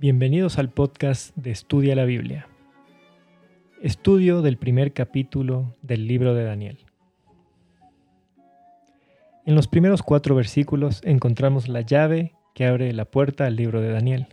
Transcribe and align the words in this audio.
Bienvenidos 0.00 0.58
al 0.58 0.70
podcast 0.70 1.36
de 1.36 1.50
Estudia 1.50 1.94
la 1.94 2.06
Biblia. 2.06 2.48
Estudio 3.82 4.40
del 4.40 4.56
primer 4.56 4.94
capítulo 4.94 5.76
del 5.82 6.06
libro 6.06 6.32
de 6.32 6.42
Daniel. 6.42 6.78
En 9.44 9.54
los 9.54 9.68
primeros 9.68 10.02
cuatro 10.02 10.34
versículos 10.34 11.02
encontramos 11.04 11.68
la 11.68 11.82
llave 11.82 12.32
que 12.54 12.64
abre 12.64 12.94
la 12.94 13.04
puerta 13.04 13.44
al 13.44 13.56
libro 13.56 13.82
de 13.82 13.92
Daniel. 13.92 14.28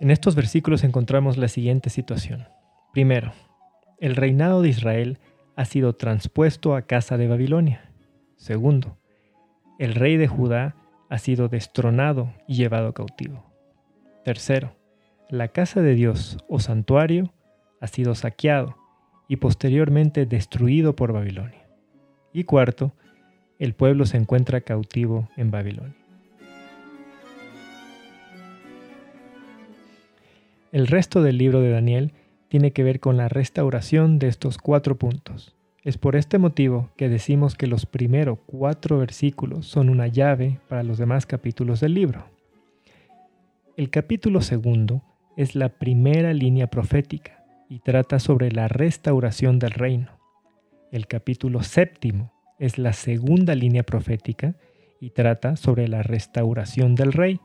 En 0.00 0.10
estos 0.10 0.34
versículos 0.34 0.82
encontramos 0.82 1.36
la 1.36 1.46
siguiente 1.46 1.88
situación. 1.88 2.48
Primero, 2.92 3.34
el 4.00 4.16
reinado 4.16 4.62
de 4.62 4.70
Israel 4.70 5.20
ha 5.54 5.64
sido 5.64 5.92
transpuesto 5.92 6.74
a 6.74 6.82
casa 6.82 7.18
de 7.18 7.28
Babilonia. 7.28 7.92
Segundo, 8.34 8.98
el 9.78 9.94
rey 9.94 10.16
de 10.16 10.26
Judá 10.26 10.74
ha 11.08 11.18
sido 11.18 11.46
destronado 11.46 12.34
y 12.48 12.56
llevado 12.56 12.92
cautivo. 12.92 13.45
Tercero, 14.26 14.74
la 15.30 15.46
casa 15.46 15.82
de 15.82 15.94
Dios 15.94 16.38
o 16.48 16.58
santuario 16.58 17.32
ha 17.80 17.86
sido 17.86 18.16
saqueado 18.16 18.76
y 19.28 19.36
posteriormente 19.36 20.26
destruido 20.26 20.96
por 20.96 21.12
Babilonia. 21.12 21.68
Y 22.32 22.42
cuarto, 22.42 22.92
el 23.60 23.74
pueblo 23.74 24.04
se 24.04 24.16
encuentra 24.16 24.62
cautivo 24.62 25.28
en 25.36 25.52
Babilonia. 25.52 25.94
El 30.72 30.88
resto 30.88 31.22
del 31.22 31.38
libro 31.38 31.60
de 31.60 31.70
Daniel 31.70 32.12
tiene 32.48 32.72
que 32.72 32.82
ver 32.82 32.98
con 32.98 33.16
la 33.16 33.28
restauración 33.28 34.18
de 34.18 34.26
estos 34.26 34.58
cuatro 34.58 34.96
puntos. 34.96 35.54
Es 35.84 35.98
por 35.98 36.16
este 36.16 36.38
motivo 36.38 36.90
que 36.96 37.08
decimos 37.08 37.54
que 37.54 37.68
los 37.68 37.86
primeros 37.86 38.40
cuatro 38.44 38.98
versículos 38.98 39.68
son 39.68 39.88
una 39.88 40.08
llave 40.08 40.58
para 40.68 40.82
los 40.82 40.98
demás 40.98 41.26
capítulos 41.26 41.78
del 41.78 41.94
libro. 41.94 42.35
El 43.76 43.90
capítulo 43.90 44.40
segundo 44.40 45.02
es 45.36 45.54
la 45.54 45.68
primera 45.68 46.32
línea 46.32 46.68
profética 46.68 47.44
y 47.68 47.80
trata 47.80 48.18
sobre 48.20 48.50
la 48.50 48.68
restauración 48.68 49.58
del 49.58 49.72
reino. 49.72 50.18
El 50.92 51.06
capítulo 51.06 51.62
séptimo 51.62 52.32
es 52.58 52.78
la 52.78 52.94
segunda 52.94 53.54
línea 53.54 53.82
profética 53.82 54.56
y 54.98 55.10
trata 55.10 55.56
sobre 55.56 55.88
la 55.88 56.02
restauración 56.02 56.94
del 56.94 57.12
rey. 57.12 57.38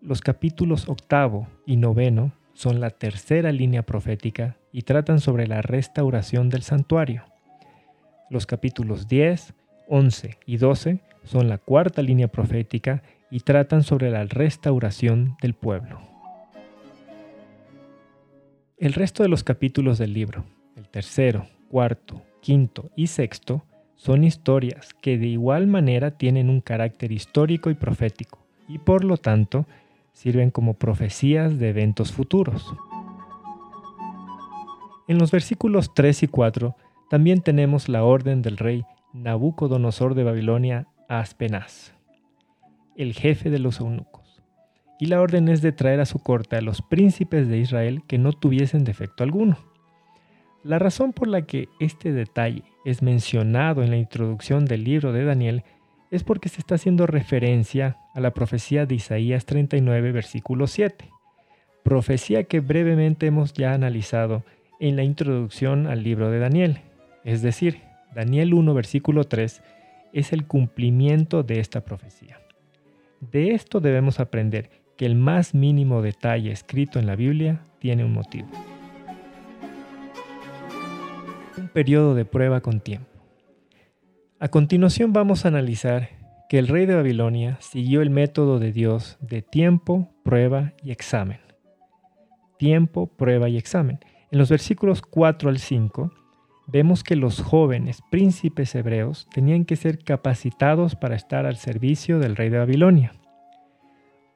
Los 0.00 0.22
capítulos 0.22 0.88
octavo 0.88 1.46
y 1.66 1.76
noveno 1.76 2.32
son 2.52 2.80
la 2.80 2.90
tercera 2.90 3.52
línea 3.52 3.84
profética 3.84 4.56
y 4.72 4.82
tratan 4.82 5.20
sobre 5.20 5.46
la 5.46 5.62
restauración 5.62 6.48
del 6.48 6.62
santuario. 6.62 7.22
Los 8.28 8.44
capítulos 8.44 9.06
10, 9.06 9.54
11 9.86 10.38
y 10.46 10.56
12 10.56 10.98
son 11.22 11.48
la 11.48 11.58
cuarta 11.58 12.02
línea 12.02 12.26
profética 12.26 13.04
y 13.32 13.40
tratan 13.40 13.82
sobre 13.82 14.10
la 14.10 14.24
restauración 14.26 15.38
del 15.40 15.54
pueblo. 15.54 15.98
El 18.76 18.92
resto 18.92 19.22
de 19.22 19.30
los 19.30 19.42
capítulos 19.42 19.96
del 19.96 20.12
libro, 20.12 20.44
el 20.76 20.86
tercero, 20.90 21.46
cuarto, 21.70 22.20
quinto 22.42 22.90
y 22.94 23.06
sexto, 23.06 23.64
son 23.96 24.24
historias 24.24 24.92
que 25.00 25.16
de 25.16 25.28
igual 25.28 25.66
manera 25.66 26.10
tienen 26.10 26.50
un 26.50 26.60
carácter 26.60 27.10
histórico 27.10 27.70
y 27.70 27.74
profético, 27.74 28.38
y 28.68 28.76
por 28.76 29.02
lo 29.02 29.16
tanto 29.16 29.64
sirven 30.12 30.50
como 30.50 30.74
profecías 30.74 31.58
de 31.58 31.70
eventos 31.70 32.12
futuros. 32.12 32.74
En 35.08 35.16
los 35.16 35.30
versículos 35.30 35.94
3 35.94 36.24
y 36.24 36.28
4 36.28 36.76
también 37.08 37.40
tenemos 37.40 37.88
la 37.88 38.04
orden 38.04 38.42
del 38.42 38.58
rey 38.58 38.84
Nabucodonosor 39.14 40.14
de 40.14 40.24
Babilonia 40.24 40.86
a 41.08 41.20
Aspenaz 41.20 41.94
el 42.96 43.14
jefe 43.14 43.50
de 43.50 43.58
los 43.58 43.80
eunucos. 43.80 44.42
Y 44.98 45.06
la 45.06 45.20
orden 45.20 45.48
es 45.48 45.62
de 45.62 45.72
traer 45.72 46.00
a 46.00 46.06
su 46.06 46.22
corte 46.22 46.56
a 46.56 46.60
los 46.60 46.82
príncipes 46.82 47.48
de 47.48 47.58
Israel 47.58 48.02
que 48.06 48.18
no 48.18 48.32
tuviesen 48.32 48.84
defecto 48.84 49.24
alguno. 49.24 49.58
La 50.62 50.78
razón 50.78 51.12
por 51.12 51.26
la 51.26 51.42
que 51.42 51.68
este 51.80 52.12
detalle 52.12 52.62
es 52.84 53.02
mencionado 53.02 53.82
en 53.82 53.90
la 53.90 53.96
introducción 53.96 54.64
del 54.64 54.84
libro 54.84 55.12
de 55.12 55.24
Daniel 55.24 55.64
es 56.12 56.22
porque 56.22 56.48
se 56.48 56.60
está 56.60 56.76
haciendo 56.76 57.06
referencia 57.06 57.96
a 58.14 58.20
la 58.20 58.32
profecía 58.32 58.86
de 58.86 58.94
Isaías 58.94 59.46
39, 59.46 60.12
versículo 60.12 60.66
7, 60.66 61.08
profecía 61.82 62.44
que 62.44 62.60
brevemente 62.60 63.26
hemos 63.26 63.54
ya 63.54 63.72
analizado 63.72 64.44
en 64.78 64.94
la 64.94 65.04
introducción 65.04 65.86
al 65.86 66.02
libro 66.02 66.30
de 66.30 66.38
Daniel. 66.38 66.80
Es 67.24 67.40
decir, 67.42 67.80
Daniel 68.14 68.52
1, 68.52 68.74
versículo 68.74 69.24
3 69.24 69.62
es 70.12 70.32
el 70.32 70.46
cumplimiento 70.46 71.42
de 71.42 71.60
esta 71.60 71.80
profecía. 71.80 72.41
De 73.30 73.54
esto 73.54 73.78
debemos 73.78 74.18
aprender 74.18 74.68
que 74.96 75.06
el 75.06 75.14
más 75.14 75.54
mínimo 75.54 76.02
detalle 76.02 76.50
escrito 76.50 76.98
en 76.98 77.06
la 77.06 77.14
Biblia 77.14 77.60
tiene 77.78 78.04
un 78.04 78.12
motivo. 78.12 78.48
Un 81.56 81.68
periodo 81.68 82.16
de 82.16 82.24
prueba 82.24 82.60
con 82.62 82.80
tiempo. 82.80 83.06
A 84.40 84.48
continuación 84.48 85.12
vamos 85.12 85.44
a 85.44 85.48
analizar 85.48 86.08
que 86.48 86.58
el 86.58 86.66
rey 86.66 86.84
de 86.84 86.96
Babilonia 86.96 87.58
siguió 87.60 88.02
el 88.02 88.10
método 88.10 88.58
de 88.58 88.72
Dios 88.72 89.18
de 89.20 89.40
tiempo, 89.40 90.12
prueba 90.24 90.72
y 90.82 90.90
examen. 90.90 91.38
Tiempo, 92.58 93.06
prueba 93.06 93.48
y 93.48 93.56
examen. 93.56 94.00
En 94.32 94.38
los 94.40 94.50
versículos 94.50 95.00
4 95.00 95.48
al 95.48 95.58
5 95.60 96.12
vemos 96.66 97.02
que 97.02 97.16
los 97.16 97.40
jóvenes 97.40 98.02
príncipes 98.10 98.74
hebreos 98.74 99.28
tenían 99.32 99.64
que 99.64 99.76
ser 99.76 99.98
capacitados 99.98 100.96
para 100.96 101.16
estar 101.16 101.46
al 101.46 101.56
servicio 101.56 102.18
del 102.18 102.36
rey 102.36 102.48
de 102.48 102.58
Babilonia. 102.58 103.12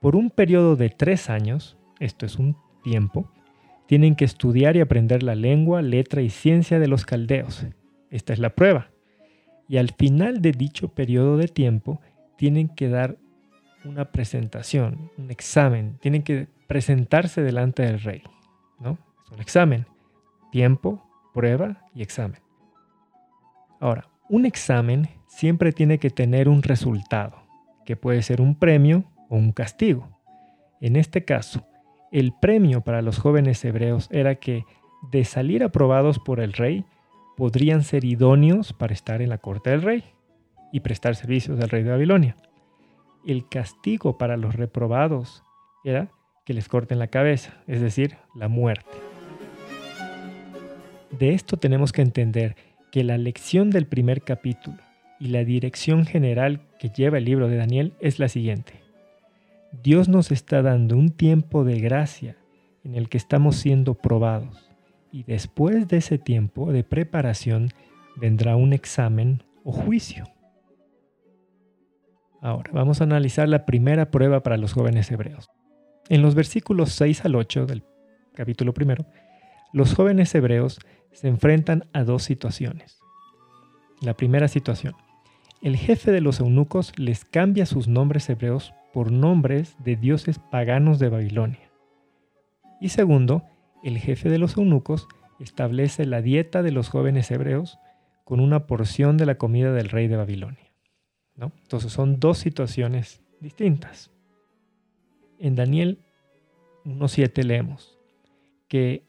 Por 0.00 0.16
un 0.16 0.30
periodo 0.30 0.76
de 0.76 0.90
tres 0.90 1.30
años, 1.30 1.76
esto 1.98 2.26
es 2.26 2.36
un 2.36 2.56
tiempo, 2.82 3.30
tienen 3.86 4.16
que 4.16 4.24
estudiar 4.24 4.76
y 4.76 4.80
aprender 4.80 5.22
la 5.22 5.34
lengua, 5.34 5.82
letra 5.82 6.22
y 6.22 6.30
ciencia 6.30 6.78
de 6.78 6.88
los 6.88 7.04
caldeos. 7.04 7.66
Esta 8.10 8.32
es 8.32 8.38
la 8.38 8.50
prueba. 8.50 8.90
Y 9.68 9.78
al 9.78 9.90
final 9.92 10.42
de 10.42 10.52
dicho 10.52 10.88
periodo 10.88 11.36
de 11.36 11.48
tiempo, 11.48 12.00
tienen 12.36 12.68
que 12.68 12.88
dar 12.88 13.16
una 13.84 14.06
presentación, 14.12 15.10
un 15.16 15.30
examen, 15.30 15.98
tienen 16.00 16.22
que 16.22 16.48
presentarse 16.66 17.42
delante 17.42 17.82
del 17.82 18.00
rey. 18.00 18.22
¿no? 18.80 18.98
Es 19.24 19.32
un 19.32 19.40
examen. 19.40 19.86
Tiempo, 20.50 21.05
prueba 21.36 21.82
y 21.94 22.00
examen. 22.00 22.40
Ahora, 23.78 24.08
un 24.30 24.46
examen 24.46 25.10
siempre 25.26 25.70
tiene 25.70 25.98
que 25.98 26.08
tener 26.08 26.48
un 26.48 26.62
resultado, 26.62 27.36
que 27.84 27.94
puede 27.94 28.22
ser 28.22 28.40
un 28.40 28.58
premio 28.58 29.04
o 29.28 29.36
un 29.36 29.52
castigo. 29.52 30.18
En 30.80 30.96
este 30.96 31.26
caso, 31.26 31.66
el 32.10 32.32
premio 32.32 32.80
para 32.80 33.02
los 33.02 33.18
jóvenes 33.18 33.62
hebreos 33.66 34.08
era 34.10 34.36
que, 34.36 34.64
de 35.12 35.24
salir 35.24 35.62
aprobados 35.62 36.18
por 36.18 36.40
el 36.40 36.54
rey, 36.54 36.86
podrían 37.36 37.82
ser 37.82 38.06
idóneos 38.06 38.72
para 38.72 38.94
estar 38.94 39.20
en 39.20 39.28
la 39.28 39.36
corte 39.36 39.68
del 39.68 39.82
rey 39.82 40.04
y 40.72 40.80
prestar 40.80 41.16
servicios 41.16 41.60
al 41.60 41.68
rey 41.68 41.82
de 41.82 41.90
Babilonia. 41.90 42.34
El 43.26 43.46
castigo 43.46 44.16
para 44.16 44.38
los 44.38 44.54
reprobados 44.54 45.44
era 45.84 46.08
que 46.46 46.54
les 46.54 46.66
corten 46.66 46.98
la 46.98 47.08
cabeza, 47.08 47.52
es 47.66 47.82
decir, 47.82 48.16
la 48.34 48.48
muerte. 48.48 49.05
De 51.18 51.32
esto 51.32 51.56
tenemos 51.56 51.92
que 51.92 52.02
entender 52.02 52.56
que 52.90 53.02
la 53.04 53.16
lección 53.16 53.70
del 53.70 53.86
primer 53.86 54.22
capítulo 54.22 54.76
y 55.18 55.28
la 55.28 55.44
dirección 55.44 56.04
general 56.04 56.60
que 56.78 56.90
lleva 56.90 57.18
el 57.18 57.24
libro 57.24 57.48
de 57.48 57.56
Daniel 57.56 57.94
es 58.00 58.18
la 58.18 58.28
siguiente. 58.28 58.74
Dios 59.82 60.08
nos 60.08 60.30
está 60.30 60.62
dando 60.62 60.96
un 60.96 61.10
tiempo 61.10 61.64
de 61.64 61.80
gracia 61.80 62.36
en 62.84 62.94
el 62.94 63.08
que 63.08 63.16
estamos 63.16 63.56
siendo 63.56 63.94
probados 63.94 64.70
y 65.10 65.22
después 65.22 65.88
de 65.88 65.98
ese 65.98 66.18
tiempo 66.18 66.72
de 66.72 66.84
preparación 66.84 67.70
vendrá 68.16 68.56
un 68.56 68.72
examen 68.72 69.42
o 69.64 69.72
juicio. 69.72 70.24
Ahora 72.42 72.70
vamos 72.72 73.00
a 73.00 73.04
analizar 73.04 73.48
la 73.48 73.64
primera 73.64 74.10
prueba 74.10 74.42
para 74.42 74.56
los 74.56 74.74
jóvenes 74.74 75.10
hebreos. 75.10 75.48
En 76.08 76.22
los 76.22 76.34
versículos 76.34 76.92
6 76.92 77.24
al 77.24 77.34
8 77.34 77.66
del 77.66 77.82
capítulo 78.34 78.72
primero, 78.74 79.06
los 79.72 79.94
jóvenes 79.94 80.34
hebreos 80.34 80.78
se 81.12 81.28
enfrentan 81.28 81.84
a 81.92 82.04
dos 82.04 82.22
situaciones. 82.22 83.00
La 84.00 84.14
primera 84.14 84.48
situación. 84.48 84.94
El 85.62 85.76
jefe 85.76 86.12
de 86.12 86.20
los 86.20 86.40
eunucos 86.40 86.92
les 86.98 87.24
cambia 87.24 87.66
sus 87.66 87.88
nombres 87.88 88.28
hebreos 88.28 88.74
por 88.92 89.10
nombres 89.10 89.76
de 89.82 89.96
dioses 89.96 90.38
paganos 90.38 90.98
de 90.98 91.08
Babilonia. 91.08 91.70
Y 92.80 92.90
segundo, 92.90 93.42
el 93.82 93.98
jefe 93.98 94.28
de 94.28 94.38
los 94.38 94.56
eunucos 94.56 95.08
establece 95.40 96.04
la 96.04 96.22
dieta 96.22 96.62
de 96.62 96.72
los 96.72 96.88
jóvenes 96.88 97.30
hebreos 97.30 97.78
con 98.24 98.40
una 98.40 98.66
porción 98.66 99.16
de 99.16 99.26
la 99.26 99.36
comida 99.36 99.72
del 99.72 99.88
rey 99.88 100.08
de 100.08 100.16
Babilonia. 100.16 100.72
¿no? 101.36 101.52
Entonces 101.62 101.92
son 101.92 102.18
dos 102.18 102.38
situaciones 102.38 103.22
distintas. 103.40 104.10
En 105.38 105.54
Daniel 105.54 106.00
1.7 106.84 107.44
leemos 107.44 107.98
que 108.68 109.05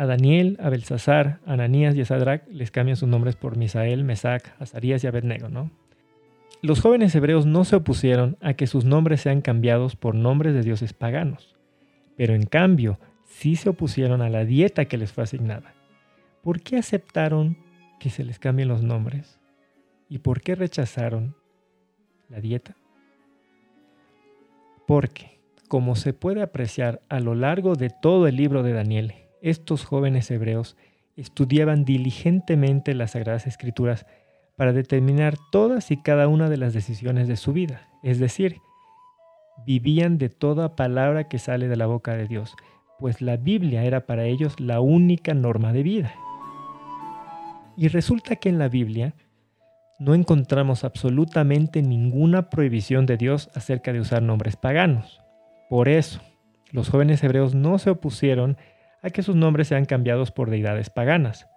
a 0.00 0.06
Daniel, 0.06 0.56
a 0.62 0.70
Belsasar, 0.70 1.40
a 1.44 1.52
Ananías 1.52 1.94
y 1.94 2.00
a 2.00 2.06
Sadrach 2.06 2.48
les 2.48 2.70
cambian 2.70 2.96
sus 2.96 3.06
nombres 3.06 3.36
por 3.36 3.58
Misael, 3.58 4.02
Mesac, 4.02 4.54
Azarías 4.58 5.04
y 5.04 5.06
Abednego, 5.06 5.50
¿no? 5.50 5.70
Los 6.62 6.80
jóvenes 6.80 7.14
hebreos 7.14 7.44
no 7.44 7.64
se 7.64 7.76
opusieron 7.76 8.38
a 8.40 8.54
que 8.54 8.66
sus 8.66 8.86
nombres 8.86 9.20
sean 9.20 9.42
cambiados 9.42 9.96
por 9.96 10.14
nombres 10.14 10.54
de 10.54 10.62
dioses 10.62 10.94
paganos, 10.94 11.54
pero 12.16 12.34
en 12.34 12.46
cambio 12.46 12.98
sí 13.26 13.56
se 13.56 13.68
opusieron 13.68 14.22
a 14.22 14.30
la 14.30 14.46
dieta 14.46 14.86
que 14.86 14.96
les 14.96 15.12
fue 15.12 15.24
asignada. 15.24 15.74
¿Por 16.42 16.62
qué 16.62 16.78
aceptaron 16.78 17.58
que 17.98 18.08
se 18.08 18.24
les 18.24 18.38
cambien 18.38 18.68
los 18.68 18.82
nombres? 18.82 19.38
¿Y 20.08 20.20
por 20.20 20.40
qué 20.40 20.54
rechazaron 20.54 21.36
la 22.30 22.40
dieta? 22.40 22.74
Porque, 24.86 25.40
como 25.68 25.94
se 25.94 26.14
puede 26.14 26.40
apreciar 26.40 27.02
a 27.10 27.20
lo 27.20 27.34
largo 27.34 27.74
de 27.74 27.90
todo 27.90 28.26
el 28.26 28.36
libro 28.36 28.62
de 28.62 28.72
Daniel, 28.72 29.14
estos 29.40 29.84
jóvenes 29.84 30.30
hebreos 30.30 30.76
estudiaban 31.16 31.84
diligentemente 31.84 32.94
las 32.94 33.12
Sagradas 33.12 33.46
Escrituras 33.46 34.06
para 34.56 34.72
determinar 34.72 35.36
todas 35.50 35.90
y 35.90 35.96
cada 35.96 36.28
una 36.28 36.48
de 36.48 36.56
las 36.56 36.72
decisiones 36.72 37.28
de 37.28 37.36
su 37.36 37.52
vida, 37.52 37.88
es 38.02 38.18
decir, 38.18 38.58
vivían 39.66 40.18
de 40.18 40.28
toda 40.28 40.76
palabra 40.76 41.28
que 41.28 41.38
sale 41.38 41.68
de 41.68 41.76
la 41.76 41.86
boca 41.86 42.16
de 42.16 42.26
Dios, 42.26 42.54
pues 42.98 43.22
la 43.22 43.36
Biblia 43.36 43.84
era 43.84 44.06
para 44.06 44.24
ellos 44.24 44.60
la 44.60 44.80
única 44.80 45.34
norma 45.34 45.72
de 45.72 45.82
vida. 45.82 46.14
Y 47.76 47.88
resulta 47.88 48.36
que 48.36 48.50
en 48.50 48.58
la 48.58 48.68
Biblia 48.68 49.14
no 49.98 50.14
encontramos 50.14 50.84
absolutamente 50.84 51.82
ninguna 51.82 52.50
prohibición 52.50 53.06
de 53.06 53.16
Dios 53.16 53.50
acerca 53.54 53.92
de 53.92 54.00
usar 54.00 54.22
nombres 54.22 54.56
paganos. 54.56 55.20
Por 55.68 55.88
eso, 55.88 56.20
los 56.72 56.88
jóvenes 56.88 57.22
hebreos 57.22 57.54
no 57.54 57.78
se 57.78 57.90
opusieron 57.90 58.52
a 58.52 58.69
que 59.08 59.22
sus 59.22 59.34
nombres 59.34 59.68
sean 59.68 59.86
cambiados 59.86 60.30
por 60.30 60.50
deidades 60.50 60.90
paganas. 60.90 61.48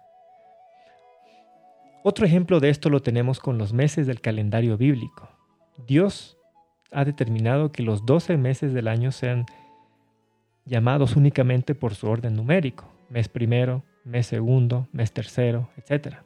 Otro 2.02 2.26
ejemplo 2.26 2.60
de 2.60 2.70
esto 2.70 2.88
lo 2.88 3.02
tenemos 3.02 3.40
con 3.40 3.58
los 3.58 3.72
meses 3.72 4.06
del 4.06 4.20
calendario 4.20 4.78
bíblico. 4.78 5.28
Dios 5.86 6.38
ha 6.92 7.04
determinado 7.04 7.72
que 7.72 7.82
los 7.82 8.06
12 8.06 8.36
meses 8.36 8.72
del 8.72 8.88
año 8.88 9.10
sean 9.10 9.46
llamados 10.66 11.16
únicamente 11.16 11.74
por 11.74 11.94
su 11.94 12.06
orden 12.08 12.36
numérico, 12.36 12.92
mes 13.08 13.28
primero, 13.28 13.84
mes 14.04 14.26
segundo, 14.26 14.86
mes 14.92 15.12
tercero, 15.12 15.70
etc. 15.76 16.16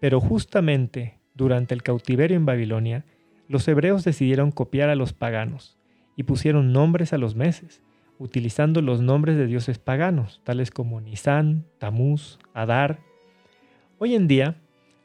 Pero 0.00 0.20
justamente 0.20 1.20
durante 1.34 1.72
el 1.72 1.84
cautiverio 1.84 2.36
en 2.36 2.46
Babilonia, 2.46 3.04
los 3.46 3.66
hebreos 3.68 4.02
decidieron 4.02 4.50
copiar 4.50 4.88
a 4.88 4.96
los 4.96 5.12
paganos 5.12 5.78
y 6.16 6.24
pusieron 6.24 6.72
nombres 6.72 7.12
a 7.12 7.18
los 7.18 7.36
meses, 7.36 7.80
utilizando 8.18 8.80
los 8.80 9.00
nombres 9.00 9.36
de 9.36 9.46
dioses 9.46 9.78
paganos, 9.78 10.40
tales 10.44 10.70
como 10.70 11.00
Nisan, 11.00 11.64
Tamuz, 11.78 12.38
Adar. 12.54 13.00
Hoy 13.98 14.14
en 14.14 14.28
día, 14.28 14.56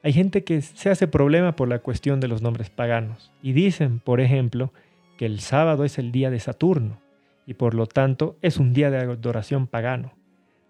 hay 0.04 0.14
gente 0.14 0.44
que 0.44 0.62
se 0.62 0.90
hace 0.90 1.08
problema 1.08 1.56
por 1.56 1.68
la 1.68 1.80
cuestión 1.80 2.20
de 2.20 2.28
los 2.28 2.42
nombres 2.42 2.70
paganos 2.70 3.32
y 3.42 3.54
dicen, 3.54 4.00
por 4.00 4.22
ejemplo, 4.22 4.72
que 5.18 5.26
el 5.26 5.40
sábado 5.40 5.84
es 5.84 5.98
el 5.98 6.12
día 6.12 6.30
de 6.30 6.40
Saturno 6.40 7.00
y 7.46 7.56
por 7.56 7.74
lo 7.74 7.88
tanto 7.88 8.38
es 8.42 8.58
un 8.58 8.74
día 8.74 8.92
de 8.92 9.00
adoración 9.00 9.68
pagano. 9.68 10.14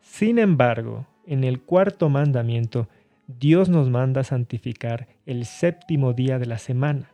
Sin 0.01 0.39
embargo, 0.39 1.05
en 1.27 1.43
el 1.43 1.61
cuarto 1.61 2.09
mandamiento, 2.09 2.87
Dios 3.27 3.69
nos 3.69 3.89
manda 3.89 4.23
santificar 4.23 5.07
el 5.27 5.45
séptimo 5.45 6.13
día 6.13 6.39
de 6.39 6.47
la 6.47 6.57
semana, 6.57 7.11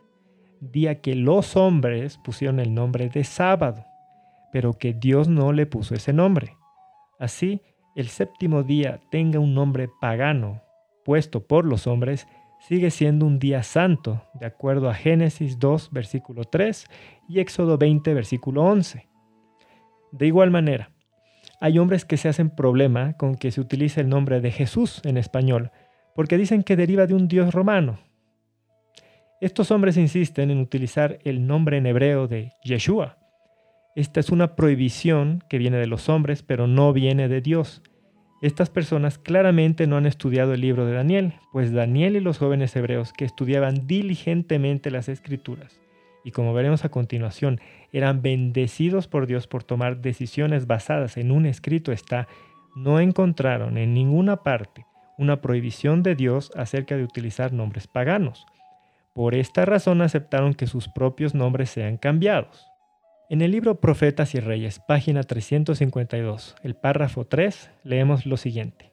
día 0.60 1.02
que 1.02 1.14
los 1.14 1.56
hombres 1.56 2.16
pusieron 2.16 2.58
el 2.58 2.72
nombre 2.72 3.10
de 3.10 3.24
sábado, 3.24 3.84
pero 4.52 4.74
que 4.74 4.92
Dios 4.92 5.28
no 5.28 5.52
le 5.52 5.66
puso 5.66 5.94
ese 5.94 6.12
nombre. 6.12 6.56
Así, 7.18 7.60
el 7.94 8.08
séptimo 8.08 8.62
día 8.62 9.00
tenga 9.10 9.38
un 9.38 9.54
nombre 9.54 9.88
pagano 10.00 10.62
puesto 11.06 11.46
por 11.46 11.64
los 11.64 11.86
hombres, 11.86 12.26
sigue 12.58 12.90
siendo 12.90 13.26
un 13.26 13.38
día 13.38 13.62
santo, 13.62 14.24
de 14.34 14.46
acuerdo 14.46 14.90
a 14.90 14.94
Génesis 14.94 15.60
2, 15.60 15.90
versículo 15.92 16.42
3 16.42 16.84
y 17.28 17.38
Éxodo 17.38 17.78
20, 17.78 18.12
versículo 18.12 18.64
11. 18.64 19.06
De 20.10 20.26
igual 20.26 20.50
manera, 20.50 20.90
hay 21.60 21.78
hombres 21.78 22.04
que 22.04 22.16
se 22.16 22.28
hacen 22.28 22.50
problema 22.50 23.12
con 23.12 23.36
que 23.36 23.52
se 23.52 23.60
utilice 23.60 24.00
el 24.00 24.08
nombre 24.08 24.40
de 24.40 24.50
Jesús 24.50 25.00
en 25.04 25.16
español, 25.16 25.70
porque 26.16 26.36
dicen 26.36 26.64
que 26.64 26.74
deriva 26.74 27.06
de 27.06 27.14
un 27.14 27.28
dios 27.28 27.54
romano. 27.54 28.00
Estos 29.40 29.70
hombres 29.70 29.96
insisten 29.96 30.50
en 30.50 30.58
utilizar 30.58 31.18
el 31.24 31.46
nombre 31.46 31.76
en 31.76 31.86
hebreo 31.86 32.26
de 32.26 32.52
Yeshua. 32.64 33.16
Esta 33.96 34.20
es 34.20 34.28
una 34.28 34.56
prohibición 34.56 35.42
que 35.48 35.56
viene 35.56 35.78
de 35.78 35.86
los 35.86 36.10
hombres, 36.10 36.42
pero 36.42 36.66
no 36.66 36.92
viene 36.92 37.28
de 37.28 37.40
Dios. 37.40 37.82
Estas 38.42 38.68
personas 38.68 39.16
claramente 39.16 39.86
no 39.86 39.96
han 39.96 40.04
estudiado 40.04 40.52
el 40.52 40.60
libro 40.60 40.84
de 40.84 40.92
Daniel, 40.92 41.32
pues 41.50 41.72
Daniel 41.72 42.16
y 42.16 42.20
los 42.20 42.36
jóvenes 42.36 42.76
hebreos 42.76 43.14
que 43.14 43.24
estudiaban 43.24 43.86
diligentemente 43.86 44.90
las 44.90 45.08
escrituras, 45.08 45.80
y 46.24 46.32
como 46.32 46.52
veremos 46.52 46.84
a 46.84 46.90
continuación, 46.90 47.58
eran 47.90 48.20
bendecidos 48.20 49.08
por 49.08 49.26
Dios 49.26 49.46
por 49.46 49.64
tomar 49.64 50.02
decisiones 50.02 50.66
basadas 50.66 51.16
en 51.16 51.30
un 51.30 51.46
escrito 51.46 51.90
está, 51.90 52.28
no 52.74 53.00
encontraron 53.00 53.78
en 53.78 53.94
ninguna 53.94 54.42
parte 54.42 54.84
una 55.16 55.40
prohibición 55.40 56.02
de 56.02 56.14
Dios 56.14 56.52
acerca 56.54 56.98
de 56.98 57.04
utilizar 57.04 57.54
nombres 57.54 57.86
paganos. 57.86 58.44
Por 59.14 59.34
esta 59.34 59.64
razón 59.64 60.02
aceptaron 60.02 60.52
que 60.52 60.66
sus 60.66 60.86
propios 60.86 61.34
nombres 61.34 61.70
sean 61.70 61.96
cambiados. 61.96 62.66
En 63.28 63.42
el 63.42 63.50
libro 63.50 63.80
Profetas 63.80 64.36
y 64.36 64.38
Reyes, 64.40 64.78
página 64.78 65.24
352, 65.24 66.54
el 66.62 66.76
párrafo 66.76 67.24
3, 67.26 67.72
leemos 67.82 68.24
lo 68.24 68.36
siguiente. 68.36 68.92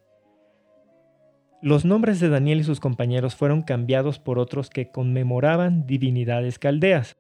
Los 1.62 1.86
nombres 1.86 2.20
de 2.20 2.30
Daniel 2.30 2.62
y 2.62 2.64
sus 2.64 2.80
compañeros 2.80 3.36
fueron 3.36 3.62
cambiados 3.62 4.18
por 4.18 4.40
otros 4.40 4.72
que 4.72 4.90
conmemoraban 4.90 5.86
divinidades 5.86 6.58
caldeas. 6.58 7.16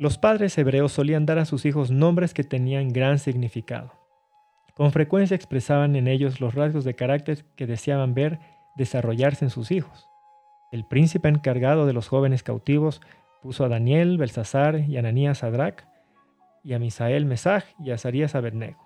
Los 0.00 0.18
padres 0.18 0.58
hebreos 0.58 0.90
solían 0.90 1.26
dar 1.26 1.38
a 1.38 1.44
sus 1.44 1.64
hijos 1.64 1.92
nombres 1.92 2.34
que 2.34 2.42
tenían 2.42 2.88
gran 2.88 3.20
significado. 3.20 3.92
Con 4.74 4.90
frecuencia 4.90 5.36
expresaban 5.36 5.94
en 5.94 6.08
ellos 6.08 6.40
los 6.40 6.56
rasgos 6.56 6.82
de 6.82 6.96
carácter 6.96 7.44
que 7.54 7.68
deseaban 7.68 8.14
ver 8.14 8.40
desarrollarse 8.74 9.44
en 9.44 9.50
sus 9.52 9.70
hijos. 9.70 10.08
El 10.72 10.84
príncipe 10.88 11.28
encargado 11.28 11.86
de 11.86 11.92
los 11.92 12.08
jóvenes 12.08 12.42
cautivos 12.42 13.00
puso 13.42 13.64
a 13.64 13.68
Daniel, 13.68 14.18
Belsasar 14.18 14.80
y 14.88 14.96
Ananías 14.96 15.38
Sadrach 15.38 15.84
y 16.66 16.74
a 16.74 16.80
Misael 16.80 17.26
Mesaj 17.26 17.62
y 17.78 17.92
a 17.92 17.94
Azarías 17.94 18.34
Abednego. 18.34 18.84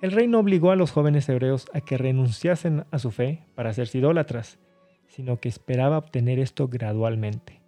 El 0.00 0.12
rey 0.12 0.28
no 0.28 0.38
obligó 0.38 0.70
a 0.70 0.76
los 0.76 0.92
jóvenes 0.92 1.28
hebreos 1.28 1.66
a 1.74 1.80
que 1.80 1.98
renunciasen 1.98 2.84
a 2.92 3.00
su 3.00 3.10
fe 3.10 3.42
para 3.56 3.70
hacerse 3.70 3.98
idólatras, 3.98 4.60
sino 5.08 5.40
que 5.40 5.48
esperaba 5.48 5.98
obtener 5.98 6.38
esto 6.38 6.68
gradualmente. 6.68 7.60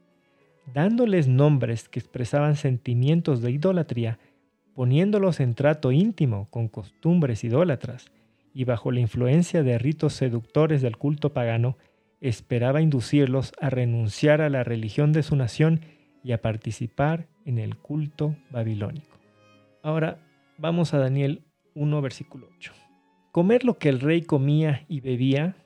Dándoles 0.72 1.26
nombres 1.26 1.88
que 1.88 1.98
expresaban 1.98 2.54
sentimientos 2.54 3.42
de 3.42 3.50
idolatría, 3.50 4.20
poniéndolos 4.74 5.40
en 5.40 5.54
trato 5.54 5.90
íntimo 5.90 6.46
con 6.50 6.68
costumbres 6.68 7.42
idólatras, 7.42 8.12
y 8.54 8.64
bajo 8.64 8.92
la 8.92 9.00
influencia 9.00 9.64
de 9.64 9.78
ritos 9.78 10.12
seductores 10.12 10.80
del 10.80 10.96
culto 10.96 11.32
pagano, 11.32 11.76
esperaba 12.20 12.82
inducirlos 12.82 13.52
a 13.60 13.68
renunciar 13.68 14.42
a 14.42 14.48
la 14.48 14.62
religión 14.62 15.12
de 15.12 15.24
su 15.24 15.34
nación 15.34 15.80
y 16.22 16.32
a 16.32 16.42
participar 16.42 17.28
en 17.44 17.58
el 17.58 17.76
culto 17.76 18.36
babilónico. 18.50 19.16
Ahora 19.82 20.18
vamos 20.58 20.92
a 20.94 20.98
Daniel 20.98 21.44
1, 21.74 22.02
versículo 22.02 22.48
8. 22.56 22.72
Comer 23.32 23.64
lo 23.64 23.78
que 23.78 23.88
el 23.88 24.00
rey 24.00 24.22
comía 24.22 24.84
y 24.88 25.00
bebía 25.00 25.56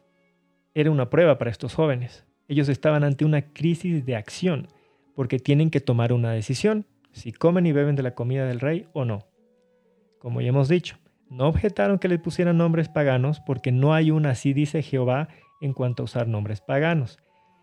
era 0.75 0.91
una 0.91 1.11
prueba 1.11 1.39
para 1.39 1.51
estos 1.51 1.75
jóvenes. 1.75 2.27
Ellos 2.49 2.69
estaban 2.69 3.05
ante 3.05 3.25
una 3.25 3.53
crisis 3.53 4.05
de 4.05 4.17
acción 4.17 4.69
porque 5.15 5.39
tienen 5.39 5.71
que 5.71 5.81
tomar 5.81 6.13
una 6.13 6.33
decisión, 6.33 6.87
si 7.13 7.33
comen 7.33 7.67
y 7.67 7.73
beben 7.73 7.97
de 7.97 8.03
la 8.03 8.15
comida 8.15 8.47
del 8.47 8.61
rey 8.61 8.87
o 8.93 9.05
no. 9.05 9.27
Como 10.19 10.41
ya 10.41 10.49
hemos 10.49 10.69
dicho, 10.69 10.97
no 11.29 11.49
objetaron 11.49 11.99
que 11.99 12.09
le 12.09 12.19
pusieran 12.19 12.59
nombres 12.59 12.89
paganos 12.89 13.41
porque 13.41 13.73
no 13.73 13.95
hay 13.95 14.11
una 14.11 14.31
así 14.31 14.53
dice 14.53 14.83
Jehová 14.83 15.29
en 15.61 15.73
cuanto 15.73 16.03
a 16.03 16.05
usar 16.05 16.29
nombres 16.29 16.61
paganos. 16.61 17.19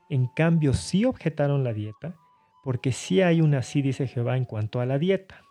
En 0.10 0.28
cambio, 0.28 0.74
sí 0.74 1.06
objetaron 1.06 1.64
la 1.64 1.74
dieta 1.74 2.16
porque 2.64 2.92
sí 2.92 3.22
hay 3.22 3.42
una 3.42 3.60
así 3.60 3.82
dice 3.82 4.08
Jehová 4.08 4.38
en 4.38 4.46
cuanto 4.46 4.80
a 4.80 4.86
la 4.86 5.00
dieta. 5.00 5.42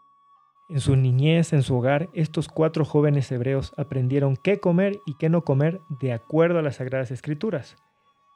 En 0.68 0.80
su 0.80 0.96
niñez, 0.96 1.52
en 1.54 1.62
su 1.62 1.76
hogar, 1.76 2.10
estos 2.12 2.48
cuatro 2.48 2.84
jóvenes 2.84 3.32
hebreos 3.32 3.72
aprendieron 3.78 4.36
qué 4.36 4.60
comer 4.60 4.98
y 5.06 5.14
qué 5.14 5.30
no 5.30 5.42
comer 5.42 5.80
de 5.88 6.12
acuerdo 6.12 6.58
a 6.58 6.62
las 6.62 6.76
Sagradas 6.76 7.10
Escrituras, 7.10 7.76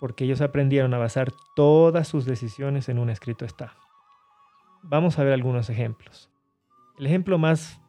porque 0.01 0.25
ellos 0.25 0.41
aprendieron 0.41 0.95
a 0.95 0.99
basar 0.99 1.31
todas 1.55 2.09
sus 2.09 2.25
decisiones 2.25 2.89
en 2.89 2.99
un 2.99 3.11
escrito 3.11 3.45
está. 3.45 3.77
Vamos 4.83 5.19
a 5.19 5.25
ver 5.25 5.35
algunos 5.35 5.69
ejemplos. 5.69 6.31
El 6.99 7.07
ejemplo 7.07 7.37
más 7.37 7.81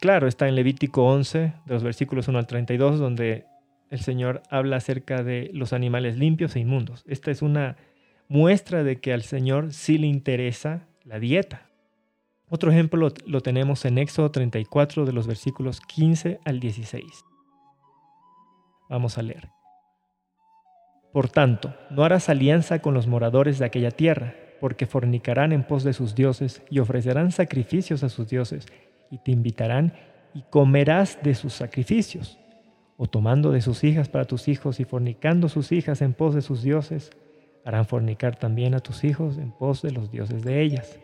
claro 0.00 0.26
está 0.26 0.48
en 0.48 0.54
Levítico 0.54 1.04
11, 1.04 1.38
de 1.38 1.74
los 1.74 1.82
versículos 1.82 2.26
1 2.26 2.38
al 2.38 2.46
32, 2.46 2.98
donde 2.98 3.44
el 3.90 4.00
Señor 4.00 4.42
habla 4.50 4.76
acerca 4.76 5.22
de 5.22 5.50
los 5.52 5.72
animales 5.72 6.16
limpios 6.16 6.56
e 6.56 6.60
inmundos. 6.60 7.04
Esta 7.06 7.30
es 7.30 7.42
una 7.42 7.76
muestra 8.30 8.84
de 8.84 9.00
que 9.00 9.12
al 9.12 9.22
Señor 9.22 9.72
sí 9.72 9.98
le 9.98 10.06
interesa 10.06 10.86
la 11.04 11.18
dieta. 11.18 11.66
Otro 12.48 12.70
ejemplo 12.70 13.10
lo, 13.26 13.40
tenemos 13.40 13.84
en 13.84 13.98
Éxodo 13.98 14.30
34 14.30 15.04
de 15.04 15.12
los 15.12 15.26
versículos 15.26 15.80
15 15.80 16.38
al 16.44 16.60
16. 16.60 17.04
Vamos 18.88 19.18
a 19.18 19.22
leer. 19.22 19.48
Por 21.12 21.28
tanto, 21.28 21.74
no 21.90 22.04
harás 22.04 22.28
alianza 22.28 22.78
con 22.78 22.94
los 22.94 23.08
moradores 23.08 23.58
de 23.58 23.64
aquella 23.64 23.90
tierra, 23.90 24.36
porque 24.60 24.86
fornicarán 24.86 25.50
en 25.50 25.64
pos 25.64 25.82
de 25.82 25.92
sus 25.92 26.14
dioses 26.14 26.62
y 26.70 26.78
ofrecerán 26.78 27.32
sacrificios 27.32 28.04
a 28.04 28.08
sus 28.08 28.28
dioses, 28.28 28.66
y 29.10 29.18
te 29.18 29.32
invitarán 29.32 29.92
y 30.34 30.42
comerás 30.50 31.18
de 31.24 31.34
sus 31.34 31.52
sacrificios, 31.52 32.38
o 32.96 33.08
tomando 33.08 33.50
de 33.50 33.60
sus 33.60 33.82
hijas 33.82 34.08
para 34.08 34.24
tus 34.24 34.46
hijos 34.46 34.78
y 34.78 34.84
fornicando 34.84 35.48
sus 35.48 35.72
hijas 35.72 36.00
en 36.00 36.14
pos 36.14 36.36
de 36.36 36.42
sus 36.42 36.62
dioses, 36.62 37.10
harán 37.64 37.86
fornicar 37.86 38.36
también 38.36 38.74
a 38.74 38.80
tus 38.80 39.04
hijos 39.04 39.38
en 39.38 39.52
pos 39.52 39.82
de 39.82 39.92
los 39.92 40.10
dioses 40.10 40.42
de 40.42 40.62
ellas. 40.62 40.98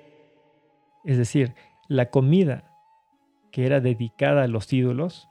Es 1.04 1.18
decir, 1.18 1.54
la 1.88 2.10
comida 2.10 2.64
que 3.52 3.66
era 3.66 3.80
dedicada 3.80 4.42
a 4.42 4.48
los 4.48 4.72
ídolos 4.72 5.28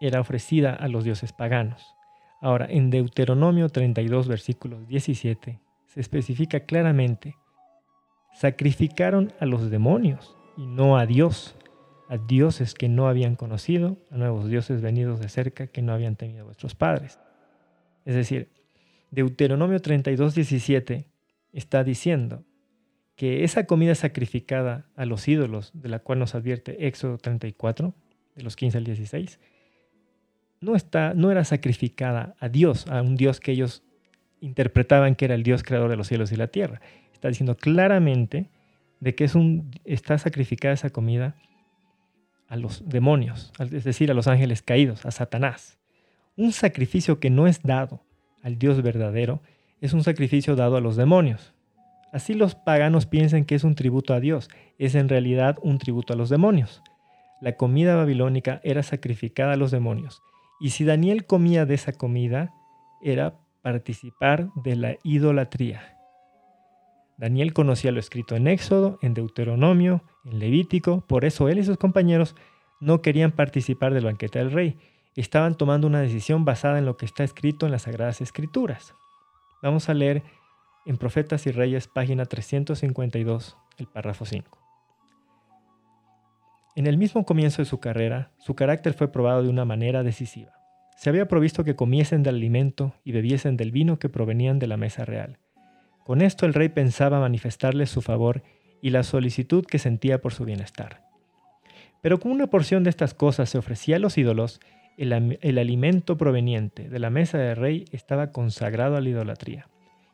era 0.00 0.20
ofrecida 0.20 0.74
a 0.74 0.88
los 0.88 1.04
dioses 1.04 1.32
paganos. 1.32 1.94
Ahora, 2.40 2.66
en 2.68 2.90
Deuteronomio 2.90 3.68
32, 3.68 4.28
versículos 4.28 4.86
17, 4.86 5.60
se 5.86 6.00
especifica 6.00 6.60
claramente, 6.60 7.36
sacrificaron 8.32 9.32
a 9.40 9.46
los 9.46 9.70
demonios 9.70 10.36
y 10.56 10.66
no 10.66 10.96
a 10.96 11.06
Dios, 11.06 11.56
a 12.08 12.16
dioses 12.16 12.74
que 12.74 12.88
no 12.88 13.08
habían 13.08 13.34
conocido, 13.34 13.96
a 14.10 14.16
nuevos 14.16 14.48
dioses 14.48 14.80
venidos 14.80 15.20
de 15.20 15.28
cerca 15.28 15.66
que 15.66 15.82
no 15.82 15.92
habían 15.92 16.16
tenido 16.16 16.44
vuestros 16.44 16.74
padres. 16.74 17.18
Es 18.04 18.14
decir, 18.14 18.48
Deuteronomio 19.10 19.80
32, 19.80 20.34
17 20.34 21.08
está 21.52 21.84
diciendo 21.84 22.44
que 23.16 23.42
esa 23.42 23.66
comida 23.66 23.94
sacrificada 23.94 24.86
a 24.94 25.04
los 25.04 25.26
ídolos, 25.26 25.72
de 25.74 25.88
la 25.88 25.98
cual 25.98 26.18
nos 26.18 26.34
advierte 26.34 26.86
Éxodo 26.86 27.18
34, 27.18 27.94
de 28.36 28.42
los 28.42 28.54
15 28.54 28.78
al 28.78 28.84
16, 28.84 29.40
no, 30.60 30.76
está, 30.76 31.14
no 31.14 31.30
era 31.30 31.44
sacrificada 31.44 32.36
a 32.38 32.48
Dios, 32.48 32.86
a 32.86 33.02
un 33.02 33.16
Dios 33.16 33.40
que 33.40 33.52
ellos 33.52 33.82
interpretaban 34.40 35.16
que 35.16 35.24
era 35.24 35.34
el 35.34 35.42
Dios 35.42 35.62
creador 35.62 35.90
de 35.90 35.96
los 35.96 36.06
cielos 36.06 36.30
y 36.30 36.36
la 36.36 36.48
tierra. 36.48 36.80
Está 37.12 37.28
diciendo 37.28 37.56
claramente 37.56 38.50
de 39.00 39.14
que 39.14 39.24
es 39.24 39.34
un, 39.34 39.70
está 39.84 40.18
sacrificada 40.18 40.74
esa 40.74 40.90
comida 40.90 41.34
a 42.46 42.56
los 42.56 42.88
demonios, 42.88 43.52
es 43.58 43.84
decir, 43.84 44.10
a 44.10 44.14
los 44.14 44.28
ángeles 44.28 44.62
caídos, 44.62 45.04
a 45.04 45.10
Satanás. 45.10 45.78
Un 46.36 46.52
sacrificio 46.52 47.18
que 47.18 47.30
no 47.30 47.46
es 47.46 47.62
dado 47.62 48.04
al 48.42 48.58
Dios 48.58 48.82
verdadero 48.82 49.40
es 49.80 49.92
un 49.92 50.02
sacrificio 50.02 50.56
dado 50.56 50.76
a 50.76 50.80
los 50.80 50.96
demonios. 50.96 51.54
Así 52.12 52.34
los 52.34 52.54
paganos 52.54 53.06
piensan 53.06 53.44
que 53.44 53.54
es 53.54 53.64
un 53.64 53.74
tributo 53.74 54.14
a 54.14 54.20
Dios, 54.20 54.48
es 54.78 54.94
en 54.94 55.08
realidad 55.08 55.58
un 55.62 55.78
tributo 55.78 56.14
a 56.14 56.16
los 56.16 56.30
demonios. 56.30 56.82
La 57.40 57.56
comida 57.56 57.94
babilónica 57.96 58.60
era 58.64 58.82
sacrificada 58.82 59.52
a 59.52 59.56
los 59.56 59.70
demonios, 59.70 60.22
y 60.60 60.70
si 60.70 60.84
Daniel 60.84 61.26
comía 61.26 61.66
de 61.66 61.74
esa 61.74 61.92
comida, 61.92 62.52
era 63.02 63.34
participar 63.62 64.48
de 64.56 64.76
la 64.76 64.96
idolatría. 65.04 65.98
Daniel 67.18 67.52
conocía 67.52 67.92
lo 67.92 68.00
escrito 68.00 68.36
en 68.36 68.46
Éxodo, 68.46 68.98
en 69.02 69.12
Deuteronomio, 69.12 70.02
en 70.24 70.38
Levítico, 70.38 71.04
por 71.06 71.24
eso 71.24 71.48
él 71.48 71.58
y 71.58 71.64
sus 71.64 71.76
compañeros 71.76 72.34
no 72.80 73.02
querían 73.02 73.32
participar 73.32 73.92
del 73.92 74.04
banquete 74.04 74.38
del 74.38 74.52
rey, 74.52 74.76
estaban 75.20 75.56
tomando 75.56 75.86
una 75.86 76.00
decisión 76.00 76.44
basada 76.44 76.78
en 76.78 76.86
lo 76.86 76.96
que 76.96 77.06
está 77.06 77.24
escrito 77.24 77.66
en 77.66 77.72
las 77.72 77.82
Sagradas 77.82 78.20
Escrituras. 78.20 78.94
Vamos 79.62 79.88
a 79.88 79.94
leer 79.94 80.22
en 80.86 80.96
Profetas 80.96 81.46
y 81.46 81.50
Reyes, 81.50 81.88
página 81.88 82.24
352, 82.24 83.56
el 83.78 83.86
párrafo 83.86 84.24
5. 84.24 84.58
En 86.76 86.86
el 86.86 86.96
mismo 86.96 87.24
comienzo 87.24 87.60
de 87.62 87.66
su 87.66 87.80
carrera, 87.80 88.30
su 88.38 88.54
carácter 88.54 88.94
fue 88.94 89.10
probado 89.10 89.42
de 89.42 89.48
una 89.48 89.64
manera 89.64 90.04
decisiva. 90.04 90.52
Se 90.96 91.10
había 91.10 91.26
provisto 91.26 91.64
que 91.64 91.74
comiesen 91.76 92.22
del 92.22 92.36
alimento 92.36 92.94
y 93.04 93.12
bebiesen 93.12 93.56
del 93.56 93.72
vino 93.72 93.98
que 93.98 94.08
provenían 94.08 94.58
de 94.58 94.68
la 94.68 94.76
mesa 94.76 95.04
real. 95.04 95.38
Con 96.04 96.22
esto 96.22 96.46
el 96.46 96.54
rey 96.54 96.68
pensaba 96.68 97.20
manifestarles 97.20 97.90
su 97.90 98.00
favor 98.00 98.42
y 98.80 98.90
la 98.90 99.02
solicitud 99.02 99.66
que 99.66 99.78
sentía 99.78 100.20
por 100.20 100.32
su 100.32 100.44
bienestar. 100.44 101.02
Pero 102.00 102.20
como 102.20 102.34
una 102.34 102.46
porción 102.46 102.84
de 102.84 102.90
estas 102.90 103.12
cosas 103.12 103.50
se 103.50 103.58
ofrecía 103.58 103.96
a 103.96 103.98
los 103.98 104.16
ídolos, 104.16 104.60
el, 104.98 105.58
alimento 105.58 106.18
proveniente 106.18 106.88
de 106.88 106.98
la 106.98 107.08
mesa 107.08 107.38
del 107.38 107.56
rey 107.56 107.84
estaba 107.92 108.32
consagrado 108.32 108.96
a 108.96 109.00
la 109.00 109.08
idolatría 109.08 109.68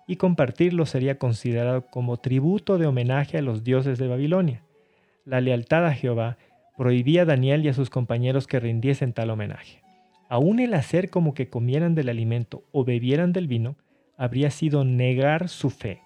y 0.07 0.17
compartirlo 0.17 0.85
sería 0.85 1.19
considerado 1.19 1.87
como 1.87 2.19
tributo 2.19 2.77
de 2.77 2.87
homenaje 2.87 3.39
a 3.39 3.43
los 3.43 3.65
dioses 3.65 3.99
de 3.99 4.09
Babilonia. 4.09 4.63
La 5.25 5.41
lealtad 5.41 5.87
a 5.87 5.95
Jehová 5.95 6.37
prohibía 6.77 7.23
a 7.23 7.25
Daniel 7.25 7.65
y 7.65 7.69
a 7.69 7.73
sus 7.73 7.89
compañeros 7.89 8.47
que 8.47 8.61
rindiesen 8.61 9.15
tal 9.15 9.31
homenaje. 9.31 9.83
Aún 10.29 10.61
el 10.61 10.75
hacer 10.75 11.09
como 11.09 11.33
que 11.33 11.49
comieran 11.49 11.95
del 11.95 12.11
alimento 12.11 12.65
o 12.71 12.85
bebieran 12.85 13.33
del 13.33 13.49
vino 13.49 13.77
habría 14.19 14.51
sido 14.51 14.85
negar 14.85 15.49
su 15.49 15.71
fe. 15.71 16.03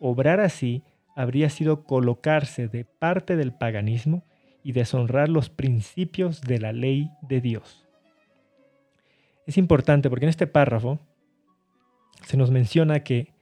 Obrar 0.00 0.40
así 0.40 0.82
habría 1.14 1.50
sido 1.50 1.84
colocarse 1.84 2.68
de 2.68 2.86
parte 2.86 3.36
del 3.36 3.52
paganismo 3.52 4.24
y 4.62 4.72
deshonrar 4.72 5.28
los 5.28 5.50
principios 5.50 6.40
de 6.40 6.58
la 6.58 6.72
ley 6.72 7.10
de 7.20 7.42
Dios. 7.42 7.85
Es 9.46 9.56
importante 9.58 10.10
porque 10.10 10.24
en 10.24 10.30
este 10.30 10.46
párrafo 10.46 10.98
se 12.24 12.36
nos 12.36 12.50
menciona 12.50 13.04
que, 13.04 13.32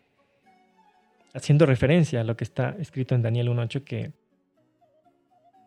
haciendo 1.33 1.65
referencia 1.65 2.21
a 2.21 2.25
lo 2.25 2.37
que 2.37 2.45
está 2.45 2.77
escrito 2.79 3.15
en 3.15 3.23
Daniel 3.23 3.49
1.8, 3.49 3.85
que 3.85 4.13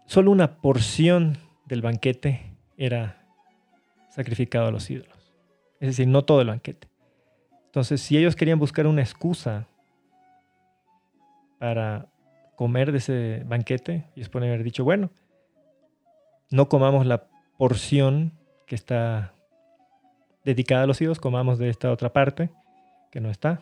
solo 0.05 0.31
una 0.31 0.57
porción 0.57 1.39
del 1.65 1.81
banquete 1.81 2.53
era 2.77 3.25
sacrificado 4.09 4.67
a 4.67 4.71
los 4.71 4.89
ídolos. 4.89 5.33
Es 5.79 5.89
decir, 5.89 6.07
no 6.07 6.23
todo 6.23 6.41
el 6.41 6.47
banquete. 6.47 6.87
Entonces, 7.65 8.01
si 8.01 8.17
ellos 8.17 8.35
querían 8.35 8.59
buscar 8.59 8.87
una 8.87 9.01
excusa 9.01 9.67
para 11.59 12.07
comer 12.55 12.91
de 12.91 12.97
ese 12.99 13.43
banquete, 13.45 14.05
ellos 14.15 14.29
pueden 14.29 14.49
haber 14.49 14.63
dicho, 14.63 14.83
bueno, 14.83 15.09
no 16.49 16.69
comamos 16.69 17.05
la 17.05 17.27
porción 17.57 18.33
que 18.65 18.75
está 18.75 19.33
dedicada 20.47 20.83
a 20.83 20.87
los 20.87 21.01
ídolos, 21.01 21.19
comamos 21.19 21.59
de 21.59 21.67
esta 21.67 21.91
otra 21.91 22.13
parte 22.13 22.49
que 23.11 23.19
no 23.19 23.29
está. 23.29 23.61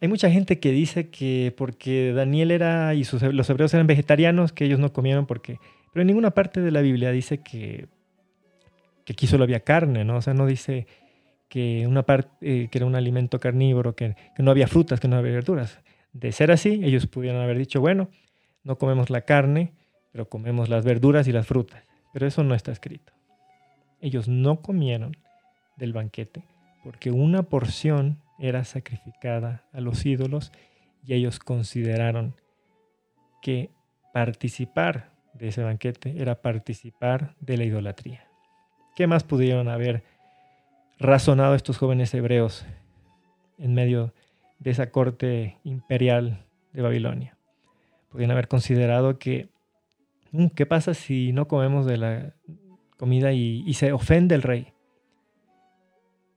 Hay 0.00 0.08
mucha 0.08 0.28
gente 0.28 0.58
que 0.58 0.72
dice 0.72 1.08
que 1.08 1.54
porque 1.56 2.12
Daniel 2.12 2.50
era 2.50 2.92
y 2.94 3.04
los 3.04 3.48
hebreos 3.48 3.72
eran 3.72 3.86
vegetarianos, 3.86 4.52
que 4.52 4.64
ellos 4.64 4.80
no 4.80 4.92
comieron 4.92 5.26
porque... 5.26 5.58
Pero 5.92 6.02
en 6.02 6.08
ninguna 6.08 6.32
parte 6.32 6.60
de 6.60 6.72
la 6.72 6.80
Biblia 6.80 7.12
dice 7.12 7.38
que, 7.38 7.86
que 9.04 9.12
aquí 9.12 9.28
solo 9.28 9.44
había 9.44 9.60
carne, 9.60 10.04
¿no? 10.04 10.16
O 10.16 10.22
sea, 10.22 10.34
no 10.34 10.46
dice 10.46 10.88
que, 11.48 11.86
una 11.86 12.04
eh, 12.40 12.66
que 12.68 12.78
era 12.78 12.86
un 12.86 12.96
alimento 12.96 13.38
carnívoro, 13.38 13.94
que, 13.94 14.16
que 14.34 14.42
no 14.42 14.50
había 14.50 14.66
frutas, 14.66 14.98
que 14.98 15.06
no 15.06 15.16
había 15.16 15.32
verduras. 15.32 15.78
De 16.12 16.32
ser 16.32 16.50
así, 16.50 16.80
ellos 16.82 17.06
pudieran 17.06 17.40
haber 17.40 17.58
dicho, 17.58 17.80
bueno, 17.80 18.08
no 18.64 18.78
comemos 18.78 19.10
la 19.10 19.20
carne, 19.20 19.74
pero 20.10 20.28
comemos 20.28 20.68
las 20.68 20.84
verduras 20.84 21.28
y 21.28 21.32
las 21.32 21.46
frutas. 21.46 21.84
Pero 22.12 22.26
eso 22.26 22.42
no 22.42 22.56
está 22.56 22.72
escrito. 22.72 23.12
Ellos 24.02 24.28
no 24.28 24.60
comieron 24.60 25.16
del 25.76 25.94
banquete 25.94 26.44
porque 26.82 27.10
una 27.10 27.44
porción 27.44 28.18
era 28.38 28.64
sacrificada 28.64 29.64
a 29.72 29.80
los 29.80 30.04
ídolos 30.04 30.52
y 31.06 31.14
ellos 31.14 31.38
consideraron 31.38 32.34
que 33.40 33.70
participar 34.12 35.10
de 35.34 35.48
ese 35.48 35.62
banquete 35.62 36.20
era 36.20 36.42
participar 36.42 37.34
de 37.40 37.56
la 37.56 37.64
idolatría. 37.64 38.26
¿Qué 38.94 39.06
más 39.06 39.24
pudieron 39.24 39.68
haber 39.68 40.02
razonado 40.98 41.54
estos 41.54 41.78
jóvenes 41.78 42.12
hebreos 42.14 42.66
en 43.58 43.74
medio 43.74 44.12
de 44.58 44.70
esa 44.70 44.90
corte 44.90 45.58
imperial 45.64 46.44
de 46.72 46.82
Babilonia? 46.82 47.36
Podrían 48.10 48.32
haber 48.32 48.48
considerado 48.48 49.18
que, 49.18 49.48
mm, 50.32 50.48
¿qué 50.48 50.66
pasa 50.66 50.92
si 50.92 51.32
no 51.32 51.48
comemos 51.48 51.86
de 51.86 51.96
la 51.96 52.34
comida 53.02 53.32
y, 53.32 53.74
se 53.74 53.92
ofende 53.92 54.36
el 54.36 54.42
rey? 54.42 54.68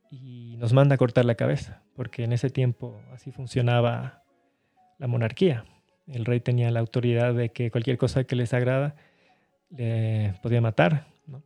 y 0.09 0.55
nos 0.57 0.73
manda 0.73 0.95
a 0.95 0.97
cortar 0.97 1.23
la 1.23 1.35
cabeza, 1.35 1.83
porque 1.95 2.23
en 2.23 2.33
ese 2.33 2.49
tiempo 2.49 2.99
así 3.13 3.31
funcionaba 3.31 4.23
la 4.97 5.05
monarquía. 5.05 5.63
El 6.07 6.25
rey 6.25 6.39
tenía 6.39 6.71
la 6.71 6.79
autoridad 6.79 7.35
de 7.35 7.49
que 7.49 7.69
cualquier 7.69 7.99
cosa 7.99 8.23
que 8.23 8.35
les 8.35 8.51
agrada 8.55 8.95
le 9.69 10.33
podía 10.41 10.59
matar. 10.59 11.05
¿no? 11.27 11.43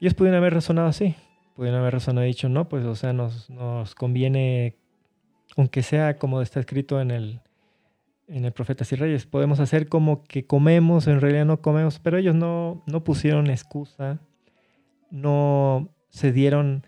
Ellos 0.00 0.14
pudieron 0.14 0.38
haber 0.38 0.54
razonado 0.54 0.88
así, 0.88 1.14
pudieron 1.54 1.78
haber 1.80 1.92
razonado 1.92 2.26
dicho, 2.26 2.48
no, 2.48 2.70
pues 2.70 2.86
o 2.86 2.94
sea, 2.94 3.12
nos, 3.12 3.50
nos 3.50 3.94
conviene, 3.94 4.76
aunque 5.58 5.82
sea 5.82 6.16
como 6.16 6.40
está 6.40 6.58
escrito 6.58 7.02
en 7.02 7.10
el, 7.10 7.40
en 8.26 8.44
el 8.44 8.52
Profetas 8.52 8.92
y 8.92 8.96
Reyes, 8.96 9.26
podemos 9.26 9.60
hacer 9.60 9.88
como 9.88 10.24
que 10.24 10.46
comemos, 10.46 11.06
en 11.06 11.20
realidad 11.20 11.44
no 11.44 11.60
comemos, 11.60 11.98
pero 11.98 12.18
ellos 12.18 12.34
no, 12.34 12.82
no 12.86 13.04
pusieron 13.04 13.48
excusa, 13.50 14.20
no 15.10 15.90
se 16.08 16.32
dieron 16.32 16.86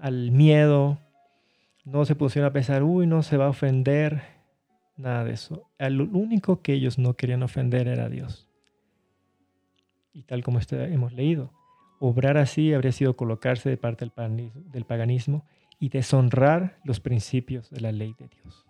al 0.00 0.30
miedo, 0.30 0.98
no 1.84 2.04
se 2.04 2.14
pusieron 2.14 2.50
a 2.50 2.52
pensar, 2.52 2.82
uy, 2.82 3.06
no 3.06 3.22
se 3.22 3.36
va 3.36 3.46
a 3.46 3.50
ofender, 3.50 4.22
nada 4.96 5.24
de 5.24 5.32
eso. 5.32 5.70
Lo 5.78 6.04
único 6.04 6.62
que 6.62 6.74
ellos 6.74 6.98
no 6.98 7.14
querían 7.14 7.42
ofender 7.42 7.88
era 7.88 8.04
a 8.04 8.08
Dios. 8.08 8.48
Y 10.12 10.22
tal 10.22 10.42
como 10.42 10.58
este, 10.58 10.92
hemos 10.92 11.12
leído, 11.12 11.52
obrar 11.98 12.38
así 12.38 12.72
habría 12.72 12.92
sido 12.92 13.16
colocarse 13.16 13.68
de 13.68 13.76
parte 13.76 14.04
del 14.04 14.84
paganismo, 14.84 15.44
y 15.78 15.90
deshonrar 15.90 16.78
los 16.84 17.00
principios 17.00 17.70
de 17.70 17.80
la 17.80 17.92
ley 17.92 18.14
de 18.18 18.28
Dios. 18.28 18.65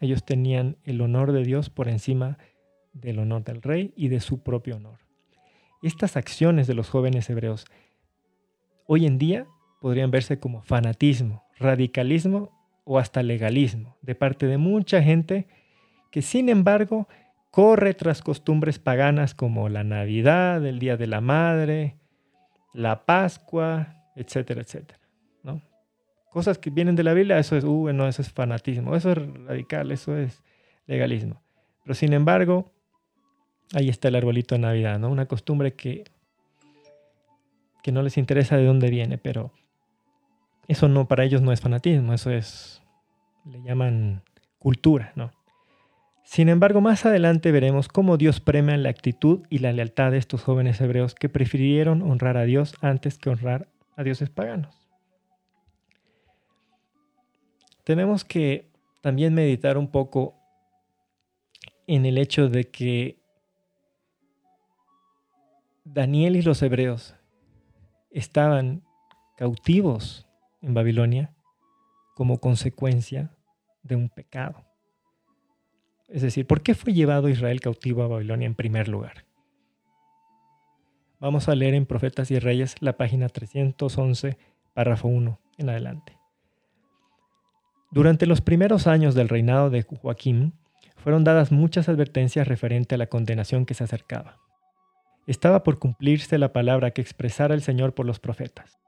Ellos 0.00 0.24
tenían 0.24 0.76
el 0.84 1.00
honor 1.00 1.32
de 1.32 1.42
Dios 1.42 1.70
por 1.70 1.88
encima 1.88 2.38
del 2.92 3.18
honor 3.18 3.44
del 3.44 3.62
rey 3.62 3.92
y 3.96 4.08
de 4.08 4.20
su 4.20 4.42
propio 4.42 4.76
honor. 4.76 4.98
Estas 5.82 6.16
acciones 6.16 6.66
de 6.66 6.74
los 6.74 6.90
jóvenes 6.90 7.28
hebreos 7.30 7.66
hoy 8.86 9.06
en 9.06 9.18
día 9.18 9.46
podrían 9.80 10.10
verse 10.10 10.38
como 10.40 10.62
fanatismo, 10.62 11.44
radicalismo 11.58 12.50
o 12.84 12.98
hasta 12.98 13.22
legalismo 13.22 13.96
de 14.02 14.14
parte 14.14 14.46
de 14.46 14.58
mucha 14.58 15.02
gente 15.02 15.46
que 16.10 16.22
sin 16.22 16.48
embargo 16.48 17.08
corre 17.50 17.94
tras 17.94 18.22
costumbres 18.22 18.78
paganas 18.78 19.34
como 19.34 19.68
la 19.68 19.84
Navidad, 19.84 20.64
el 20.64 20.78
Día 20.78 20.96
de 20.96 21.06
la 21.06 21.20
Madre, 21.20 21.96
la 22.72 23.04
Pascua, 23.04 23.94
etcétera, 24.16 24.62
etcétera. 24.62 25.00
¿no? 25.42 25.60
Cosas 26.30 26.58
que 26.58 26.70
vienen 26.70 26.96
de 26.96 27.04
la 27.04 27.14
Biblia, 27.14 27.38
eso 27.38 27.56
es, 27.56 27.64
uh, 27.64 27.92
no, 27.92 28.06
eso 28.06 28.22
es 28.22 28.30
fanatismo, 28.30 28.94
eso 28.94 29.12
es 29.12 29.18
radical, 29.46 29.90
eso 29.90 30.16
es 30.16 30.42
legalismo. 30.86 31.40
Pero 31.84 31.94
sin 31.94 32.12
embargo, 32.12 32.72
ahí 33.74 33.88
está 33.88 34.08
el 34.08 34.16
arbolito 34.16 34.54
de 34.54 34.60
Navidad, 34.60 34.98
¿no? 34.98 35.10
Una 35.10 35.26
costumbre 35.26 35.74
que, 35.74 36.04
que 37.82 37.92
no 37.92 38.02
les 38.02 38.18
interesa 38.18 38.56
de 38.56 38.66
dónde 38.66 38.90
viene, 38.90 39.18
pero 39.18 39.52
eso 40.68 40.88
no, 40.88 41.08
para 41.08 41.24
ellos 41.24 41.40
no 41.40 41.52
es 41.52 41.60
fanatismo, 41.60 42.12
eso 42.12 42.30
es, 42.30 42.82
le 43.44 43.62
llaman 43.62 44.22
cultura, 44.58 45.12
¿no? 45.16 45.30
Sin 46.24 46.50
embargo, 46.50 46.82
más 46.82 47.06
adelante 47.06 47.52
veremos 47.52 47.88
cómo 47.88 48.18
Dios 48.18 48.40
premia 48.40 48.76
la 48.76 48.90
actitud 48.90 49.46
y 49.48 49.60
la 49.60 49.72
lealtad 49.72 50.10
de 50.10 50.18
estos 50.18 50.42
jóvenes 50.42 50.78
hebreos 50.78 51.14
que 51.14 51.30
prefirieron 51.30 52.02
honrar 52.02 52.36
a 52.36 52.44
Dios 52.44 52.74
antes 52.82 53.16
que 53.16 53.30
honrar 53.30 53.68
a 53.96 54.02
dioses 54.02 54.28
paganos. 54.28 54.77
Tenemos 57.88 58.22
que 58.22 58.70
también 59.00 59.32
meditar 59.32 59.78
un 59.78 59.90
poco 59.90 60.34
en 61.86 62.04
el 62.04 62.18
hecho 62.18 62.50
de 62.50 62.64
que 62.64 63.18
Daniel 65.84 66.36
y 66.36 66.42
los 66.42 66.60
hebreos 66.60 67.14
estaban 68.10 68.82
cautivos 69.38 70.28
en 70.60 70.74
Babilonia 70.74 71.34
como 72.14 72.40
consecuencia 72.40 73.34
de 73.82 73.96
un 73.96 74.10
pecado. 74.10 74.66
Es 76.08 76.20
decir, 76.20 76.46
¿por 76.46 76.60
qué 76.60 76.74
fue 76.74 76.92
llevado 76.92 77.30
Israel 77.30 77.62
cautivo 77.62 78.02
a 78.02 78.08
Babilonia 78.08 78.44
en 78.44 78.54
primer 78.54 78.88
lugar? 78.88 79.24
Vamos 81.20 81.48
a 81.48 81.54
leer 81.54 81.72
en 81.72 81.86
Profetas 81.86 82.30
y 82.30 82.38
Reyes 82.38 82.74
la 82.80 82.98
página 82.98 83.30
311, 83.30 84.36
párrafo 84.74 85.08
1 85.08 85.40
en 85.56 85.70
adelante. 85.70 86.17
Durante 87.90 88.26
los 88.26 88.42
primeros 88.42 88.86
años 88.86 89.14
del 89.14 89.30
reinado 89.30 89.70
de 89.70 89.82
Joaquín, 89.82 90.52
fueron 90.96 91.24
dadas 91.24 91.52
muchas 91.52 91.88
advertencias 91.88 92.46
referente 92.46 92.94
a 92.94 92.98
la 92.98 93.06
condenación 93.06 93.64
que 93.64 93.74
se 93.74 93.84
acercaba. 93.84 94.36
Estaba 95.26 95.62
por 95.62 95.78
cumplirse 95.78 96.36
la 96.38 96.52
palabra 96.52 96.90
que 96.90 97.00
expresara 97.00 97.54
el 97.54 97.62
Señor 97.62 97.94
por 97.94 98.04
los 98.04 98.20
profetas. 98.20 98.78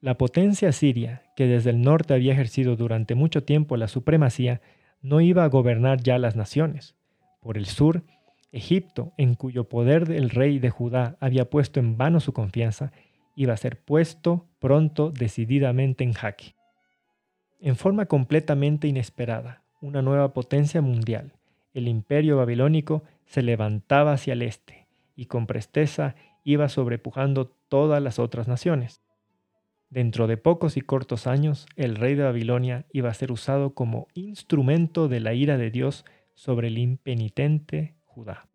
La 0.00 0.16
potencia 0.16 0.70
siria, 0.72 1.22
que 1.34 1.46
desde 1.46 1.70
el 1.70 1.80
norte 1.80 2.14
había 2.14 2.32
ejercido 2.32 2.76
durante 2.76 3.14
mucho 3.14 3.42
tiempo 3.42 3.76
la 3.76 3.88
supremacía, 3.88 4.60
no 5.02 5.20
iba 5.20 5.42
a 5.42 5.48
gobernar 5.48 6.02
ya 6.02 6.18
las 6.18 6.36
naciones. 6.36 6.96
Por 7.40 7.56
el 7.56 7.66
sur, 7.66 8.04
Egipto, 8.52 9.12
en 9.16 9.34
cuyo 9.34 9.68
poder 9.68 10.10
el 10.10 10.30
rey 10.30 10.58
de 10.58 10.70
Judá 10.70 11.16
había 11.20 11.50
puesto 11.50 11.80
en 11.80 11.96
vano 11.96 12.20
su 12.20 12.32
confianza, 12.32 12.92
iba 13.34 13.54
a 13.54 13.56
ser 13.56 13.80
puesto 13.80 14.48
pronto 14.60 15.10
decididamente 15.10 16.04
en 16.04 16.12
jaque. 16.12 16.55
En 17.60 17.76
forma 17.76 18.06
completamente 18.06 18.86
inesperada, 18.86 19.62
una 19.80 20.02
nueva 20.02 20.32
potencia 20.32 20.82
mundial, 20.82 21.32
el 21.72 21.88
imperio 21.88 22.36
babilónico, 22.36 23.02
se 23.24 23.42
levantaba 23.42 24.12
hacia 24.12 24.34
el 24.34 24.42
este 24.42 24.86
y 25.14 25.26
con 25.26 25.46
presteza 25.46 26.14
iba 26.44 26.68
sobrepujando 26.68 27.46
todas 27.68 28.02
las 28.02 28.18
otras 28.18 28.46
naciones. 28.46 29.02
Dentro 29.88 30.26
de 30.26 30.36
pocos 30.36 30.76
y 30.76 30.80
cortos 30.80 31.26
años, 31.26 31.66
el 31.76 31.96
rey 31.96 32.14
de 32.14 32.24
Babilonia 32.24 32.84
iba 32.92 33.08
a 33.08 33.14
ser 33.14 33.32
usado 33.32 33.72
como 33.74 34.08
instrumento 34.14 35.08
de 35.08 35.20
la 35.20 35.32
ira 35.32 35.56
de 35.56 35.70
Dios 35.70 36.04
sobre 36.34 36.68
el 36.68 36.78
impenitente 36.78 37.94
Judá. 38.04 38.46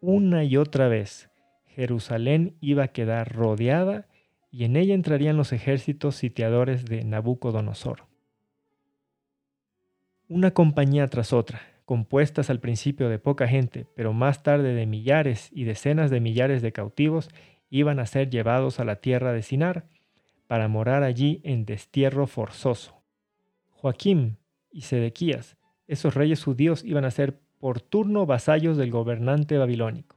Una 0.00 0.44
y 0.44 0.56
otra 0.56 0.88
vez, 0.88 1.30
Jerusalén 1.66 2.56
iba 2.60 2.84
a 2.84 2.88
quedar 2.88 3.32
rodeada 3.32 4.06
y 4.50 4.64
en 4.64 4.76
ella 4.76 4.94
entrarían 4.94 5.36
los 5.36 5.52
ejércitos 5.52 6.16
sitiadores 6.16 6.84
de 6.86 7.04
Nabucodonosor. 7.04 8.07
Una 10.30 10.50
compañía 10.50 11.08
tras 11.08 11.32
otra, 11.32 11.62
compuestas 11.86 12.50
al 12.50 12.60
principio 12.60 13.08
de 13.08 13.18
poca 13.18 13.48
gente, 13.48 13.86
pero 13.96 14.12
más 14.12 14.42
tarde 14.42 14.74
de 14.74 14.84
millares 14.84 15.48
y 15.52 15.64
decenas 15.64 16.10
de 16.10 16.20
millares 16.20 16.60
de 16.60 16.70
cautivos, 16.70 17.30
iban 17.70 17.98
a 17.98 18.04
ser 18.04 18.28
llevados 18.28 18.78
a 18.78 18.84
la 18.84 18.96
tierra 18.96 19.32
de 19.32 19.42
Sinar, 19.42 19.86
para 20.46 20.68
morar 20.68 21.02
allí 21.02 21.40
en 21.44 21.64
destierro 21.64 22.26
forzoso. 22.26 23.02
Joaquín 23.70 24.36
y 24.70 24.82
Sedequías, 24.82 25.56
esos 25.86 26.14
reyes 26.14 26.44
judíos, 26.44 26.84
iban 26.84 27.06
a 27.06 27.10
ser 27.10 27.40
por 27.58 27.80
turno 27.80 28.26
vasallos 28.26 28.76
del 28.76 28.90
gobernante 28.90 29.56
babilónico. 29.56 30.16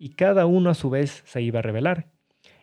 Y 0.00 0.14
cada 0.14 0.46
uno 0.46 0.70
a 0.70 0.74
su 0.74 0.90
vez 0.90 1.22
se 1.26 1.42
iba 1.42 1.60
a 1.60 1.62
rebelar. 1.62 2.10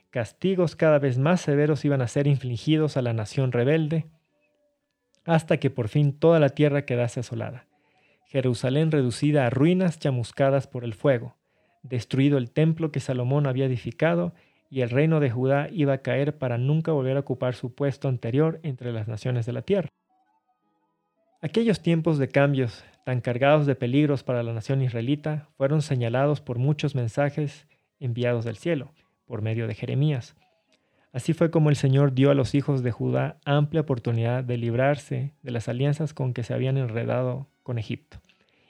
Castigos 0.10 0.76
cada 0.76 1.00
vez 1.00 1.20
más 1.20 1.40
severos 1.40 1.86
iban 1.86 2.02
a 2.02 2.10
ser 2.10 2.28
infligidos 2.28 2.98
a 2.98 3.02
la 3.02 3.14
nación 3.14 3.54
rebelde, 3.54 4.08
hasta 5.30 5.58
que 5.58 5.70
por 5.70 5.90
fin 5.90 6.12
toda 6.12 6.40
la 6.40 6.50
tierra 6.50 6.86
quedase 6.86 7.20
asolada. 7.20 7.68
Jerusalén 8.26 8.90
reducida 8.90 9.46
a 9.46 9.52
ruinas 9.52 10.00
chamuscadas 10.00 10.66
por 10.66 10.84
el 10.84 10.96
fuego, 10.96 11.36
destruido 11.84 12.40
el 12.40 12.50
templo 12.50 12.92
que 12.92 13.00
Salomón 13.00 13.46
había 13.46 13.66
edificado 13.66 14.34
y 14.72 14.82
el 14.82 14.90
reino 14.90 15.20
de 15.20 15.30
Judá 15.30 15.70
iba 15.72 15.94
a 15.94 16.02
caer 16.02 16.40
para 16.40 16.58
nunca 16.58 16.94
volver 16.94 17.16
a 17.16 17.20
ocupar 17.20 17.54
su 17.54 17.76
puesto 17.76 18.08
anterior 18.08 18.60
entre 18.64 18.92
las 18.92 19.08
naciones 19.08 19.46
de 19.46 19.54
la 19.54 19.62
tierra. 19.62 19.90
Aquellos 21.42 21.84
tiempos 21.84 22.18
de 22.18 22.30
cambios 22.30 22.84
tan 23.06 23.22
cargados 23.22 23.68
de 23.68 23.76
peligros 23.76 24.24
para 24.24 24.42
la 24.42 24.54
nación 24.54 24.82
israelita 24.82 25.48
fueron 25.58 25.84
señalados 25.84 26.42
por 26.42 26.58
muchos 26.58 26.96
mensajes 26.96 27.68
enviados 28.00 28.46
del 28.46 28.58
cielo, 28.58 28.94
por 29.28 29.44
medio 29.44 29.68
de 29.68 29.76
Jeremías. 29.76 30.36
Así 31.12 31.34
fue 31.34 31.50
como 31.50 31.70
el 31.70 31.76
Señor 31.76 32.14
dio 32.14 32.30
a 32.30 32.36
los 32.36 32.54
hijos 32.54 32.84
de 32.84 32.92
Judá 32.92 33.38
amplia 33.44 33.82
oportunidad 33.82 34.44
de 34.44 34.58
librarse 34.58 35.34
de 35.42 35.52
las 35.52 35.68
alianzas 35.68 36.14
con 36.14 36.34
que 36.34 36.44
se 36.44 36.54
habían 36.54 36.78
enredado 36.78 37.48
con 37.64 37.80
Egipto 37.80 38.20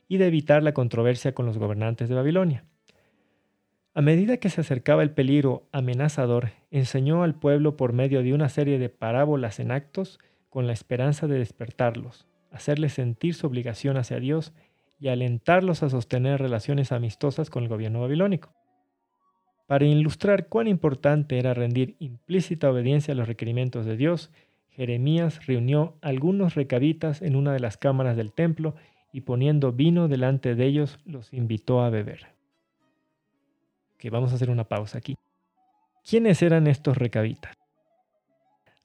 y 0.08 0.18
de 0.18 0.28
evitar 0.28 0.64
la 0.64 0.74
controversia 0.74 1.34
con 1.34 1.46
los 1.46 1.58
gobernantes 1.58 2.08
de 2.08 2.16
Babilonia. 2.16 2.64
A 3.94 4.02
medida 4.02 4.38
que 4.38 4.50
se 4.50 4.62
acercaba 4.62 5.04
el 5.04 5.12
peligro 5.12 5.68
amenazador, 5.72 6.52
enseñó 6.72 7.24
al 7.24 7.36
pueblo 7.36 7.76
por 7.76 7.92
medio 7.92 8.24
de 8.24 8.34
una 8.34 8.48
serie 8.48 8.80
de 8.80 8.90
parábolas 8.90 9.60
en 9.60 9.72
actos 9.72 10.20
con 10.50 10.68
la 10.68 10.74
esperanza 10.74 11.28
de 11.28 11.38
despertarlos, 11.38 12.26
hacerles 12.52 12.94
sentir 12.94 13.36
su 13.36 13.48
obligación 13.48 13.98
hacia 13.98 14.20
Dios 14.20 14.54
y 15.00 15.10
alentarlos 15.10 15.84
a 15.84 15.90
sostener 15.90 16.40
relaciones 16.40 16.92
amistosas 16.92 17.50
con 17.50 17.64
el 17.64 17.70
gobierno 17.70 18.02
babilónico. 18.02 18.54
Para 19.70 19.86
ilustrar 19.86 20.48
cuán 20.48 20.66
importante 20.66 21.38
era 21.38 21.54
rendir 21.54 21.96
implícita 22.00 22.72
obediencia 22.72 23.12
a 23.12 23.16
los 23.16 23.28
requerimientos 23.28 23.86
de 23.86 23.98
Dios, 23.98 24.32
Jeremías 24.72 25.46
reunió 25.46 25.94
algunos 26.02 26.56
recabitas 26.56 27.22
en 27.22 27.36
una 27.36 27.54
de 27.54 27.60
las 27.60 27.78
cámaras 27.78 28.18
del 28.18 28.34
templo 28.34 28.74
y 29.14 29.22
poniendo 29.22 29.72
vino 29.72 30.08
delante 30.08 30.56
de 30.56 30.66
ellos 30.66 30.98
los 31.06 31.32
invitó 31.34 31.84
a 31.84 31.92
beber 31.92 32.40
que 34.00 34.10
vamos 34.10 34.32
a 34.32 34.36
hacer 34.36 34.50
una 34.50 34.64
pausa 34.64 34.98
aquí. 34.98 35.16
¿Quiénes 36.04 36.42
eran 36.42 36.66
estos 36.66 36.98
recabitas? 36.98 37.54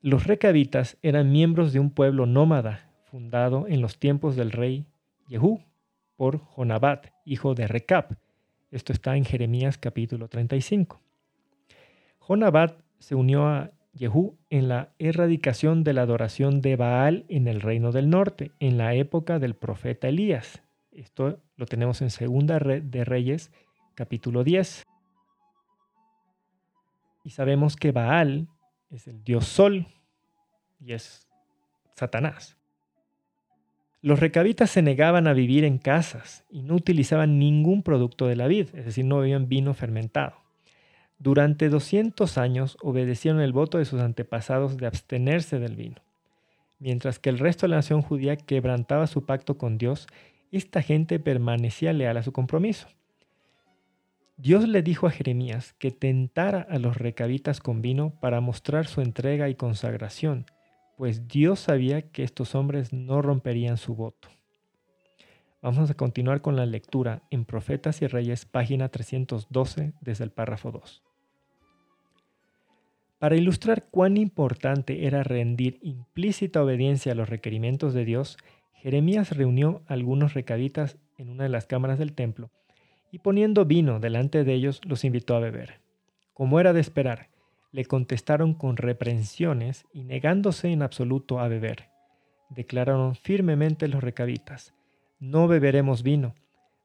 Los 0.02 0.26
recabitas 0.26 0.98
eran 1.00 1.32
miembros 1.32 1.72
de 1.72 1.80
un 1.80 1.88
pueblo 1.92 2.26
nómada 2.26 2.90
fundado 3.04 3.66
en 3.68 3.80
los 3.80 3.98
tiempos 3.98 4.36
del 4.36 4.50
rey 4.50 4.84
Jehú 5.28 5.62
por 6.16 6.40
Jonabat, 6.40 7.06
hijo 7.24 7.54
de 7.54 7.68
Recab. 7.68 8.18
Esto 8.74 8.92
está 8.92 9.16
en 9.16 9.24
Jeremías 9.24 9.78
capítulo 9.78 10.26
35. 10.26 11.00
Jonabat 12.18 12.76
se 12.98 13.14
unió 13.14 13.46
a 13.46 13.70
Jehú 13.96 14.36
en 14.50 14.66
la 14.66 14.92
erradicación 14.98 15.84
de 15.84 15.92
la 15.92 16.02
adoración 16.02 16.60
de 16.60 16.74
Baal 16.74 17.24
en 17.28 17.46
el 17.46 17.60
reino 17.60 17.92
del 17.92 18.10
norte, 18.10 18.50
en 18.58 18.76
la 18.76 18.94
época 18.94 19.38
del 19.38 19.54
profeta 19.54 20.08
Elías. 20.08 20.60
Esto 20.90 21.40
lo 21.54 21.66
tenemos 21.66 22.02
en 22.02 22.10
Segunda 22.10 22.58
de 22.58 23.04
Reyes, 23.04 23.52
capítulo 23.94 24.42
10. 24.42 24.82
Y 27.22 27.30
sabemos 27.30 27.76
que 27.76 27.92
Baal 27.92 28.48
es 28.90 29.06
el 29.06 29.22
dios 29.22 29.46
sol 29.46 29.86
y 30.80 30.94
es 30.94 31.28
Satanás. 31.94 32.56
Los 34.04 34.20
recabitas 34.20 34.68
se 34.68 34.82
negaban 34.82 35.26
a 35.26 35.32
vivir 35.32 35.64
en 35.64 35.78
casas 35.78 36.44
y 36.50 36.60
no 36.60 36.74
utilizaban 36.74 37.38
ningún 37.38 37.82
producto 37.82 38.26
de 38.26 38.36
la 38.36 38.46
vid, 38.46 38.68
es 38.74 38.84
decir, 38.84 39.06
no 39.06 39.16
bebían 39.16 39.48
vino 39.48 39.72
fermentado. 39.72 40.34
Durante 41.18 41.70
200 41.70 42.36
años 42.36 42.76
obedecieron 42.82 43.40
el 43.40 43.54
voto 43.54 43.78
de 43.78 43.86
sus 43.86 44.02
antepasados 44.02 44.76
de 44.76 44.86
abstenerse 44.86 45.58
del 45.58 45.74
vino. 45.74 46.02
Mientras 46.78 47.18
que 47.18 47.30
el 47.30 47.38
resto 47.38 47.64
de 47.64 47.70
la 47.70 47.76
nación 47.76 48.02
judía 48.02 48.36
quebrantaba 48.36 49.06
su 49.06 49.24
pacto 49.24 49.56
con 49.56 49.78
Dios, 49.78 50.06
esta 50.52 50.82
gente 50.82 51.18
permanecía 51.18 51.94
leal 51.94 52.18
a 52.18 52.22
su 52.22 52.32
compromiso. 52.32 52.88
Dios 54.36 54.68
le 54.68 54.82
dijo 54.82 55.06
a 55.06 55.12
Jeremías 55.12 55.72
que 55.78 55.92
tentara 55.92 56.66
a 56.68 56.78
los 56.78 56.98
recabitas 56.98 57.58
con 57.58 57.80
vino 57.80 58.10
para 58.20 58.42
mostrar 58.42 58.86
su 58.86 59.00
entrega 59.00 59.48
y 59.48 59.54
consagración, 59.54 60.44
pues 60.96 61.28
Dios 61.28 61.60
sabía 61.60 62.02
que 62.02 62.22
estos 62.22 62.54
hombres 62.54 62.92
no 62.92 63.22
romperían 63.22 63.76
su 63.76 63.94
voto. 63.94 64.28
Vamos 65.62 65.90
a 65.90 65.94
continuar 65.94 66.42
con 66.42 66.56
la 66.56 66.66
lectura 66.66 67.22
en 67.30 67.44
Profetas 67.44 68.02
y 68.02 68.06
Reyes, 68.06 68.44
página 68.44 68.90
312, 68.90 69.94
desde 70.00 70.24
el 70.24 70.30
párrafo 70.30 70.70
2. 70.70 71.02
Para 73.18 73.36
ilustrar 73.36 73.86
cuán 73.90 74.18
importante 74.18 75.06
era 75.06 75.22
rendir 75.22 75.78
implícita 75.80 76.62
obediencia 76.62 77.12
a 77.12 77.14
los 77.14 77.30
requerimientos 77.30 77.94
de 77.94 78.04
Dios, 78.04 78.36
Jeremías 78.74 79.34
reunió 79.34 79.82
algunos 79.86 80.34
recabitas 80.34 80.98
en 81.16 81.30
una 81.30 81.44
de 81.44 81.48
las 81.48 81.64
cámaras 81.64 81.98
del 81.98 82.12
templo 82.12 82.50
y 83.10 83.20
poniendo 83.20 83.64
vino 83.64 84.00
delante 84.00 84.44
de 84.44 84.52
ellos 84.52 84.82
los 84.84 85.04
invitó 85.04 85.36
a 85.36 85.40
beber. 85.40 85.80
Como 86.34 86.60
era 86.60 86.74
de 86.74 86.80
esperar, 86.80 87.30
le 87.74 87.84
contestaron 87.86 88.54
con 88.54 88.76
reprensiones 88.76 89.84
y 89.92 90.04
negándose 90.04 90.70
en 90.70 90.80
absoluto 90.80 91.40
a 91.40 91.48
beber. 91.48 91.88
Declararon 92.48 93.16
firmemente 93.16 93.88
los 93.88 94.00
recabitas, 94.00 94.72
no 95.18 95.48
beberemos 95.48 96.04
vino, 96.04 96.36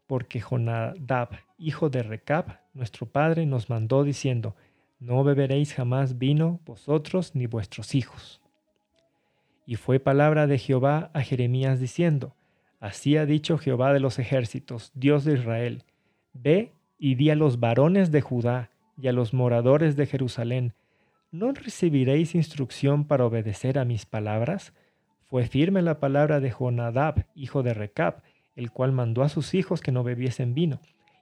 porque 0.07 0.41
Jonadab, 0.41 1.29
hijo 1.59 1.91
de 1.91 2.01
Recab, 2.01 2.61
nuestro 2.73 3.05
padre, 3.05 3.45
nos 3.45 3.69
mandó 3.69 4.03
diciendo, 4.03 4.55
no 4.99 5.23
beberéis 5.23 5.75
jamás 5.75 6.17
vino 6.17 6.59
vosotros 6.65 7.35
ni 7.35 7.45
vuestros 7.45 7.93
hijos. 7.93 8.41
Y 9.67 9.75
fue 9.75 9.99
palabra 9.99 10.47
de 10.47 10.57
Jehová 10.57 11.11
a 11.13 11.21
Jeremías 11.21 11.79
diciendo, 11.79 12.33
Así 12.79 13.15
ha 13.15 13.27
dicho 13.27 13.59
Jehová 13.59 13.93
de 13.93 13.99
los 13.99 14.17
ejércitos, 14.17 14.91
Dios 14.95 15.23
de 15.23 15.33
Israel, 15.33 15.83
Ve 16.33 16.71
y 16.97 17.13
di 17.13 17.29
a 17.29 17.35
los 17.35 17.59
varones 17.59 18.09
de 18.11 18.21
Judá 18.21 18.71
y 18.97 19.07
a 19.07 19.13
los 19.13 19.35
moradores 19.35 19.95
de 19.95 20.07
Jerusalén, 20.07 20.73
¿no 21.31 21.51
recibiréis 21.51 22.35
instrucción 22.35 23.05
para 23.05 23.25
obedecer 23.25 23.77
a 23.77 23.85
mis 23.85 24.05
palabras? 24.05 24.73
Fue 25.25 25.45
firme 25.45 25.81
la 25.81 25.99
palabra 25.99 26.39
de 26.39 26.51
Jonadab, 26.51 27.27
hijo 27.35 27.61
de 27.61 27.73
Recab, 27.73 28.23
el 28.55 28.71
cual 28.71 28.91
mandó 28.91 29.23
a 29.23 29.29
sus 29.29 29.53
hijos 29.53 29.81
que 29.81 29.91
no 29.91 30.03
bebiesen 30.03 30.53
vino, 30.53 30.79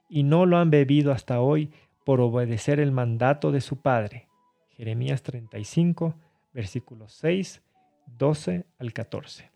y 0.08 0.22
no 0.22 0.46
lo 0.46 0.56
han 0.56 0.70
bebido 0.70 1.12
hasta 1.12 1.40
hoy 1.40 1.70
por 2.04 2.20
obedecer 2.20 2.80
el 2.80 2.90
mandato 2.90 3.52
de 3.52 3.60
su 3.60 3.82
padre. 3.82 4.28
Jeremías 4.70 5.22
35, 5.22 6.14
versículos 6.54 7.12
6, 7.14 7.62
12 8.16 8.64
al 8.78 8.92
14. 8.92 9.50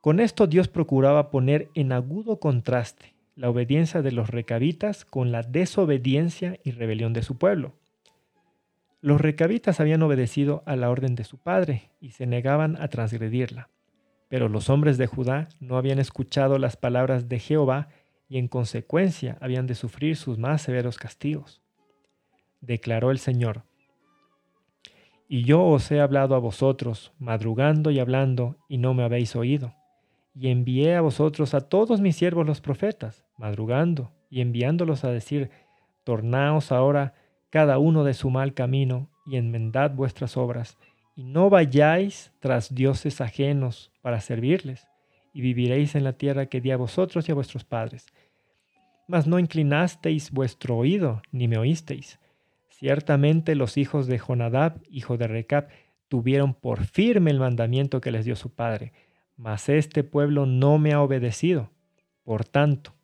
Con 0.00 0.20
esto 0.20 0.46
Dios 0.46 0.68
procuraba 0.68 1.30
poner 1.30 1.70
en 1.74 1.92
agudo 1.92 2.38
contraste 2.38 3.14
la 3.34 3.50
obediencia 3.50 4.02
de 4.02 4.12
los 4.12 4.30
recabitas 4.30 5.04
con 5.04 5.32
la 5.32 5.42
desobediencia 5.42 6.58
y 6.64 6.70
rebelión 6.72 7.12
de 7.12 7.22
su 7.22 7.38
pueblo. 7.38 7.74
Los 9.02 9.20
recabitas 9.20 9.80
habían 9.80 10.00
obedecido 10.04 10.62
a 10.64 10.76
la 10.76 10.88
orden 10.88 11.16
de 11.16 11.24
su 11.24 11.36
padre 11.36 11.90
y 12.00 12.12
se 12.12 12.24
negaban 12.24 12.80
a 12.80 12.86
transgredirla. 12.86 13.68
Pero 14.28 14.48
los 14.48 14.70
hombres 14.70 14.96
de 14.96 15.08
Judá 15.08 15.48
no 15.58 15.76
habían 15.76 15.98
escuchado 15.98 16.56
las 16.56 16.76
palabras 16.76 17.28
de 17.28 17.40
Jehová 17.40 17.88
y 18.28 18.38
en 18.38 18.46
consecuencia 18.46 19.38
habían 19.40 19.66
de 19.66 19.74
sufrir 19.74 20.16
sus 20.16 20.38
más 20.38 20.62
severos 20.62 20.98
castigos. 20.98 21.60
Declaró 22.60 23.10
el 23.10 23.18
Señor, 23.18 23.64
Y 25.28 25.42
yo 25.42 25.64
os 25.64 25.90
he 25.90 26.00
hablado 26.00 26.36
a 26.36 26.38
vosotros, 26.38 27.12
madrugando 27.18 27.90
y 27.90 27.98
hablando, 27.98 28.56
y 28.68 28.78
no 28.78 28.94
me 28.94 29.02
habéis 29.02 29.34
oído. 29.34 29.74
Y 30.32 30.48
envié 30.48 30.94
a 30.94 31.00
vosotros 31.00 31.54
a 31.54 31.60
todos 31.60 32.00
mis 32.00 32.14
siervos 32.14 32.46
los 32.46 32.60
profetas, 32.60 33.24
madrugando, 33.36 34.12
y 34.30 34.42
enviándolos 34.42 35.02
a 35.02 35.10
decir, 35.10 35.50
Tornaos 36.04 36.70
ahora 36.70 37.14
cada 37.52 37.78
uno 37.78 38.02
de 38.02 38.14
su 38.14 38.30
mal 38.30 38.54
camino 38.54 39.10
y 39.26 39.36
enmendad 39.36 39.90
vuestras 39.90 40.38
obras, 40.38 40.78
y 41.14 41.22
no 41.22 41.50
vayáis 41.50 42.32
tras 42.40 42.74
dioses 42.74 43.20
ajenos 43.20 43.92
para 44.00 44.22
servirles, 44.22 44.88
y 45.34 45.42
viviréis 45.42 45.94
en 45.94 46.02
la 46.02 46.14
tierra 46.14 46.46
que 46.46 46.62
di 46.62 46.70
a 46.70 46.78
vosotros 46.78 47.28
y 47.28 47.32
a 47.32 47.34
vuestros 47.34 47.64
padres. 47.64 48.06
Mas 49.06 49.26
no 49.26 49.38
inclinasteis 49.38 50.30
vuestro 50.30 50.78
oído, 50.78 51.20
ni 51.30 51.46
me 51.46 51.58
oísteis. 51.58 52.18
Ciertamente 52.70 53.54
los 53.54 53.76
hijos 53.76 54.06
de 54.06 54.18
Jonadab, 54.18 54.80
hijo 54.88 55.18
de 55.18 55.26
Recab, 55.28 55.68
tuvieron 56.08 56.54
por 56.54 56.84
firme 56.86 57.30
el 57.30 57.38
mandamiento 57.38 58.00
que 58.00 58.12
les 58.12 58.24
dio 58.24 58.34
su 58.34 58.48
padre, 58.48 58.94
mas 59.36 59.68
este 59.68 60.04
pueblo 60.04 60.46
no 60.46 60.78
me 60.78 60.94
ha 60.94 61.02
obedecido. 61.02 61.68
Por 62.24 62.46
tanto, 62.46 62.94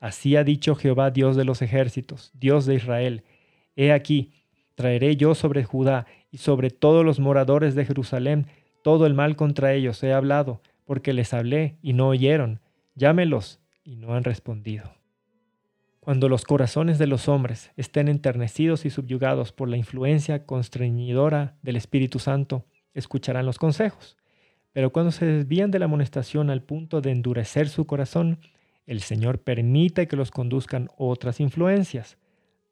así 0.00 0.34
ha 0.34 0.44
dicho 0.44 0.74
Jehová 0.76 1.10
Dios 1.10 1.36
de 1.36 1.44
los 1.44 1.60
ejércitos, 1.60 2.32
Dios 2.32 2.64
de 2.64 2.74
Israel, 2.76 3.22
He 3.80 3.92
aquí, 3.92 4.32
traeré 4.74 5.16
yo 5.16 5.36
sobre 5.36 5.62
Judá 5.62 6.08
y 6.32 6.38
sobre 6.38 6.70
todos 6.70 7.04
los 7.04 7.20
moradores 7.20 7.76
de 7.76 7.84
Jerusalén 7.84 8.48
todo 8.82 9.06
el 9.06 9.14
mal 9.14 9.36
contra 9.36 9.72
ellos 9.72 10.02
he 10.02 10.12
hablado, 10.12 10.60
porque 10.84 11.12
les 11.12 11.32
hablé 11.32 11.76
y 11.80 11.92
no 11.92 12.08
oyeron, 12.08 12.60
llámelos 12.96 13.60
y 13.84 13.94
no 13.94 14.14
han 14.14 14.24
respondido. 14.24 14.94
Cuando 16.00 16.28
los 16.28 16.44
corazones 16.44 16.98
de 16.98 17.06
los 17.06 17.28
hombres 17.28 17.70
estén 17.76 18.08
enternecidos 18.08 18.84
y 18.84 18.90
subyugados 18.90 19.52
por 19.52 19.68
la 19.68 19.76
influencia 19.76 20.44
constreñidora 20.44 21.56
del 21.62 21.76
Espíritu 21.76 22.18
Santo, 22.18 22.64
escucharán 22.94 23.46
los 23.46 23.58
consejos. 23.58 24.16
Pero 24.72 24.90
cuando 24.90 25.12
se 25.12 25.24
desvían 25.24 25.70
de 25.70 25.78
la 25.78 25.84
amonestación 25.84 26.50
al 26.50 26.62
punto 26.62 27.00
de 27.00 27.12
endurecer 27.12 27.68
su 27.68 27.86
corazón, 27.86 28.40
el 28.86 29.02
Señor 29.02 29.38
permite 29.38 30.08
que 30.08 30.16
los 30.16 30.32
conduzcan 30.32 30.88
otras 30.96 31.38
influencias, 31.38 32.18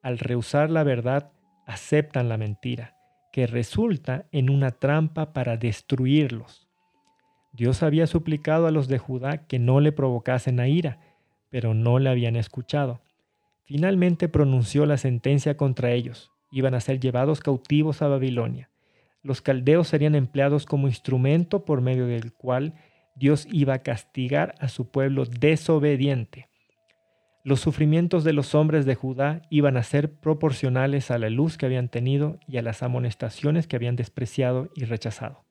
al 0.06 0.20
rehusar 0.20 0.70
la 0.70 0.84
verdad, 0.84 1.32
aceptan 1.66 2.28
la 2.28 2.36
mentira, 2.36 2.94
que 3.32 3.48
resulta 3.48 4.26
en 4.30 4.50
una 4.50 4.70
trampa 4.70 5.32
para 5.32 5.56
destruirlos. 5.56 6.68
Dios 7.52 7.82
había 7.82 8.06
suplicado 8.06 8.68
a 8.68 8.70
los 8.70 8.86
de 8.86 8.98
Judá 8.98 9.48
que 9.48 9.58
no 9.58 9.80
le 9.80 9.90
provocasen 9.90 10.60
a 10.60 10.68
ira, 10.68 11.00
pero 11.50 11.74
no 11.74 11.98
le 11.98 12.08
habían 12.08 12.36
escuchado. 12.36 13.00
Finalmente 13.64 14.28
pronunció 14.28 14.86
la 14.86 14.96
sentencia 14.96 15.56
contra 15.56 15.90
ellos. 15.90 16.30
Iban 16.52 16.74
a 16.74 16.80
ser 16.80 17.00
llevados 17.00 17.40
cautivos 17.40 18.00
a 18.00 18.06
Babilonia. 18.06 18.70
Los 19.24 19.42
caldeos 19.42 19.88
serían 19.88 20.14
empleados 20.14 20.66
como 20.66 20.86
instrumento 20.86 21.64
por 21.64 21.80
medio 21.80 22.06
del 22.06 22.32
cual 22.32 22.74
Dios 23.16 23.48
iba 23.50 23.74
a 23.74 23.82
castigar 23.82 24.54
a 24.60 24.68
su 24.68 24.88
pueblo 24.88 25.24
desobediente. 25.24 26.48
Los 27.46 27.60
sufrimientos 27.60 28.24
de 28.24 28.32
los 28.32 28.56
hombres 28.56 28.86
de 28.86 28.96
Judá 28.96 29.42
iban 29.50 29.76
a 29.76 29.84
ser 29.84 30.10
proporcionales 30.10 31.12
a 31.12 31.18
la 31.18 31.30
luz 31.30 31.56
que 31.56 31.64
habían 31.64 31.88
tenido 31.88 32.40
y 32.48 32.56
a 32.56 32.62
las 32.62 32.82
amonestaciones 32.82 33.68
que 33.68 33.76
habían 33.76 33.94
despreciado 33.94 34.68
y 34.74 34.84
rechazado. 34.84 35.44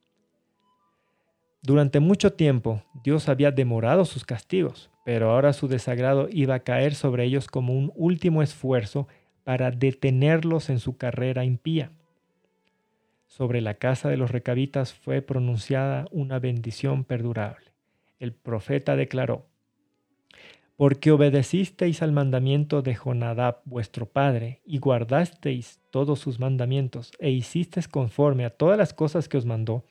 Durante 1.62 2.02
mucho 2.02 2.34
tiempo 2.34 2.84
Dios 3.06 3.30
había 3.30 3.52
demorado 3.52 4.04
sus 4.04 4.26
castigos, 4.26 4.92
pero 5.06 5.32
ahora 5.32 5.54
su 5.54 5.70
desagrado 5.70 6.28
iba 6.30 6.56
a 6.56 6.60
caer 6.60 6.96
sobre 6.96 7.24
ellos 7.24 7.48
como 7.48 7.72
un 7.72 7.94
último 7.96 8.44
esfuerzo 8.44 9.08
para 9.46 9.72
detenerlos 9.72 10.70
en 10.70 10.80
su 10.80 10.98
carrera 10.98 11.46
impía. 11.46 11.94
Sobre 13.26 13.62
la 13.62 13.76
casa 13.76 14.10
de 14.10 14.18
los 14.18 14.32
recabitas 14.32 14.94
fue 14.94 15.22
pronunciada 15.22 16.10
una 16.12 16.40
bendición 16.40 17.06
perdurable. 17.06 17.72
El 18.20 18.34
profeta 18.34 18.98
declaró, 18.98 19.48
porque 20.78 21.12
obedecisteis 21.12 22.02
al 22.02 22.12
mandamiento 22.12 22.82
de 22.82 22.96
Jonadab 22.96 23.62
vuestro 23.66 24.08
padre, 24.08 24.62
y 24.66 24.80
guardasteis 24.80 25.80
todos 25.90 26.20
sus 26.20 26.40
mandamientos, 26.40 27.12
e 27.20 27.30
hicisteis 27.30 27.88
conforme 27.88 28.46
a 28.46 28.50
todas 28.50 28.78
las 28.78 28.94
cosas 28.94 29.30
que 29.30 29.38
os 29.38 29.46
mandó. 29.46 29.86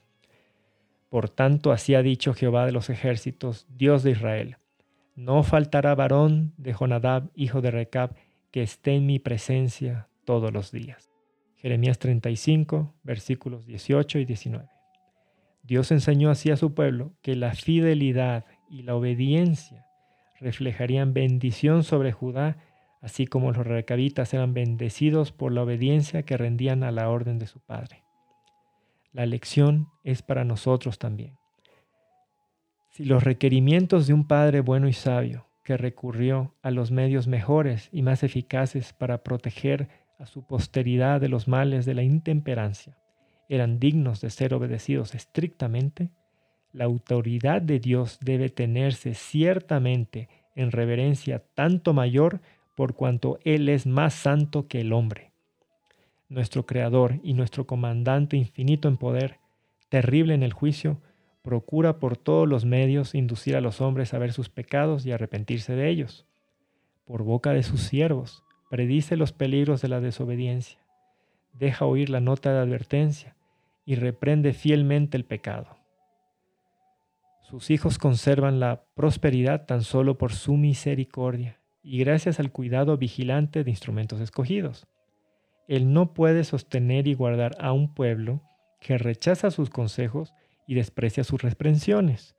Por 1.08 1.30
tanto, 1.30 1.72
así 1.72 1.94
ha 1.94 2.02
dicho 2.02 2.34
Jehová 2.34 2.66
de 2.66 2.72
los 2.72 2.90
ejércitos, 2.90 3.66
Dios 3.70 4.02
de 4.02 4.10
Israel, 4.10 4.56
no 5.16 5.42
faltará 5.42 5.94
varón 5.94 6.52
de 6.56 6.72
Jonadab, 6.72 7.30
hijo 7.34 7.60
de 7.60 7.70
Recab, 7.70 8.14
que 8.50 8.62
esté 8.62 8.94
en 8.94 9.06
mi 9.06 9.18
presencia 9.18 10.08
todos 10.24 10.52
los 10.52 10.70
días. 10.70 11.10
Jeremías 11.56 11.98
35, 11.98 12.94
versículos 13.04 13.64
18 13.64 14.18
y 14.18 14.24
19. 14.24 14.68
Dios 15.62 15.90
enseñó 15.92 16.30
así 16.30 16.50
a 16.50 16.56
su 16.56 16.74
pueblo 16.74 17.14
que 17.22 17.36
la 17.36 17.54
fidelidad 17.54 18.44
y 18.68 18.82
la 18.82 18.96
obediencia 18.96 19.86
reflejarían 20.44 21.14
bendición 21.14 21.82
sobre 21.82 22.12
Judá, 22.12 22.58
así 23.00 23.26
como 23.26 23.50
los 23.50 23.66
recabitas 23.66 24.32
eran 24.34 24.54
bendecidos 24.54 25.32
por 25.32 25.52
la 25.52 25.62
obediencia 25.62 26.22
que 26.22 26.36
rendían 26.36 26.84
a 26.84 26.92
la 26.92 27.08
orden 27.08 27.38
de 27.38 27.46
su 27.46 27.60
padre. 27.60 28.04
La 29.12 29.26
lección 29.26 29.88
es 30.04 30.22
para 30.22 30.44
nosotros 30.44 30.98
también. 30.98 31.36
Si 32.90 33.04
los 33.04 33.24
requerimientos 33.24 34.06
de 34.06 34.14
un 34.14 34.28
padre 34.28 34.60
bueno 34.60 34.86
y 34.86 34.92
sabio, 34.92 35.48
que 35.64 35.76
recurrió 35.76 36.54
a 36.62 36.70
los 36.70 36.90
medios 36.90 37.26
mejores 37.26 37.88
y 37.90 38.02
más 38.02 38.22
eficaces 38.22 38.92
para 38.92 39.24
proteger 39.24 39.88
a 40.18 40.26
su 40.26 40.46
posteridad 40.46 41.20
de 41.20 41.28
los 41.28 41.48
males 41.48 41.86
de 41.86 41.94
la 41.94 42.02
intemperancia, 42.02 42.98
eran 43.48 43.80
dignos 43.80 44.20
de 44.20 44.30
ser 44.30 44.52
obedecidos 44.52 45.14
estrictamente, 45.14 46.10
la 46.74 46.86
autoridad 46.86 47.62
de 47.62 47.78
Dios 47.78 48.18
debe 48.20 48.48
tenerse 48.48 49.14
ciertamente 49.14 50.28
en 50.56 50.72
reverencia 50.72 51.38
tanto 51.54 51.94
mayor 51.94 52.40
por 52.76 52.94
cuanto 52.94 53.38
Él 53.44 53.68
es 53.68 53.86
más 53.86 54.12
santo 54.12 54.66
que 54.66 54.80
el 54.80 54.92
hombre. 54.92 55.30
Nuestro 56.28 56.66
Creador 56.66 57.20
y 57.22 57.34
nuestro 57.34 57.64
Comandante 57.64 58.36
infinito 58.36 58.88
en 58.88 58.96
poder, 58.96 59.38
terrible 59.88 60.34
en 60.34 60.42
el 60.42 60.52
juicio, 60.52 61.00
procura 61.42 62.00
por 62.00 62.16
todos 62.16 62.48
los 62.48 62.64
medios 62.64 63.14
inducir 63.14 63.54
a 63.54 63.60
los 63.60 63.80
hombres 63.80 64.12
a 64.12 64.18
ver 64.18 64.32
sus 64.32 64.48
pecados 64.48 65.06
y 65.06 65.12
arrepentirse 65.12 65.76
de 65.76 65.88
ellos. 65.88 66.26
Por 67.04 67.22
boca 67.22 67.52
de 67.52 67.62
sus 67.62 67.82
siervos, 67.82 68.42
predice 68.68 69.16
los 69.16 69.32
peligros 69.32 69.80
de 69.80 69.88
la 69.88 70.00
desobediencia, 70.00 70.80
deja 71.52 71.84
oír 71.84 72.10
la 72.10 72.20
nota 72.20 72.52
de 72.52 72.58
advertencia 72.58 73.36
y 73.86 73.94
reprende 73.94 74.54
fielmente 74.54 75.16
el 75.16 75.24
pecado. 75.24 75.83
Sus 77.44 77.70
hijos 77.70 77.98
conservan 77.98 78.58
la 78.58 78.86
prosperidad 78.94 79.66
tan 79.66 79.82
solo 79.82 80.16
por 80.16 80.32
su 80.32 80.56
misericordia 80.56 81.60
y 81.82 81.98
gracias 81.98 82.40
al 82.40 82.50
cuidado 82.50 82.96
vigilante 82.96 83.64
de 83.64 83.70
instrumentos 83.70 84.20
escogidos. 84.20 84.86
Él 85.68 85.92
no 85.92 86.14
puede 86.14 86.44
sostener 86.44 87.06
y 87.06 87.12
guardar 87.12 87.54
a 87.60 87.72
un 87.72 87.92
pueblo 87.92 88.42
que 88.80 88.96
rechaza 88.96 89.50
sus 89.50 89.68
consejos 89.68 90.32
y 90.66 90.74
desprecia 90.74 91.22
sus 91.22 91.42
reprensiones. 91.42 92.34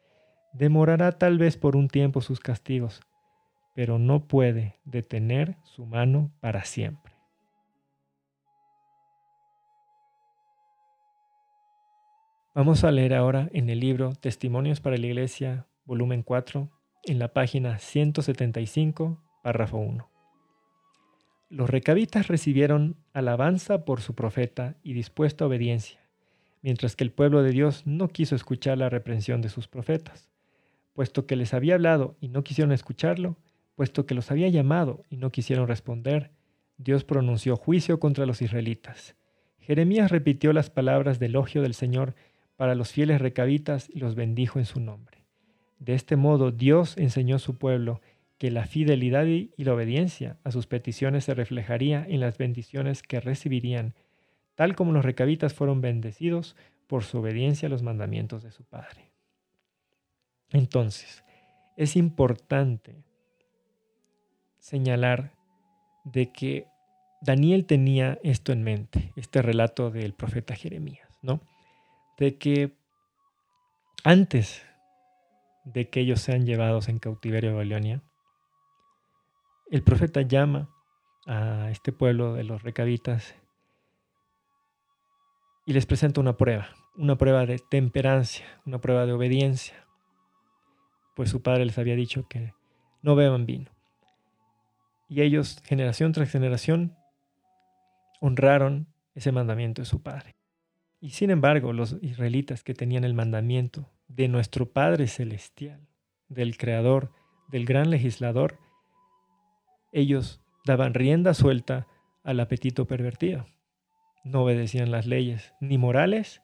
Demorará 0.53 1.11
tal 1.11 1.37
vez 1.37 1.55
por 1.55 1.75
un 1.75 1.87
tiempo 1.87 2.21
sus 2.21 2.39
castigos, 2.39 3.01
pero 3.75 3.99
no 3.99 4.27
puede 4.27 4.79
detener 4.85 5.57
su 5.63 5.85
mano 5.85 6.31
para 6.39 6.63
siempre. 6.65 7.14
Vamos 12.55 12.85
a 12.85 12.91
leer 12.91 13.13
ahora 13.13 13.49
en 13.51 13.69
el 13.69 13.81
libro 13.81 14.13
Testimonios 14.15 14.79
para 14.79 14.95
la 14.95 15.07
Iglesia, 15.07 15.67
volumen 15.83 16.23
4, 16.23 16.71
en 17.03 17.19
la 17.19 17.33
página 17.33 17.79
175, 17.79 19.21
párrafo 19.43 19.75
1. 19.75 20.09
Los 21.49 21.69
recabitas 21.69 22.29
recibieron 22.29 22.95
alabanza 23.11 23.83
por 23.83 23.99
su 23.99 24.15
profeta 24.15 24.77
y 24.83 24.93
dispuesta 24.93 25.45
obediencia, 25.45 25.99
mientras 26.61 26.95
que 26.95 27.03
el 27.03 27.11
pueblo 27.11 27.43
de 27.43 27.51
Dios 27.51 27.85
no 27.85 28.07
quiso 28.07 28.37
escuchar 28.37 28.77
la 28.77 28.87
reprensión 28.87 29.41
de 29.41 29.49
sus 29.49 29.67
profetas. 29.67 30.29
Puesto 30.93 31.27
que 31.27 31.35
les 31.35 31.53
había 31.53 31.73
hablado 31.73 32.15
y 32.21 32.29
no 32.29 32.45
quisieron 32.45 32.71
escucharlo, 32.71 33.35
puesto 33.75 34.05
que 34.05 34.15
los 34.15 34.31
había 34.31 34.47
llamado 34.47 35.03
y 35.09 35.17
no 35.17 35.29
quisieron 35.29 35.67
responder, 35.67 36.31
Dios 36.77 37.03
pronunció 37.03 37.57
juicio 37.57 37.99
contra 37.99 38.25
los 38.25 38.41
israelitas. 38.41 39.17
Jeremías 39.59 40.09
repitió 40.09 40.53
las 40.53 40.69
palabras 40.69 41.19
de 41.19 41.25
elogio 41.25 41.61
del 41.61 41.73
Señor 41.73 42.15
para 42.55 42.75
los 42.75 42.91
fieles 42.91 43.21
recabitas 43.21 43.89
y 43.89 43.99
los 43.99 44.15
bendijo 44.15 44.59
en 44.59 44.65
su 44.65 44.79
nombre. 44.79 45.25
De 45.79 45.93
este 45.93 46.15
modo 46.15 46.51
Dios 46.51 46.97
enseñó 46.97 47.35
a 47.35 47.39
su 47.39 47.57
pueblo 47.57 48.01
que 48.37 48.51
la 48.51 48.65
fidelidad 48.65 49.25
y 49.25 49.51
la 49.57 49.73
obediencia 49.73 50.37
a 50.43 50.51
sus 50.51 50.67
peticiones 50.67 51.23
se 51.25 51.33
reflejaría 51.33 52.05
en 52.07 52.19
las 52.19 52.37
bendiciones 52.37 53.01
que 53.01 53.19
recibirían, 53.19 53.93
tal 54.55 54.75
como 54.75 54.91
los 54.91 55.05
recabitas 55.05 55.53
fueron 55.53 55.81
bendecidos 55.81 56.55
por 56.87 57.03
su 57.03 57.19
obediencia 57.19 57.67
a 57.67 57.69
los 57.69 57.83
mandamientos 57.83 58.43
de 58.43 58.51
su 58.51 58.63
Padre. 58.63 59.11
Entonces, 60.51 61.23
es 61.77 61.95
importante 61.95 63.03
señalar 64.59 65.33
de 66.03 66.31
que 66.31 66.67
Daniel 67.21 67.65
tenía 67.65 68.19
esto 68.23 68.51
en 68.51 68.63
mente, 68.63 69.11
este 69.15 69.41
relato 69.41 69.91
del 69.91 70.13
profeta 70.13 70.55
Jeremías, 70.55 71.17
¿no? 71.21 71.41
De 72.17 72.37
que 72.37 72.77
antes 74.03 74.65
de 75.65 75.89
que 75.89 76.01
ellos 76.01 76.21
sean 76.21 76.45
llevados 76.45 76.89
en 76.89 76.99
cautiverio 76.99 77.51
a 77.51 77.55
Babilonia, 77.55 78.03
el 79.71 79.83
profeta 79.83 80.21
llama 80.21 80.69
a 81.25 81.69
este 81.71 81.91
pueblo 81.91 82.33
de 82.33 82.43
los 82.43 82.61
recabitas 82.61 83.35
y 85.65 85.73
les 85.73 85.85
presenta 85.87 86.21
una 86.21 86.37
prueba, 86.37 86.69
una 86.95 87.17
prueba 87.17 87.45
de 87.45 87.57
temperancia, 87.57 88.45
una 88.65 88.79
prueba 88.79 89.05
de 89.05 89.13
obediencia, 89.13 89.85
pues 91.15 91.31
su 91.31 91.41
padre 91.41 91.65
les 91.65 91.77
había 91.77 91.95
dicho 91.95 92.27
que 92.27 92.53
no 93.01 93.15
beban 93.15 93.45
vino. 93.45 93.71
Y 95.09 95.21
ellos, 95.21 95.61
generación 95.63 96.11
tras 96.11 96.29
generación, 96.29 96.95
honraron 98.21 98.87
ese 99.15 99.31
mandamiento 99.31 99.81
de 99.81 99.85
su 99.85 100.01
padre. 100.01 100.34
Y 101.05 101.11
sin 101.11 101.29
embargo, 101.29 101.71
los 101.71 101.97
israelitas 102.01 102.63
que 102.63 102.73
tenían 102.73 103.03
el 103.03 103.13
mandamiento 103.13 103.91
de 104.07 104.27
nuestro 104.27 104.71
Padre 104.71 105.05
Celestial, 105.05 105.87
del 106.29 106.57
Creador, 106.57 107.11
del 107.47 107.65
gran 107.65 107.91
legislador, 107.91 108.57
ellos 109.91 110.41
daban 110.65 110.95
rienda 110.95 111.35
suelta 111.35 111.85
al 112.23 112.39
apetito 112.39 112.87
pervertido. 112.87 113.45
No 114.23 114.41
obedecían 114.41 114.89
las 114.89 115.05
leyes 115.05 115.53
ni 115.61 115.77
morales, 115.77 116.41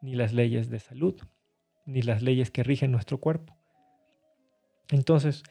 ni 0.00 0.14
las 0.14 0.32
leyes 0.32 0.70
de 0.70 0.78
salud, 0.78 1.20
ni 1.84 2.02
las 2.02 2.22
leyes 2.22 2.52
que 2.52 2.62
rigen 2.62 2.92
nuestro 2.92 3.18
cuerpo. 3.18 3.56
Entonces, 4.90 5.42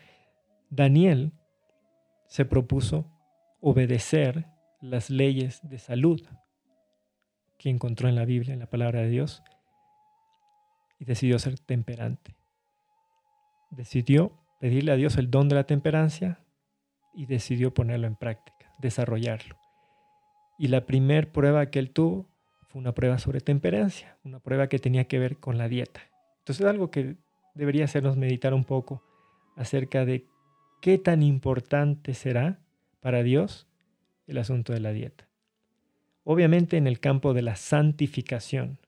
Daniel 0.69 1.33
se 2.29 2.45
propuso 2.45 3.11
obedecer 3.59 4.45
las 4.79 5.09
leyes 5.09 5.59
de 5.63 5.79
salud, 5.79 6.21
que 7.57 7.69
encontró 7.69 8.07
en 8.07 8.15
la 8.15 8.25
Biblia, 8.25 8.53
en 8.53 8.59
la 8.59 8.69
palabra 8.69 9.01
de 9.01 9.09
Dios, 9.09 9.43
y 10.99 11.05
decidió 11.05 11.39
ser 11.39 11.59
temperante. 11.59 12.35
Decidió 13.71 14.31
pedirle 14.59 14.91
a 14.91 14.95
Dios 14.95 15.17
el 15.17 15.29
don 15.29 15.49
de 15.49 15.55
la 15.55 15.65
temperancia 15.65 16.39
y 17.13 17.25
decidió 17.25 17.73
ponerlo 17.73 18.07
en 18.07 18.15
práctica, 18.15 18.73
desarrollarlo. 18.79 19.57
Y 20.57 20.67
la 20.67 20.85
primer 20.85 21.31
prueba 21.31 21.69
que 21.69 21.79
él 21.79 21.91
tuvo 21.91 22.27
fue 22.67 22.79
una 22.79 22.93
prueba 22.93 23.17
sobre 23.19 23.41
temperancia, 23.41 24.17
una 24.23 24.39
prueba 24.39 24.67
que 24.67 24.79
tenía 24.79 25.05
que 25.05 25.19
ver 25.19 25.37
con 25.37 25.57
la 25.57 25.67
dieta. 25.67 26.01
Entonces 26.39 26.65
es 26.65 26.69
algo 26.69 26.89
que 26.89 27.15
debería 27.55 27.85
hacernos 27.85 28.17
meditar 28.17 28.53
un 28.53 28.63
poco 28.63 29.03
acerca 29.55 30.05
de 30.05 30.25
qué 30.81 30.97
tan 30.97 31.23
importante 31.23 32.13
será 32.13 32.59
para 33.01 33.23
Dios 33.23 33.67
el 34.27 34.37
asunto 34.37 34.73
de 34.73 34.79
la 34.79 34.91
dieta. 34.91 35.26
Obviamente 36.29 36.75
en 36.75 36.87
el 36.87 36.99
campo 36.99 37.33
de 37.33 37.41
la 37.41 37.55
santificación, 37.55 38.79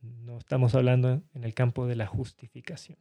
no 0.00 0.38
estamos 0.38 0.74
hablando 0.74 1.22
en 1.34 1.44
el 1.44 1.52
campo 1.52 1.86
de 1.86 1.94
la 1.94 2.06
justificación. 2.06 2.96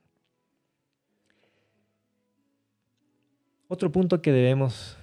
Otro 3.69 3.93
punto 3.93 4.21
que 4.21 4.33
debemos 4.33 4.97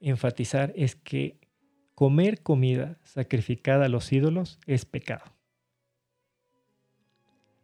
enfatizar 0.00 0.72
es 0.74 0.96
que 0.96 1.38
comer 1.94 2.42
comida 2.42 2.96
sacrificada 3.02 3.84
a 3.84 3.90
los 3.90 4.10
ídolos 4.10 4.58
es 4.64 4.86
pecado. 4.86 5.26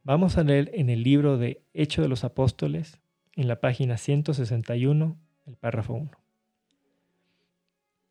Vamos 0.03 0.37
a 0.37 0.45
leer 0.45 0.71
en 0.75 0.91
el 0.91 1.05
libro 1.05 1.39
de 1.39 1.63
Hechos 1.73 2.03
de 2.03 2.11
los 2.11 2.23
Apóstoles, 2.23 3.01
en 3.33 3.49
la 3.49 3.61
página 3.61 3.97
161, 3.97 5.17
el 5.47 5.57
párrafo 5.57 5.95
1. 5.95 6.11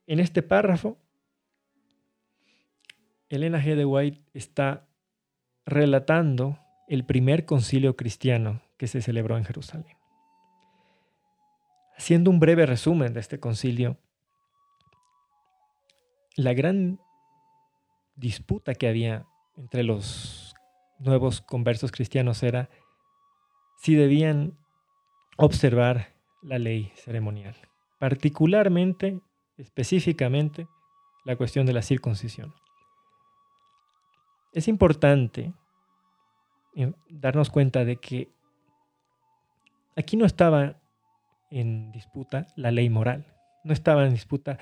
En 0.08 0.20
este 0.20 0.42
párrafo 0.42 0.98
Elena 3.34 3.60
G. 3.60 3.76
de 3.76 3.84
White 3.84 4.22
está 4.36 4.88
relatando 5.66 6.60
el 6.88 7.04
primer 7.04 7.46
concilio 7.46 7.96
cristiano 7.96 8.62
que 8.78 8.86
se 8.86 9.02
celebró 9.02 9.40
en 9.40 9.44
Jerusalén. 9.44 9.98
Haciendo 11.98 12.30
un 12.30 12.40
breve 12.40 12.68
resumen 12.68 13.12
de 13.14 13.20
este 13.20 13.40
concilio, 13.40 13.98
la 16.36 16.54
gran 16.54 17.00
disputa 18.16 18.76
que 18.76 18.88
había 18.88 19.26
entre 19.58 19.82
los 19.82 20.54
nuevos 21.00 21.42
conversos 21.42 21.92
cristianos 21.92 22.44
era 22.44 22.70
si 23.78 23.96
debían 23.96 24.60
observar 25.38 26.14
la 26.44 26.60
ley 26.60 26.92
ceremonial, 26.98 27.56
particularmente, 27.98 29.22
específicamente, 29.58 30.68
la 31.26 31.36
cuestión 31.36 31.66
de 31.66 31.74
la 31.74 31.82
circuncisión. 31.82 32.54
Es 34.54 34.68
importante 34.68 35.54
eh, 36.76 36.92
darnos 37.10 37.50
cuenta 37.50 37.86
de 37.86 37.98
que 37.98 38.30
aquí 39.96 40.16
no 40.16 40.26
estaba 40.26 40.80
en 41.50 41.92
disputa 41.92 42.48
la 42.56 42.72
ley 42.72 42.90
moral, 42.90 43.26
no 43.64 43.74
estaba 43.74 44.06
en 44.06 44.14
disputa 44.14 44.58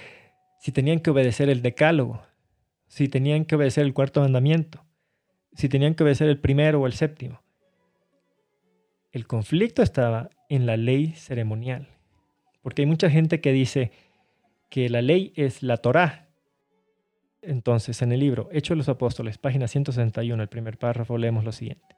si 0.60 0.72
tenían 0.72 1.00
que 1.00 1.10
obedecer 1.10 1.50
el 1.50 1.62
decálogo, 1.62 2.22
si 2.88 3.08
tenían 3.08 3.46
que 3.46 3.56
obedecer 3.56 3.86
el 3.86 3.94
cuarto 3.94 4.22
mandamiento, 4.22 4.86
si 5.54 5.70
tenían 5.70 5.96
que 5.96 6.04
obedecer 6.04 6.30
el 6.30 6.40
primero 6.40 6.82
o 6.82 6.88
el 6.88 6.94
séptimo. 6.94 7.42
El 9.12 9.28
conflicto 9.28 9.82
estaba 9.82 10.30
en 10.50 10.66
la 10.66 10.78
ley 10.78 11.14
ceremonial, 11.14 11.88
porque 12.62 12.84
hay 12.84 12.86
mucha 12.86 13.10
gente 13.10 13.42
que 13.42 13.52
dice 13.52 13.92
que 14.70 14.90
la 14.90 15.02
ley 15.02 15.34
es 15.36 15.64
la 15.64 15.78
Torá, 15.78 16.31
Entonces, 17.42 18.02
en 18.02 18.12
el 18.12 18.20
libro 18.20 18.50
Hechos 18.52 18.76
de 18.76 18.78
los 18.78 18.90
Apóstoles, 18.90 19.38
página 19.38 19.68
161, 19.68 20.42
el 20.42 20.50
primer 20.50 20.78
párrafo, 20.78 21.18
leemos 21.18 21.44
lo 21.44 21.52
siguiente. 21.52 21.96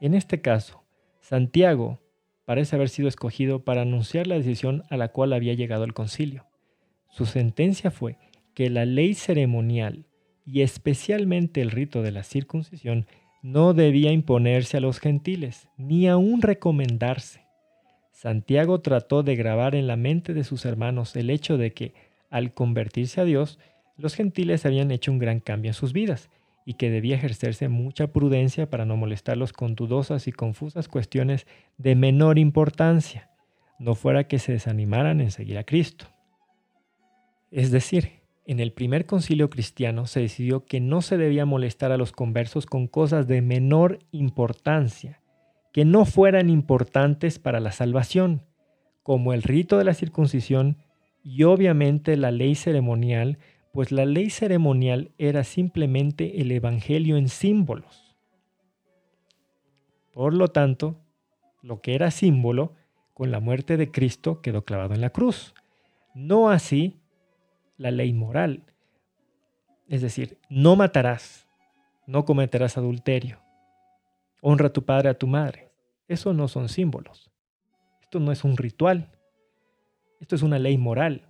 En 0.00 0.14
este 0.14 0.40
caso, 0.40 0.84
Santiago 1.20 1.98
parece 2.44 2.76
haber 2.76 2.88
sido 2.88 3.08
escogido 3.08 3.64
para 3.64 3.82
anunciar 3.82 4.26
la 4.26 4.36
decisión 4.36 4.84
a 4.90 4.96
la 4.96 5.08
cual 5.08 5.32
había 5.32 5.54
llegado 5.54 5.84
el 5.84 5.94
concilio. 5.94 6.46
Su 7.08 7.26
sentencia 7.26 7.90
fue 7.90 8.18
que 8.54 8.70
la 8.70 8.84
ley 8.84 9.14
ceremonial 9.14 10.06
y 10.46 10.62
especialmente 10.62 11.60
el 11.60 11.70
rito 11.70 12.02
de 12.02 12.12
la 12.12 12.22
circuncisión 12.22 13.06
no 13.42 13.74
debía 13.74 14.12
imponerse 14.12 14.76
a 14.76 14.80
los 14.80 15.00
gentiles, 15.00 15.68
ni 15.76 16.06
aún 16.08 16.42
recomendarse. 16.42 17.44
Santiago 18.12 18.80
trató 18.80 19.22
de 19.22 19.36
grabar 19.36 19.74
en 19.74 19.86
la 19.86 19.96
mente 19.96 20.34
de 20.34 20.44
sus 20.44 20.64
hermanos 20.64 21.14
el 21.16 21.30
hecho 21.30 21.58
de 21.58 21.72
que, 21.72 21.94
al 22.30 22.54
convertirse 22.54 23.20
a 23.20 23.24
Dios, 23.24 23.58
los 23.96 24.14
gentiles 24.14 24.66
habían 24.66 24.90
hecho 24.90 25.12
un 25.12 25.18
gran 25.18 25.40
cambio 25.40 25.70
en 25.70 25.74
sus 25.74 25.92
vidas 25.92 26.30
y 26.66 26.74
que 26.74 26.90
debía 26.90 27.16
ejercerse 27.16 27.68
mucha 27.68 28.08
prudencia 28.08 28.70
para 28.70 28.86
no 28.86 28.96
molestarlos 28.96 29.52
con 29.52 29.74
dudosas 29.74 30.26
y 30.26 30.32
confusas 30.32 30.88
cuestiones 30.88 31.46
de 31.78 31.94
menor 31.94 32.38
importancia, 32.38 33.30
no 33.78 33.94
fuera 33.94 34.24
que 34.24 34.38
se 34.38 34.52
desanimaran 34.52 35.20
en 35.20 35.30
seguir 35.30 35.58
a 35.58 35.64
Cristo. 35.64 36.06
Es 37.50 37.70
decir, 37.70 38.24
en 38.46 38.60
el 38.60 38.72
primer 38.72 39.06
concilio 39.06 39.48
cristiano 39.48 40.06
se 40.06 40.20
decidió 40.20 40.64
que 40.66 40.80
no 40.80 41.02
se 41.02 41.16
debía 41.16 41.46
molestar 41.46 41.92
a 41.92 41.96
los 41.96 42.12
conversos 42.12 42.66
con 42.66 42.88
cosas 42.88 43.26
de 43.26 43.42
menor 43.42 44.00
importancia, 44.10 45.20
que 45.72 45.84
no 45.84 46.04
fueran 46.04 46.50
importantes 46.50 47.38
para 47.38 47.60
la 47.60 47.72
salvación, 47.72 48.42
como 49.02 49.32
el 49.32 49.42
rito 49.42 49.78
de 49.78 49.84
la 49.84 49.94
circuncisión 49.94 50.78
y 51.22 51.44
obviamente 51.44 52.16
la 52.16 52.30
ley 52.30 52.54
ceremonial, 52.54 53.38
pues 53.74 53.90
la 53.90 54.04
ley 54.04 54.30
ceremonial 54.30 55.10
era 55.18 55.42
simplemente 55.42 56.40
el 56.40 56.52
Evangelio 56.52 57.16
en 57.16 57.28
símbolos. 57.28 58.16
Por 60.12 60.32
lo 60.32 60.46
tanto, 60.46 61.00
lo 61.60 61.80
que 61.80 61.96
era 61.96 62.12
símbolo, 62.12 62.74
con 63.14 63.32
la 63.32 63.40
muerte 63.40 63.76
de 63.76 63.90
Cristo 63.90 64.40
quedó 64.42 64.64
clavado 64.64 64.94
en 64.94 65.00
la 65.00 65.10
cruz. 65.10 65.54
No 66.14 66.50
así 66.50 67.00
la 67.76 67.90
ley 67.90 68.12
moral. 68.12 68.62
Es 69.88 70.02
decir, 70.02 70.38
no 70.48 70.76
matarás, 70.76 71.48
no 72.06 72.24
cometerás 72.24 72.78
adulterio, 72.78 73.40
honra 74.40 74.68
a 74.68 74.72
tu 74.72 74.84
padre, 74.84 75.08
a 75.08 75.18
tu 75.18 75.26
madre. 75.26 75.72
Eso 76.06 76.32
no 76.32 76.46
son 76.46 76.68
símbolos. 76.68 77.28
Esto 78.02 78.20
no 78.20 78.30
es 78.30 78.44
un 78.44 78.56
ritual. 78.56 79.10
Esto 80.20 80.36
es 80.36 80.42
una 80.42 80.60
ley 80.60 80.78
moral. 80.78 81.28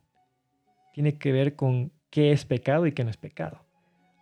Tiene 0.92 1.16
que 1.16 1.32
ver 1.32 1.56
con 1.56 1.93
qué 2.14 2.30
es 2.30 2.44
pecado 2.44 2.86
y 2.86 2.92
qué 2.92 3.02
no 3.02 3.10
es 3.10 3.16
pecado. 3.16 3.58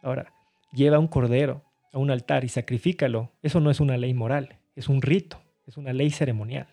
Ahora, 0.03 0.33
lleva 0.73 0.99
un 0.99 1.09
cordero 1.09 1.63
a 1.93 1.99
un 1.99 2.11
altar 2.11 2.43
y 2.43 2.49
sacrifícalo. 2.49 3.31
Eso 3.43 3.61
no 3.61 3.71
es 3.71 3.81
una 3.81 3.99
ley 3.99 4.15
moral, 4.15 4.57
es 4.75 4.89
un 4.89 5.03
rito, 5.03 5.43
es 5.67 5.77
una 5.77 5.93
ley 5.93 6.09
ceremonial. 6.09 6.69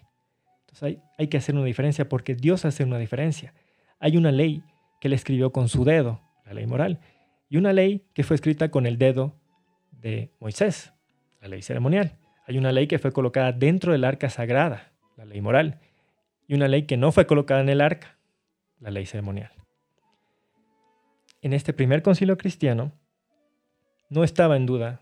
Entonces 0.62 0.84
hay, 0.84 1.02
hay 1.18 1.28
que 1.28 1.36
hacer 1.36 1.56
una 1.56 1.66
diferencia 1.66 2.08
porque 2.08 2.36
Dios 2.36 2.64
hace 2.64 2.86
una 2.86 2.98
diferencia. 2.98 3.54
Hay 4.00 4.16
una 4.16 4.32
ley 4.32 4.64
que 5.02 5.10
él 5.10 5.14
escribió 5.14 5.52
con 5.52 5.68
su 5.68 5.84
dedo, 5.84 6.22
la 6.46 6.54
ley 6.54 6.66
moral, 6.66 7.02
y 7.50 7.58
una 7.58 7.74
ley 7.74 8.06
que 8.14 8.24
fue 8.24 8.36
escrita 8.36 8.72
con 8.72 8.86
el 8.86 8.98
dedo 8.98 9.36
de 9.92 10.32
Moisés, 10.40 10.94
la 11.42 11.50
ley 11.50 11.62
ceremonial. 11.62 12.16
Hay 12.48 12.58
una 12.58 12.72
ley 12.72 12.88
que 12.88 12.98
fue 12.98 13.12
colocada 13.12 13.52
dentro 13.52 13.92
del 13.92 14.06
arca 14.06 14.30
sagrada, 14.30 14.94
la 15.18 15.26
ley 15.26 15.42
moral, 15.42 15.82
y 16.48 16.54
una 16.54 16.70
ley 16.70 16.84
que 16.84 16.96
no 16.96 17.12
fue 17.12 17.28
colocada 17.28 17.60
en 17.60 17.68
el 17.68 17.82
arca, 17.82 18.18
la 18.80 18.90
ley 18.90 19.06
ceremonial. 19.06 19.52
En 21.42 21.54
este 21.54 21.74
primer 21.74 22.02
concilio 22.02 22.38
cristiano 22.38 22.92
no 24.10 24.24
estaba 24.24 24.58
en 24.58 24.66
duda 24.66 25.02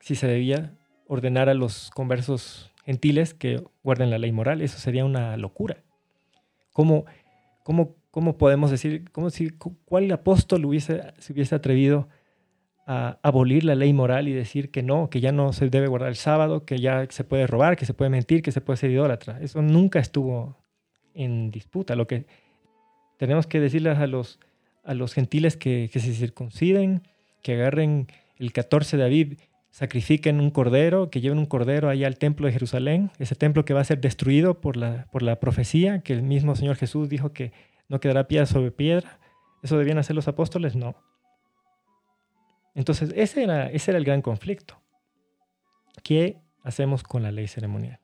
si 0.00 0.14
se 0.14 0.26
debía 0.26 0.74
ordenar 1.06 1.48
a 1.48 1.54
los 1.54 1.90
conversos 1.90 2.72
gentiles 2.84 3.34
que 3.34 3.62
guarden 3.82 4.10
la 4.10 4.18
ley 4.18 4.32
moral. 4.32 4.62
Eso 4.62 4.78
sería 4.78 5.04
una 5.04 5.36
locura. 5.36 5.82
¿Cómo, 6.72 7.06
cómo 7.62 7.96
¿cómo 8.16 8.38
podemos 8.38 8.70
decir, 8.70 9.10
cómo 9.12 9.28
si, 9.28 9.50
cuál 9.50 10.10
apóstol 10.10 10.64
hubiese, 10.64 11.02
se 11.18 11.34
hubiese 11.34 11.54
atrevido 11.54 12.08
a 12.86 13.18
abolir 13.22 13.62
la 13.62 13.74
ley 13.74 13.92
moral 13.92 14.26
y 14.26 14.32
decir 14.32 14.70
que 14.70 14.82
no, 14.82 15.10
que 15.10 15.20
ya 15.20 15.32
no 15.32 15.52
se 15.52 15.68
debe 15.68 15.86
guardar 15.86 16.08
el 16.08 16.16
sábado, 16.16 16.64
que 16.64 16.78
ya 16.78 17.06
se 17.10 17.24
puede 17.24 17.46
robar, 17.46 17.76
que 17.76 17.84
se 17.84 17.92
puede 17.92 18.08
mentir, 18.08 18.40
que 18.40 18.52
se 18.52 18.62
puede 18.62 18.78
ser 18.78 18.90
idólatra? 18.90 19.38
Eso 19.42 19.60
nunca 19.60 19.98
estuvo 19.98 20.56
en 21.12 21.50
disputa. 21.50 21.94
Lo 21.94 22.06
que 22.06 22.24
tenemos 23.18 23.46
que 23.46 23.60
decirles 23.60 23.98
a 23.98 24.06
los, 24.06 24.40
a 24.86 24.94
los 24.94 25.12
gentiles 25.12 25.56
que, 25.56 25.90
que 25.92 26.00
se 26.00 26.14
circunciden, 26.14 27.02
que 27.42 27.54
agarren 27.54 28.08
el 28.38 28.52
14 28.52 28.96
de 28.96 29.04
Aviv, 29.04 29.38
sacrifiquen 29.70 30.40
un 30.40 30.50
cordero, 30.50 31.10
que 31.10 31.20
lleven 31.20 31.38
un 31.38 31.44
cordero 31.46 31.90
allá 31.90 32.06
al 32.06 32.16
templo 32.16 32.46
de 32.46 32.52
Jerusalén, 32.54 33.10
ese 33.18 33.34
templo 33.34 33.64
que 33.64 33.74
va 33.74 33.82
a 33.82 33.84
ser 33.84 34.00
destruido 34.00 34.60
por 34.60 34.76
la, 34.76 35.06
por 35.12 35.22
la 35.22 35.38
profecía, 35.38 36.00
que 36.00 36.14
el 36.14 36.22
mismo 36.22 36.56
Señor 36.56 36.76
Jesús 36.76 37.10
dijo 37.10 37.32
que 37.32 37.52
no 37.88 38.00
quedará 38.00 38.26
piedra 38.26 38.46
sobre 38.46 38.70
piedra. 38.70 39.18
¿Eso 39.62 39.76
debían 39.76 39.98
hacer 39.98 40.16
los 40.16 40.28
apóstoles? 40.28 40.76
No. 40.76 40.96
Entonces, 42.74 43.12
ese 43.16 43.42
era, 43.42 43.70
ese 43.70 43.90
era 43.90 43.98
el 43.98 44.04
gran 44.04 44.22
conflicto. 44.22 44.80
¿Qué 46.02 46.40
hacemos 46.62 47.02
con 47.02 47.22
la 47.22 47.30
ley 47.30 47.46
ceremonial? 47.46 48.00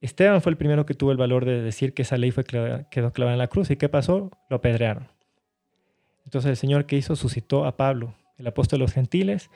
Esteban 0.00 0.40
fue 0.40 0.52
el 0.52 0.56
primero 0.56 0.86
que 0.86 0.94
tuvo 0.94 1.12
el 1.12 1.18
valor 1.18 1.44
de 1.44 1.60
decir 1.60 1.92
que 1.92 2.02
esa 2.02 2.16
ley 2.16 2.30
fue 2.30 2.44
quedó 2.44 3.12
clavada 3.12 3.34
en 3.34 3.38
la 3.38 3.48
cruz. 3.48 3.70
¿Y 3.70 3.76
qué 3.76 3.88
pasó? 3.88 4.30
Lo 4.48 4.56
apedrearon. 4.56 5.19
Entonces 6.24 6.50
el 6.50 6.56
Señor 6.56 6.86
que 6.86 6.96
hizo 6.96 7.16
suscitó 7.16 7.64
a 7.64 7.76
Pablo, 7.76 8.14
el 8.38 8.46
apóstol 8.46 8.78
de 8.78 8.84
los 8.84 8.92
gentiles, 8.92 9.50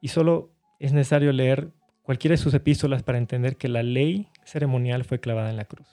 y 0.00 0.08
solo 0.08 0.50
es 0.78 0.92
necesario 0.92 1.32
leer 1.32 1.70
cualquiera 2.02 2.32
de 2.32 2.38
sus 2.38 2.54
epístolas 2.54 3.02
para 3.02 3.18
entender 3.18 3.56
que 3.56 3.68
la 3.68 3.82
ley 3.82 4.28
ceremonial 4.44 5.04
fue 5.04 5.20
clavada 5.20 5.50
en 5.50 5.56
la 5.56 5.64
cruz. 5.64 5.88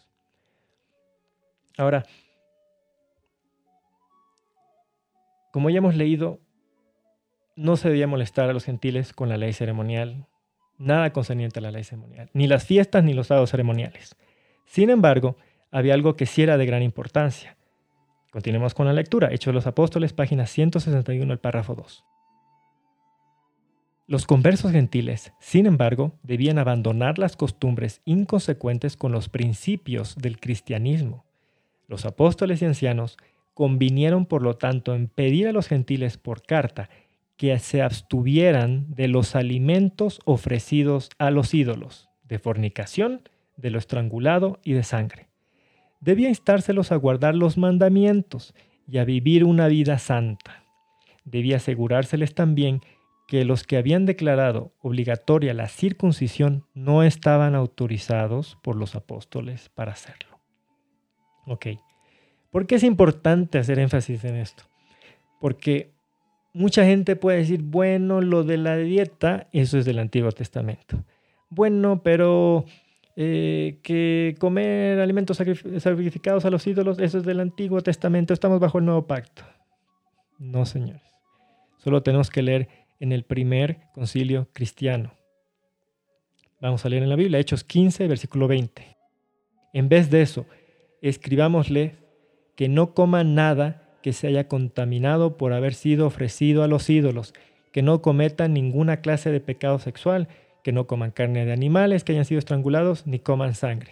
Ahora, 1.77 2.05
Como 5.55 5.69
ya 5.69 5.77
hemos 5.77 5.95
leído, 5.95 6.41
no 7.55 7.77
se 7.77 7.87
debía 7.87 8.07
molestar 8.07 8.49
a 8.49 8.51
los 8.51 8.65
gentiles 8.65 9.13
con 9.13 9.29
la 9.29 9.37
ley 9.37 9.53
ceremonial, 9.53 10.27
nada 10.77 11.13
concerniente 11.13 11.59
a 11.59 11.61
la 11.61 11.71
ley 11.71 11.85
ceremonial, 11.85 12.29
ni 12.33 12.45
las 12.45 12.65
fiestas 12.65 13.05
ni 13.05 13.13
los 13.13 13.27
sábados 13.27 13.51
ceremoniales. 13.51 14.17
Sin 14.65 14.89
embargo, 14.89 15.37
había 15.71 15.93
algo 15.93 16.17
que 16.17 16.25
sí 16.25 16.41
era 16.41 16.57
de 16.57 16.65
gran 16.65 16.83
importancia. 16.83 17.54
Continuemos 18.35 18.73
con 18.73 18.85
la 18.85 18.91
lectura. 18.91 19.29
Hechos 19.31 19.53
de 19.53 19.53
los 19.53 19.65
Apóstoles, 19.65 20.11
página 20.11 20.45
161, 20.45 21.31
el 21.31 21.39
párrafo 21.39 21.73
2. 21.73 22.03
Los 24.07 24.25
conversos 24.25 24.73
gentiles, 24.73 25.31
sin 25.39 25.65
embargo, 25.67 26.19
debían 26.21 26.57
abandonar 26.57 27.17
las 27.17 27.37
costumbres 27.37 28.01
inconsecuentes 28.03 28.97
con 28.97 29.13
los 29.13 29.29
principios 29.29 30.17
del 30.17 30.37
cristianismo. 30.37 31.23
Los 31.87 32.03
apóstoles 32.03 32.61
y 32.61 32.65
ancianos 32.65 33.15
convinieron 33.53 34.25
por 34.25 34.41
lo 34.41 34.57
tanto 34.57 34.95
en 34.95 35.07
pedir 35.07 35.47
a 35.47 35.53
los 35.53 35.69
gentiles 35.69 36.17
por 36.17 36.43
carta 36.43 36.89
que 37.37 37.57
se 37.59 37.81
abstuvieran 37.81 38.93
de 38.93 39.07
los 39.07 39.37
alimentos 39.37 40.19
ofrecidos 40.25 41.09
a 41.19 41.31
los 41.31 41.53
ídolos, 41.53 42.09
de 42.25 42.37
fornicación, 42.37 43.21
de 43.55 43.69
lo 43.69 43.79
estrangulado 43.79 44.59
y 44.61 44.73
de 44.73 44.83
sangre. 44.83 45.29
Debía 46.05 46.29
instárselos 46.29 46.91
a 46.91 46.97
guardar 46.97 47.33
los 47.33 47.57
mandamientos 47.57 48.53
y 48.87 48.99
a 48.99 49.05
vivir 49.05 49.43
una 49.43 49.67
vida 49.67 49.97
santa. 49.97 50.63
Debía 51.23 51.55
asegurárseles 51.55 52.35
también 52.35 52.81
que 53.27 53.43
los 53.43 53.63
que 53.63 53.75
habían 53.75 54.05
declarado 54.05 54.71
obligatoria 54.83 55.55
la 55.55 55.67
circuncisión 55.67 56.63
no 56.75 57.01
estaban 57.01 57.55
autorizados 57.55 58.55
por 58.61 58.75
los 58.75 58.95
apóstoles 58.95 59.69
para 59.69 59.93
hacerlo. 59.93 60.39
Ok. 61.47 61.69
¿Por 62.51 62.67
qué 62.67 62.75
es 62.75 62.83
importante 62.83 63.57
hacer 63.57 63.79
énfasis 63.79 64.23
en 64.25 64.35
esto? 64.35 64.65
Porque 65.41 65.89
mucha 66.53 66.85
gente 66.85 67.15
puede 67.15 67.39
decir, 67.39 67.63
bueno, 67.63 68.21
lo 68.21 68.43
de 68.43 68.57
la 68.57 68.77
dieta, 68.77 69.47
eso 69.53 69.79
es 69.79 69.85
del 69.85 69.97
Antiguo 69.97 70.31
Testamento. 70.31 71.03
Bueno, 71.49 72.03
pero 72.03 72.65
eh, 73.15 73.79
que 73.81 74.35
comer 74.39 74.99
alimentos 74.99 75.37
sacrificados 75.37 76.45
a 76.45 76.49
los 76.49 76.67
ídolos, 76.67 76.99
eso 76.99 77.17
es 77.17 77.23
del 77.23 77.39
Antiguo 77.39 77.81
Testamento, 77.81 78.33
estamos 78.33 78.59
bajo 78.59 78.79
el 78.79 78.85
nuevo 78.85 79.07
pacto. 79.07 79.43
No, 80.37 80.65
señores. 80.65 81.01
Solo 81.77 82.03
tenemos 82.03 82.29
que 82.29 82.41
leer 82.41 82.67
en 82.99 83.11
el 83.11 83.23
primer 83.23 83.79
concilio 83.93 84.49
cristiano. 84.53 85.13
Vamos 86.59 86.85
a 86.85 86.89
leer 86.89 87.03
en 87.03 87.09
la 87.09 87.15
Biblia, 87.15 87.39
Hechos 87.39 87.63
15, 87.63 88.07
versículo 88.07 88.47
20. 88.47 88.97
En 89.73 89.89
vez 89.89 90.09
de 90.09 90.21
eso, 90.21 90.45
escribámosle 91.01 91.95
que 92.55 92.69
no 92.69 92.93
coman 92.93 93.35
nada 93.35 93.81
que 94.01 94.13
se 94.13 94.27
haya 94.27 94.47
contaminado 94.47 95.37
por 95.37 95.53
haber 95.53 95.73
sido 95.73 96.07
ofrecido 96.07 96.63
a 96.63 96.67
los 96.67 96.89
ídolos, 96.89 97.33
que 97.71 97.81
no 97.81 98.01
cometan 98.01 98.53
ninguna 98.53 99.01
clase 99.01 99.31
de 99.31 99.39
pecado 99.39 99.79
sexual, 99.79 100.27
que 100.65 100.71
no 100.71 100.87
coman 100.87 101.11
carne 101.11 101.45
de 101.45 101.53
animales 101.53 102.03
que 102.03 102.13
hayan 102.13 102.25
sido 102.25 102.39
estrangulados, 102.39 103.05
ni 103.05 103.19
coman 103.19 103.53
sangre. 103.53 103.91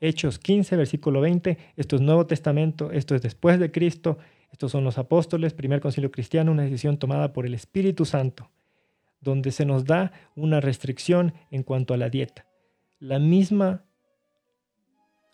Hechos 0.00 0.38
15, 0.38 0.74
versículo 0.74 1.20
20, 1.20 1.58
esto 1.76 1.96
es 1.96 2.00
Nuevo 2.00 2.24
Testamento, 2.26 2.92
esto 2.92 3.14
es 3.14 3.20
después 3.20 3.60
de 3.60 3.70
Cristo, 3.70 4.16
Estos 4.50 4.72
son 4.72 4.84
los 4.84 4.96
apóstoles, 4.96 5.52
primer 5.52 5.82
concilio 5.82 6.10
cristiano, 6.10 6.50
una 6.50 6.62
decisión 6.62 6.96
tomada 6.96 7.34
por 7.34 7.44
el 7.44 7.52
Espíritu 7.52 8.06
Santo, 8.06 8.48
donde 9.20 9.50
se 9.50 9.66
nos 9.66 9.84
da 9.84 10.12
una 10.34 10.62
restricción 10.62 11.34
en 11.50 11.62
cuanto 11.62 11.92
a 11.92 11.98
la 11.98 12.08
dieta. 12.08 12.46
La 13.00 13.18
misma 13.18 13.84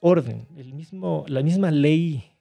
orden, 0.00 0.48
el 0.56 0.74
mismo, 0.74 1.24
la 1.28 1.42
misma 1.44 1.70
ley 1.70 2.32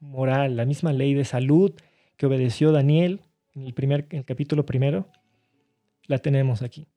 moral, 0.00 0.56
la 0.56 0.66
misma 0.66 0.92
ley 0.92 1.14
de 1.14 1.24
salud 1.24 1.72
que 2.18 2.26
obedeció 2.26 2.72
Daniel 2.72 3.22
en 3.54 3.62
el, 3.62 3.72
primer, 3.72 4.06
en 4.10 4.18
el 4.18 4.24
capítulo 4.26 4.66
primero, 4.66 5.08
la 6.08 6.18
tenemos 6.18 6.60
aquí. 6.60 6.88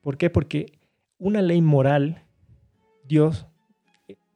¿Por 0.00 0.16
qué? 0.16 0.30
Porque 0.30 0.78
una 1.18 1.42
ley 1.42 1.60
moral, 1.60 2.22
Dios 3.04 3.46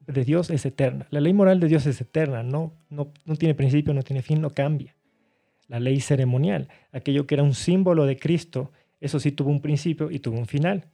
de 0.06 0.24
Dios 0.24 0.50
es 0.50 0.66
eterna. 0.66 1.06
La 1.10 1.20
ley 1.20 1.32
moral 1.32 1.60
de 1.60 1.68
Dios 1.68 1.86
es 1.86 2.00
eterna, 2.00 2.42
no, 2.42 2.74
no, 2.90 3.12
no 3.24 3.36
tiene 3.36 3.54
principio, 3.54 3.94
no 3.94 4.02
tiene 4.02 4.22
fin, 4.22 4.40
no 4.40 4.50
cambia. 4.50 4.94
La 5.68 5.80
ley 5.80 6.00
ceremonial, 6.00 6.68
aquello 6.92 7.26
que 7.26 7.34
era 7.34 7.42
un 7.42 7.54
símbolo 7.54 8.04
de 8.04 8.18
Cristo, 8.18 8.70
eso 9.00 9.18
sí 9.18 9.32
tuvo 9.32 9.50
un 9.50 9.60
principio 9.60 10.10
y 10.10 10.18
tuvo 10.18 10.38
un 10.38 10.46
final. 10.46 10.84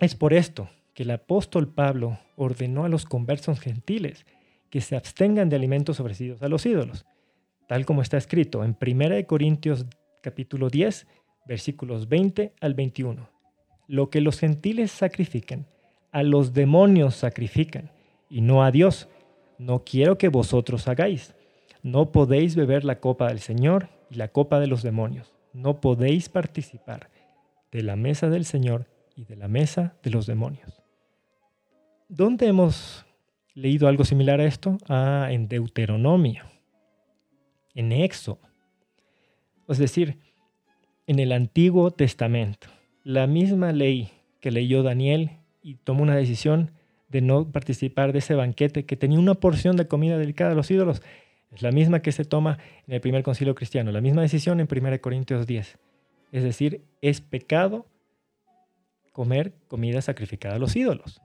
Es 0.00 0.14
por 0.14 0.34
esto 0.34 0.68
que 0.92 1.04
el 1.04 1.10
apóstol 1.10 1.68
Pablo 1.68 2.18
ordenó 2.36 2.84
a 2.84 2.88
los 2.88 3.06
conversos 3.06 3.60
gentiles 3.60 4.26
que 4.70 4.80
se 4.80 4.96
abstengan 4.96 5.48
de 5.48 5.56
alimentos 5.56 6.00
ofrecidos 6.00 6.42
a 6.42 6.48
los 6.48 6.66
ídolos, 6.66 7.06
tal 7.66 7.86
como 7.86 8.02
está 8.02 8.18
escrito 8.18 8.62
en 8.62 8.76
1 8.80 9.26
Corintios 9.26 9.86
capítulo 10.22 10.68
10, 10.68 11.06
versículos 11.46 12.08
20 12.08 12.52
al 12.60 12.74
21. 12.74 13.28
Lo 13.88 14.10
que 14.10 14.20
los 14.20 14.38
gentiles 14.38 14.90
sacrifiquen, 14.90 15.66
a 16.12 16.22
los 16.22 16.52
demonios 16.52 17.14
sacrifican, 17.14 17.90
y 18.28 18.40
no 18.40 18.64
a 18.64 18.70
Dios. 18.70 19.08
No 19.58 19.84
quiero 19.84 20.18
que 20.18 20.28
vosotros 20.28 20.88
hagáis. 20.88 21.34
No 21.82 22.12
podéis 22.12 22.56
beber 22.56 22.84
la 22.84 23.00
copa 23.00 23.28
del 23.28 23.40
Señor 23.40 23.88
y 24.10 24.16
la 24.16 24.28
copa 24.28 24.60
de 24.60 24.66
los 24.66 24.82
demonios. 24.82 25.34
No 25.52 25.80
podéis 25.80 26.28
participar 26.28 27.10
de 27.70 27.82
la 27.82 27.96
mesa 27.96 28.28
del 28.28 28.44
Señor 28.44 28.86
y 29.14 29.24
de 29.24 29.36
la 29.36 29.48
mesa 29.48 29.96
de 30.02 30.10
los 30.10 30.26
demonios. 30.26 30.82
¿Dónde 32.08 32.46
hemos 32.46 33.06
leído 33.54 33.88
algo 33.88 34.04
similar 34.04 34.40
a 34.40 34.44
esto? 34.44 34.78
Ah, 34.88 35.28
en 35.30 35.48
Deuteronomio, 35.48 36.44
en 37.74 37.92
Éxodo. 37.92 38.40
Es 39.68 39.78
decir, 39.78 40.18
en 41.06 41.18
el 41.18 41.32
Antiguo 41.32 41.90
Testamento. 41.90 42.68
La 43.04 43.26
misma 43.26 43.72
ley 43.72 44.10
que 44.40 44.50
leyó 44.50 44.82
Daniel 44.82 45.30
y 45.62 45.74
tomó 45.74 46.02
una 46.02 46.16
decisión 46.16 46.72
de 47.08 47.20
no 47.20 47.50
participar 47.50 48.12
de 48.12 48.18
ese 48.18 48.34
banquete 48.34 48.84
que 48.84 48.96
tenía 48.96 49.18
una 49.18 49.34
porción 49.34 49.76
de 49.76 49.86
comida 49.86 50.18
dedicada 50.18 50.52
a 50.52 50.54
los 50.54 50.70
ídolos. 50.70 51.02
Es 51.52 51.62
la 51.62 51.70
misma 51.70 52.02
que 52.02 52.12
se 52.12 52.24
toma 52.24 52.58
en 52.86 52.94
el 52.94 53.00
primer 53.00 53.22
concilio 53.22 53.54
cristiano, 53.54 53.92
la 53.92 54.00
misma 54.00 54.22
decisión 54.22 54.60
en 54.60 54.68
1 54.70 55.00
Corintios 55.00 55.46
10. 55.46 55.78
Es 56.32 56.42
decir, 56.42 56.82
es 57.00 57.20
pecado 57.20 57.86
comer 59.12 59.54
comida 59.68 60.02
sacrificada 60.02 60.56
a 60.56 60.58
los 60.58 60.74
ídolos. 60.74 61.22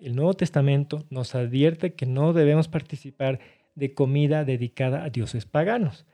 El 0.00 0.16
Nuevo 0.16 0.34
Testamento 0.34 1.04
nos 1.10 1.34
advierte 1.34 1.94
que 1.94 2.06
no 2.06 2.32
debemos 2.32 2.68
participar 2.68 3.38
de 3.74 3.94
comida 3.94 4.44
dedicada 4.44 5.04
a 5.04 5.10
dioses 5.10 5.46
paganos. 5.46 6.06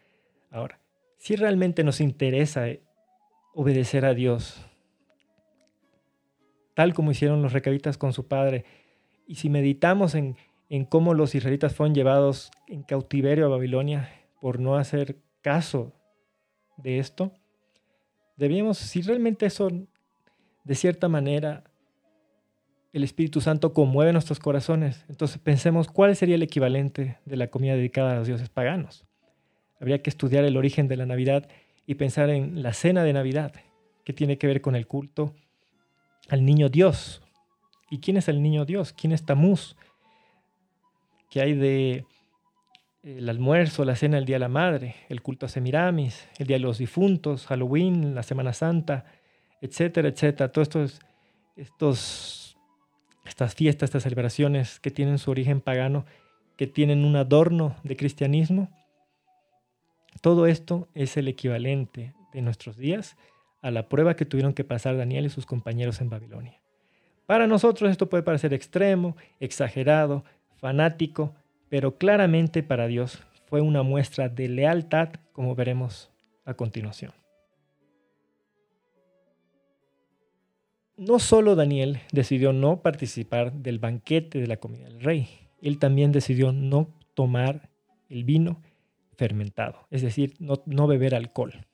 Ahora, 0.50 0.79
si 1.20 1.36
realmente 1.36 1.84
nos 1.84 2.00
interesa 2.00 2.64
obedecer 3.52 4.06
a 4.06 4.14
Dios, 4.14 4.66
tal 6.72 6.94
como 6.94 7.10
hicieron 7.10 7.42
los 7.42 7.52
recabitas 7.52 7.98
con 7.98 8.14
su 8.14 8.26
padre. 8.26 8.64
Y 9.26 9.34
si 9.34 9.50
meditamos 9.50 10.14
en, 10.14 10.36
cómo 10.88 11.12
los 11.12 11.34
israelitas 11.34 11.74
fueron 11.74 11.94
llevados 11.94 12.50
en 12.66 12.82
cautiverio 12.82 13.44
a 13.44 13.50
Babilonia 13.50 14.10
por 14.40 14.60
no 14.60 14.76
hacer 14.76 15.18
caso 15.42 15.92
de 16.78 16.98
esto, 16.98 17.32
debíamos, 18.38 18.78
si 18.78 19.02
realmente 19.02 19.44
eso 19.44 19.68
de 20.64 20.74
cierta 20.74 21.08
manera 21.08 21.64
el 22.94 23.04
Espíritu 23.04 23.42
Santo 23.42 23.74
conmueve 23.74 24.14
nuestros 24.14 24.38
corazones, 24.38 25.04
entonces 25.10 25.36
pensemos 25.36 25.88
cuál 25.88 26.16
sería 26.16 26.36
el 26.36 26.42
equivalente 26.42 27.18
de 27.26 27.36
la 27.36 27.48
comida 27.48 27.74
dedicada 27.74 28.12
a 28.12 28.16
los 28.16 28.26
dioses 28.26 28.48
paganos. 28.48 29.04
Habría 29.80 30.02
que 30.02 30.10
estudiar 30.10 30.44
el 30.44 30.56
origen 30.56 30.88
de 30.88 30.96
la 30.96 31.06
Navidad 31.06 31.48
y 31.86 31.94
pensar 31.94 32.30
en 32.30 32.62
la 32.62 32.72
cena 32.72 33.02
de 33.02 33.12
Navidad, 33.12 33.52
que 34.04 34.12
tiene 34.12 34.38
que 34.38 34.46
ver 34.46 34.60
con 34.60 34.76
el 34.76 34.86
culto 34.86 35.34
al 36.28 36.44
niño 36.44 36.68
Dios. 36.68 37.22
¿Y 37.90 37.98
quién 37.98 38.16
es 38.16 38.28
el 38.28 38.42
niño 38.42 38.64
Dios? 38.64 38.92
¿Quién 38.92 39.12
es 39.12 39.24
Tamuz? 39.24 39.76
¿Qué 41.30 41.40
hay 41.40 41.54
de 41.54 42.04
el 43.02 43.28
almuerzo, 43.28 43.84
la 43.84 43.96
cena 43.96 44.18
el 44.18 44.26
Día 44.26 44.36
de 44.36 44.40
la 44.40 44.48
Madre, 44.48 44.94
el 45.08 45.22
culto 45.22 45.46
a 45.46 45.48
Semiramis, 45.48 46.28
el 46.38 46.46
Día 46.46 46.56
de 46.56 46.62
los 46.62 46.78
Difuntos, 46.78 47.46
Halloween, 47.46 48.14
la 48.14 48.22
Semana 48.22 48.52
Santa, 48.52 49.06
etcétera, 49.60 50.08
etcétera. 50.08 50.52
Todos 50.52 50.68
estos, 50.68 51.00
estos, 51.56 52.58
estas 53.24 53.54
fiestas, 53.54 53.88
estas 53.88 54.02
celebraciones 54.02 54.80
que 54.80 54.90
tienen 54.90 55.18
su 55.18 55.30
origen 55.30 55.60
pagano, 55.60 56.04
que 56.56 56.66
tienen 56.66 57.04
un 57.04 57.16
adorno 57.16 57.76
de 57.84 57.96
cristianismo, 57.96 58.68
todo 60.20 60.46
esto 60.46 60.88
es 60.94 61.16
el 61.16 61.28
equivalente 61.28 62.14
de 62.32 62.42
nuestros 62.42 62.76
días 62.76 63.16
a 63.62 63.70
la 63.70 63.88
prueba 63.88 64.16
que 64.16 64.24
tuvieron 64.24 64.54
que 64.54 64.64
pasar 64.64 64.96
Daniel 64.96 65.26
y 65.26 65.30
sus 65.30 65.46
compañeros 65.46 66.00
en 66.00 66.10
Babilonia. 66.10 66.60
Para 67.26 67.46
nosotros 67.46 67.90
esto 67.90 68.08
puede 68.08 68.22
parecer 68.22 68.52
extremo, 68.52 69.16
exagerado, 69.38 70.24
fanático, 70.56 71.34
pero 71.68 71.96
claramente 71.96 72.62
para 72.62 72.86
Dios 72.86 73.22
fue 73.46 73.60
una 73.60 73.82
muestra 73.82 74.28
de 74.28 74.48
lealtad, 74.48 75.10
como 75.32 75.54
veremos 75.54 76.10
a 76.44 76.54
continuación. 76.54 77.12
No 80.96 81.18
solo 81.18 81.54
Daniel 81.54 82.00
decidió 82.12 82.52
no 82.52 82.82
participar 82.82 83.52
del 83.52 83.78
banquete 83.78 84.38
de 84.38 84.46
la 84.46 84.58
comida 84.58 84.84
del 84.84 85.00
rey, 85.00 85.28
él 85.62 85.78
también 85.78 86.12
decidió 86.12 86.52
no 86.52 86.88
tomar 87.14 87.70
el 88.08 88.24
vino 88.24 88.60
fermentado, 89.20 89.86
es 89.90 90.00
decir, 90.00 90.32
no, 90.38 90.62
no 90.64 90.86
beber 90.86 91.14
alcohol. 91.14 91.66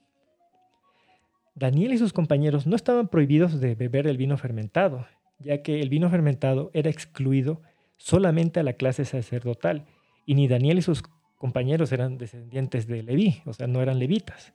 Daniel 1.55 1.92
y 1.92 1.99
sus 1.99 2.12
compañeros 2.12 2.66
no 2.66 2.74
estaban 2.74 3.07
prohibidos 3.07 3.61
de 3.61 3.76
beber 3.76 4.09
el 4.09 4.16
vino 4.16 4.36
fermentado, 4.36 5.07
ya 5.38 5.62
que 5.62 5.80
el 5.80 5.88
vino 5.88 6.11
fermentado 6.11 6.72
era 6.74 6.90
excluido 6.90 7.62
solamente 7.99 8.59
a 8.59 8.64
la 8.64 8.72
clase 8.72 9.05
sacerdotal, 9.05 9.86
y 10.26 10.34
ni 10.34 10.49
Daniel 10.49 10.78
y 10.78 10.82
sus 10.82 11.05
compañeros 11.38 11.92
eran 11.92 12.18
descendientes 12.18 12.88
de 12.88 13.05
Leví, 13.05 13.42
o 13.47 13.53
sea, 13.53 13.68
no 13.68 13.80
eran 13.80 14.01
levitas. 14.01 14.53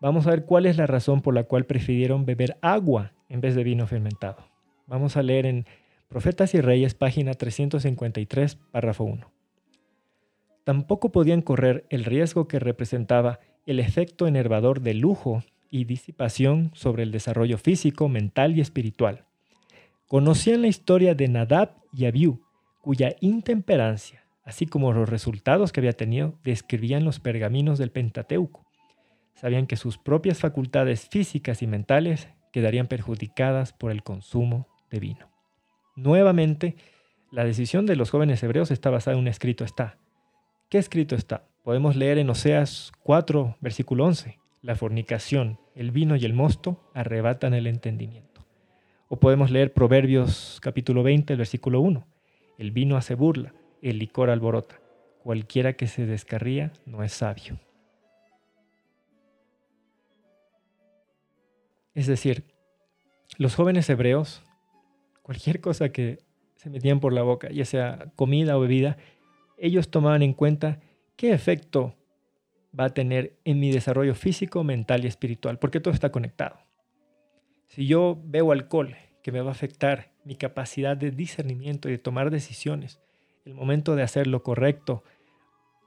Vamos 0.00 0.28
a 0.28 0.30
ver 0.30 0.44
cuál 0.44 0.66
es 0.66 0.76
la 0.76 0.86
razón 0.86 1.20
por 1.20 1.34
la 1.34 1.42
cual 1.42 1.66
prefirieron 1.66 2.26
beber 2.26 2.58
agua 2.62 3.12
en 3.28 3.40
vez 3.40 3.56
de 3.56 3.64
vino 3.64 3.88
fermentado. 3.88 4.46
Vamos 4.86 5.16
a 5.16 5.24
leer 5.24 5.46
en 5.46 5.66
Profetas 6.08 6.54
y 6.54 6.60
Reyes, 6.60 6.94
página 6.94 7.34
353, 7.34 8.54
párrafo 8.70 9.02
1. 9.02 9.37
Tampoco 10.68 11.12
podían 11.12 11.40
correr 11.40 11.86
el 11.88 12.04
riesgo 12.04 12.46
que 12.46 12.58
representaba 12.58 13.40
el 13.64 13.80
efecto 13.80 14.26
enervador 14.26 14.82
de 14.82 14.92
lujo 14.92 15.42
y 15.70 15.86
disipación 15.86 16.72
sobre 16.74 17.04
el 17.04 17.10
desarrollo 17.10 17.56
físico, 17.56 18.10
mental 18.10 18.54
y 18.54 18.60
espiritual. 18.60 19.24
Conocían 20.08 20.60
la 20.60 20.68
historia 20.68 21.14
de 21.14 21.26
Nadab 21.26 21.70
y 21.90 22.04
Abiú, 22.04 22.42
cuya 22.82 23.16
intemperancia, 23.22 24.26
así 24.44 24.66
como 24.66 24.92
los 24.92 25.08
resultados 25.08 25.72
que 25.72 25.80
había 25.80 25.94
tenido, 25.94 26.34
describían 26.44 27.02
los 27.02 27.18
pergaminos 27.18 27.78
del 27.78 27.90
Pentateuco. 27.90 28.66
Sabían 29.36 29.66
que 29.66 29.76
sus 29.76 29.96
propias 29.96 30.38
facultades 30.38 31.08
físicas 31.08 31.62
y 31.62 31.66
mentales 31.66 32.28
quedarían 32.52 32.88
perjudicadas 32.88 33.72
por 33.72 33.90
el 33.90 34.02
consumo 34.02 34.68
de 34.90 35.00
vino. 35.00 35.30
Nuevamente, 35.96 36.76
la 37.32 37.44
decisión 37.44 37.86
de 37.86 37.96
los 37.96 38.10
jóvenes 38.10 38.42
hebreos 38.42 38.70
está 38.70 38.90
basada 38.90 39.14
en 39.14 39.20
un 39.20 39.28
escrito 39.28 39.64
está. 39.64 39.96
¿Qué 40.68 40.76
escrito 40.76 41.14
está? 41.14 41.48
Podemos 41.62 41.96
leer 41.96 42.18
en 42.18 42.28
Oseas 42.28 42.92
4, 43.02 43.56
versículo 43.62 44.04
11, 44.04 44.38
la 44.60 44.76
fornicación, 44.76 45.58
el 45.74 45.92
vino 45.92 46.14
y 46.14 46.26
el 46.26 46.34
mosto 46.34 46.90
arrebatan 46.92 47.54
el 47.54 47.66
entendimiento. 47.66 48.44
O 49.08 49.18
podemos 49.18 49.50
leer 49.50 49.72
Proverbios 49.72 50.58
capítulo 50.60 51.02
20, 51.02 51.36
versículo 51.36 51.80
1, 51.80 52.06
el 52.58 52.70
vino 52.70 52.98
hace 52.98 53.14
burla, 53.14 53.54
el 53.80 53.98
licor 53.98 54.28
alborota, 54.28 54.78
cualquiera 55.22 55.72
que 55.72 55.86
se 55.86 56.04
descarría 56.04 56.70
no 56.84 57.02
es 57.02 57.12
sabio. 57.12 57.58
Es 61.94 62.06
decir, 62.06 62.44
los 63.38 63.54
jóvenes 63.54 63.88
hebreos, 63.88 64.42
cualquier 65.22 65.62
cosa 65.62 65.88
que 65.88 66.18
se 66.56 66.68
metían 66.68 67.00
por 67.00 67.14
la 67.14 67.22
boca, 67.22 67.48
ya 67.50 67.64
sea 67.64 68.12
comida 68.16 68.58
o 68.58 68.60
bebida, 68.60 68.98
ellos 69.58 69.90
tomaban 69.90 70.22
en 70.22 70.32
cuenta 70.32 70.80
¿qué 71.18 71.32
efecto 71.32 71.94
va 72.78 72.84
a 72.84 72.94
tener 72.94 73.36
en 73.44 73.60
mi 73.60 73.70
desarrollo 73.70 74.14
físico, 74.14 74.64
mental 74.64 75.04
y 75.04 75.08
espiritual? 75.08 75.58
Porque 75.58 75.80
todo 75.80 75.92
está 75.92 76.10
conectado. 76.10 76.56
Si 77.66 77.86
yo 77.86 78.18
veo 78.24 78.52
alcohol 78.52 78.96
que 79.22 79.32
me 79.32 79.42
va 79.42 79.50
a 79.50 79.52
afectar 79.52 80.12
mi 80.24 80.36
capacidad 80.36 80.96
de 80.96 81.10
discernimiento 81.10 81.88
y 81.88 81.92
de 81.92 81.98
tomar 81.98 82.30
decisiones, 82.30 83.00
el 83.44 83.54
momento 83.54 83.96
de 83.96 84.02
hacer 84.02 84.26
lo 84.26 84.42
correcto, 84.42 85.02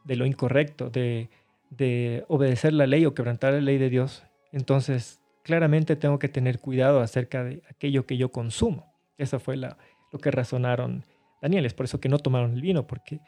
de 0.04 0.16
lo 0.16 0.26
incorrecto, 0.26 0.90
de, 0.90 1.30
de 1.70 2.26
obedecer 2.28 2.74
la 2.74 2.86
ley 2.86 3.06
o 3.06 3.14
quebrantar 3.14 3.54
la 3.54 3.62
ley 3.62 3.78
de 3.78 3.90
Dios, 3.90 4.24
entonces 4.52 5.22
claramente 5.44 5.96
tengo 5.96 6.20
que 6.20 6.28
tener 6.28 6.60
cuidado 6.60 7.00
acerca 7.00 7.44
de 7.44 7.62
aquello 7.70 8.06
que 8.06 8.18
yo 8.18 8.32
consumo. 8.32 8.94
Eso 9.18 9.40
fue 9.40 9.56
lo 9.56 9.78
que 10.22 10.32
razonaron 10.32 11.06
Daniel. 11.42 11.66
Es 11.66 11.74
por 11.74 11.86
eso 11.86 12.02
que 12.02 12.10
no 12.10 12.20
tomaron 12.20 12.54
el 12.54 12.62
vino, 12.62 12.86
porque 12.86 13.22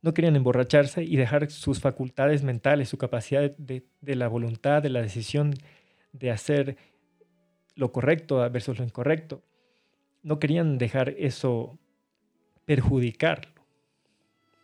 no 0.00 0.14
querían 0.14 0.36
emborracharse 0.36 1.02
y 1.02 1.16
dejar 1.16 1.50
sus 1.50 1.80
facultades 1.80 2.42
mentales, 2.42 2.88
su 2.88 2.98
capacidad 2.98 3.50
de, 3.56 3.84
la 4.02 4.28
voluntad, 4.28 4.82
de 4.82 4.90
la 4.90 5.02
decisión 5.02 5.54
de 6.12 6.30
hacer 6.30 6.76
lo 7.74 7.92
correcto 7.92 8.48
versus 8.50 8.78
lo 8.78 8.84
incorrecto. 8.84 9.42
No 10.22 10.38
querían 10.38 10.78
dejar 10.78 11.10
eso 11.18 11.78
perjudicar 12.64 13.48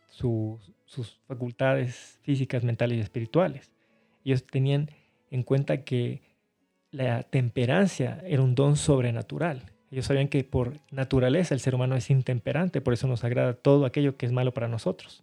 sus 0.08 1.20
facultades 1.26 2.18
físicas, 2.22 2.62
mentales 2.62 2.98
y 2.98 3.00
espirituales. 3.00 3.72
Ellos 4.24 4.44
tenían 4.46 4.90
en 5.30 5.42
cuenta 5.42 5.84
que 5.84 6.22
la 6.90 7.24
temperancia 7.24 8.22
era 8.24 8.42
un 8.42 8.54
don 8.54 8.76
sobrenatural. 8.76 9.73
Ellos 9.94 10.06
sabían 10.06 10.26
que 10.26 10.42
por 10.42 10.80
naturaleza 10.90 11.54
el 11.54 11.60
ser 11.60 11.76
humano 11.76 11.94
es 11.94 12.10
intemperante, 12.10 12.80
por 12.80 12.94
eso 12.94 13.06
nos 13.06 13.22
agrada 13.22 13.54
todo 13.54 13.86
aquello 13.86 14.16
que 14.16 14.26
es 14.26 14.32
malo 14.32 14.52
para 14.52 14.66
nosotros. 14.66 15.22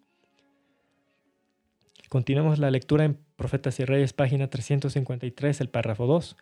Continuemos 2.08 2.58
la 2.58 2.72
lectura 2.72 3.04
en 3.04 3.18
Profetas 3.36 3.82
y 3.82 3.84
Reyes, 3.84 4.14
página 4.14 4.50
353, 4.50 5.60
el 5.60 5.68
párrafo 5.68 6.08
2. 6.08 6.38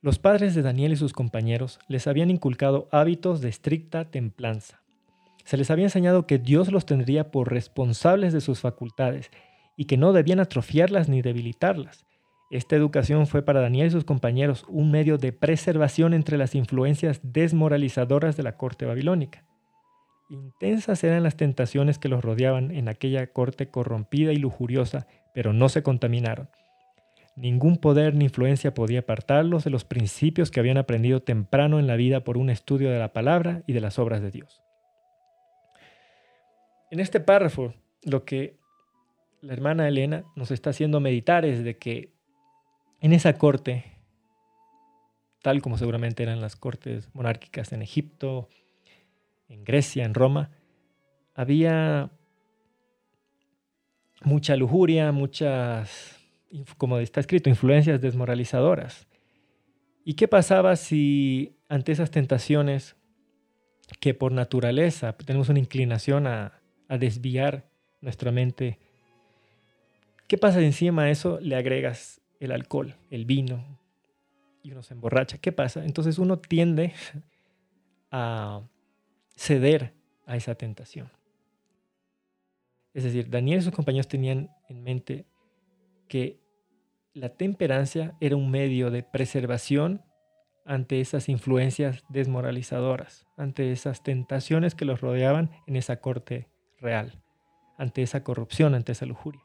Los 0.00 0.18
padres 0.18 0.56
de 0.56 0.62
Daniel 0.62 0.90
y 0.90 0.96
sus 0.96 1.12
compañeros 1.12 1.78
les 1.86 2.08
habían 2.08 2.28
inculcado 2.28 2.88
hábitos 2.90 3.40
de 3.40 3.50
estricta 3.50 4.10
templanza. 4.10 4.82
Se 5.44 5.56
les 5.56 5.70
había 5.70 5.84
enseñado 5.84 6.26
que 6.26 6.38
Dios 6.38 6.72
los 6.72 6.86
tendría 6.86 7.30
por 7.30 7.52
responsables 7.52 8.32
de 8.32 8.40
sus 8.40 8.58
facultades 8.58 9.30
y 9.76 9.84
que 9.84 9.96
no 9.96 10.12
debían 10.12 10.40
atrofiarlas 10.40 11.08
ni 11.08 11.22
debilitarlas. 11.22 12.04
Esta 12.50 12.74
educación 12.74 13.28
fue 13.28 13.42
para 13.42 13.60
Daniel 13.60 13.86
y 13.86 13.90
sus 13.90 14.04
compañeros 14.04 14.64
un 14.68 14.90
medio 14.90 15.18
de 15.18 15.32
preservación 15.32 16.14
entre 16.14 16.36
las 16.36 16.56
influencias 16.56 17.20
desmoralizadoras 17.22 18.36
de 18.36 18.42
la 18.42 18.56
corte 18.56 18.86
babilónica. 18.86 19.44
Intensas 20.28 21.02
eran 21.04 21.22
las 21.22 21.36
tentaciones 21.36 21.98
que 21.98 22.08
los 22.08 22.24
rodeaban 22.24 22.72
en 22.72 22.88
aquella 22.88 23.28
corte 23.28 23.68
corrompida 23.68 24.32
y 24.32 24.36
lujuriosa, 24.36 25.06
pero 25.32 25.52
no 25.52 25.68
se 25.68 25.84
contaminaron. 25.84 26.48
Ningún 27.36 27.78
poder 27.78 28.16
ni 28.16 28.24
influencia 28.24 28.74
podía 28.74 29.00
apartarlos 29.00 29.62
de 29.62 29.70
los 29.70 29.84
principios 29.84 30.50
que 30.50 30.58
habían 30.58 30.76
aprendido 30.76 31.22
temprano 31.22 31.78
en 31.78 31.86
la 31.86 31.94
vida 31.94 32.24
por 32.24 32.36
un 32.36 32.50
estudio 32.50 32.90
de 32.90 32.98
la 32.98 33.12
palabra 33.12 33.62
y 33.68 33.74
de 33.74 33.80
las 33.80 33.98
obras 34.00 34.22
de 34.22 34.32
Dios. 34.32 34.60
En 36.90 36.98
este 36.98 37.20
párrafo, 37.20 37.74
lo 38.04 38.24
que 38.24 38.56
la 39.40 39.52
hermana 39.52 39.86
Elena 39.86 40.24
nos 40.34 40.50
está 40.50 40.70
haciendo 40.70 40.98
meditar 40.98 41.44
es 41.44 41.62
de 41.62 41.78
que 41.78 42.10
en 43.00 43.12
esa 43.12 43.38
corte, 43.38 43.84
tal 45.42 45.62
como 45.62 45.78
seguramente 45.78 46.22
eran 46.22 46.40
las 46.40 46.56
cortes 46.56 47.08
monárquicas 47.14 47.72
en 47.72 47.82
Egipto, 47.82 48.48
en 49.48 49.64
Grecia, 49.64 50.04
en 50.04 50.14
Roma, 50.14 50.50
había 51.34 52.10
mucha 54.22 54.56
lujuria, 54.56 55.12
muchas, 55.12 56.18
como 56.76 56.98
está 56.98 57.20
escrito, 57.20 57.48
influencias 57.48 58.00
desmoralizadoras. 58.00 59.06
¿Y 60.04 60.14
qué 60.14 60.28
pasaba 60.28 60.76
si 60.76 61.56
ante 61.68 61.92
esas 61.92 62.10
tentaciones 62.10 62.96
que 63.98 64.14
por 64.14 64.32
naturaleza 64.32 65.12
tenemos 65.14 65.48
una 65.48 65.58
inclinación 65.58 66.26
a, 66.26 66.56
desviar 66.98 67.70
nuestra 68.00 68.32
mente. 68.32 68.80
¿Qué 70.26 70.36
pasa 70.36 70.58
si 70.58 70.64
encima 70.64 71.04
de 71.04 71.12
eso 71.12 71.38
le 71.40 71.54
agregas 71.54 72.19
el 72.40 72.52
alcohol, 72.52 72.96
el 73.10 73.24
vino, 73.24 73.78
y 74.62 74.72
uno 74.72 74.82
se 74.82 74.94
emborracha? 74.94 75.38
¿Qué 75.38 75.52
pasa? 75.52 75.84
Entonces 75.84 76.18
uno 76.18 76.38
tiende 76.38 76.92
a 78.10 78.62
ceder 79.36 79.94
a 80.26 80.36
esa 80.36 80.56
tentación. 80.56 81.10
Es 82.92 83.04
decir, 83.04 83.30
Daniel 83.30 83.60
y 83.60 83.62
sus 83.62 83.72
compañeros 83.72 84.08
tenían 84.08 84.50
en 84.68 84.82
mente 84.82 85.26
que 86.08 86.40
la 87.14 87.28
temperancia 87.28 88.16
era 88.20 88.34
un 88.34 88.50
medio 88.50 88.90
de 88.90 89.04
preservación 89.04 90.02
ante 90.64 91.00
esas 91.00 91.28
influencias 91.28 92.02
desmoralizadoras, 92.08 93.26
ante 93.36 93.70
esas 93.70 94.02
tentaciones 94.02 94.74
que 94.74 94.84
los 94.84 95.00
rodeaban 95.00 95.50
en 95.68 95.76
esa 95.76 96.00
corte 96.00 96.48
real 96.78 97.22
ante 97.80 98.02
esa 98.02 98.22
corrupción, 98.22 98.74
ante 98.74 98.92
esa 98.92 99.06
lujuria. 99.06 99.40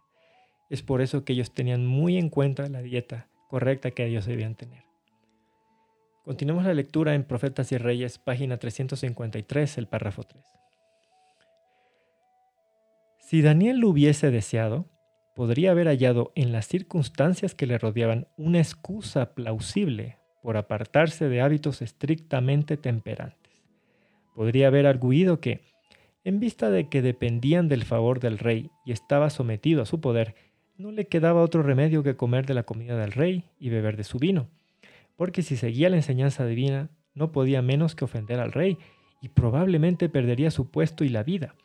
Es 0.70 0.82
por 0.82 1.02
eso 1.02 1.24
que 1.24 1.34
ellos 1.34 1.54
tenían 1.54 1.86
muy 1.86 2.18
en 2.18 2.30
cuenta 2.30 2.68
la 2.70 2.82
dieta 2.82 3.28
correcta 3.50 3.92
que 3.92 4.06
ellos 4.06 4.26
debían 4.26 4.56
tener. 4.56 4.84
Continuemos 6.24 6.66
la 6.66 6.74
lectura 6.74 7.14
en 7.14 7.24
Profetas 7.24 7.72
y 7.72 7.78
Reyes, 7.78 8.18
página 8.18 8.58
353, 8.58 9.78
el 9.78 9.88
párrafo 9.88 10.24
3. 10.24 10.44
Si 13.20 13.44
Daniel 13.44 13.78
lo 13.78 13.90
hubiese 13.90 14.32
deseado, 14.32 14.90
podría 15.36 15.72
haber 15.72 15.88
hallado 15.88 16.32
en 16.36 16.52
las 16.52 16.68
circunstancias 16.68 17.54
que 17.54 17.68
le 17.68 17.78
rodeaban 17.78 18.28
una 18.38 18.58
excusa 18.58 19.36
plausible 19.36 20.18
por 20.42 20.58
apartarse 20.58 21.30
de 21.30 21.42
hábitos 21.42 21.82
estrictamente 21.82 22.78
temperantes. 22.78 23.64
Podría 24.34 24.68
haber 24.68 24.88
arguido 24.88 25.40
que, 25.40 25.62
en 26.24 26.40
vista 26.40 26.70
de 26.70 26.90
que 26.90 27.02
dependían 27.02 27.68
del 27.68 27.84
favor 27.84 28.20
del 28.20 28.40
rey 28.40 28.72
y 28.86 28.92
estaba 28.92 29.30
sometido 29.30 29.84
a 29.84 29.86
su 29.86 30.02
poder, 30.02 30.36
no 30.78 30.92
le 30.92 31.08
quedaba 31.08 31.42
otro 31.42 31.64
remedio 31.64 32.04
que 32.04 32.16
comer 32.16 32.46
de 32.46 32.54
la 32.54 32.64
comida 32.64 32.98
del 32.98 33.12
rey 33.12 33.46
y 33.60 33.70
beber 33.70 33.98
de 33.98 34.04
su 34.04 34.20
vino, 34.20 34.50
porque 35.16 35.42
si 35.42 35.56
seguía 35.58 35.90
la 35.90 35.96
enseñanza 35.96 36.46
divina, 36.46 36.90
no 37.14 37.32
podía 37.32 37.62
menos 37.62 37.96
que 37.96 38.06
ofender 38.06 38.40
al 38.40 38.52
rey 38.52 38.78
y 39.22 39.30
probablemente 39.30 40.10
perdería 40.10 40.52
su 40.52 40.70
puesto 40.70 41.04
y 41.04 41.10
la 41.10 41.24
vida, 41.24 41.56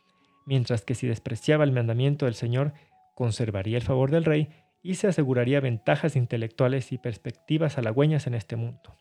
mientras 0.46 0.82
que 0.82 0.94
si 0.94 1.06
despreciaba 1.06 1.64
el 1.64 1.72
mandamiento 1.72 2.26
del 2.26 2.34
Señor, 2.34 2.72
conservaría 3.14 3.76
el 3.76 3.82
favor 3.82 4.10
del 4.10 4.24
rey 4.24 4.48
y 4.82 4.94
se 4.94 5.08
aseguraría 5.08 5.60
ventajas 5.60 6.16
intelectuales 6.16 6.92
y 6.92 6.98
perspectivas 6.98 7.76
halagüeñas 7.76 8.26
en 8.26 8.34
este 8.34 8.56
mundo. 8.56 8.96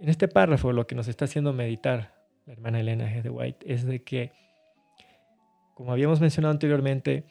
En 0.00 0.08
este 0.08 0.28
párrafo 0.28 0.72
lo 0.72 0.86
que 0.86 0.94
nos 0.94 1.08
está 1.08 1.26
haciendo 1.26 1.52
meditar 1.52 2.14
la 2.46 2.54
hermana 2.54 2.80
Elena 2.80 3.04
G. 3.04 3.22
de 3.22 3.30
White, 3.30 3.72
es 3.72 3.84
de 3.84 4.02
que, 4.02 4.32
como 5.74 5.92
habíamos 5.92 6.20
mencionado 6.20 6.52
anteriormente, 6.52 7.24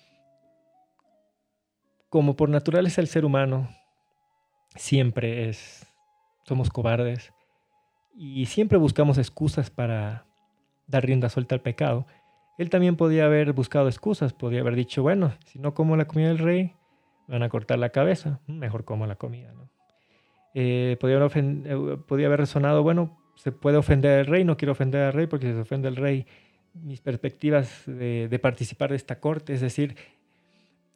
como 2.09 2.35
por 2.35 2.49
naturaleza 2.49 3.01
el 3.01 3.07
ser 3.07 3.25
humano 3.25 3.69
siempre 4.75 5.49
es, 5.49 5.87
somos 6.43 6.69
cobardes 6.69 7.33
y 8.15 8.45
siempre 8.47 8.77
buscamos 8.77 9.17
excusas 9.17 9.69
para 9.69 10.25
dar 10.87 11.05
rienda 11.05 11.29
suelta 11.29 11.55
al 11.55 11.61
pecado, 11.61 12.05
él 12.57 12.69
también 12.69 12.95
podía 12.95 13.25
haber 13.25 13.53
buscado 13.53 13.87
excusas, 13.87 14.33
podía 14.33 14.61
haber 14.61 14.75
dicho, 14.75 15.03
bueno, 15.03 15.33
si 15.45 15.59
no 15.59 15.73
como 15.73 15.95
la 15.95 16.07
comida 16.07 16.29
del 16.29 16.39
rey, 16.39 16.73
me 17.27 17.35
van 17.35 17.43
a 17.43 17.49
cortar 17.49 17.77
la 17.77 17.89
cabeza, 17.89 18.39
mejor 18.47 18.83
como 18.85 19.05
la 19.05 19.15
comida, 19.15 19.51
¿no? 19.53 19.69
Eh, 20.53 20.97
eh, 20.99 21.97
podía 22.07 22.25
haber 22.25 22.39
resonado, 22.39 22.81
bueno, 22.81 23.15
se 23.35 23.51
puede 23.51 23.77
ofender 23.77 24.21
al 24.21 24.25
rey, 24.25 24.43
no 24.43 24.57
quiero 24.57 24.71
ofender 24.71 25.01
al 25.03 25.13
rey 25.13 25.27
porque 25.27 25.47
si 25.47 25.53
se 25.53 25.59
ofende 25.59 25.87
al 25.87 25.95
rey, 25.95 26.25
mis 26.73 27.01
perspectivas 27.01 27.83
de, 27.85 28.39
participar 28.41 28.89
de 28.89 28.95
esta 28.95 29.19
corte, 29.19 29.53
es 29.53 29.61
decir, 29.61 29.95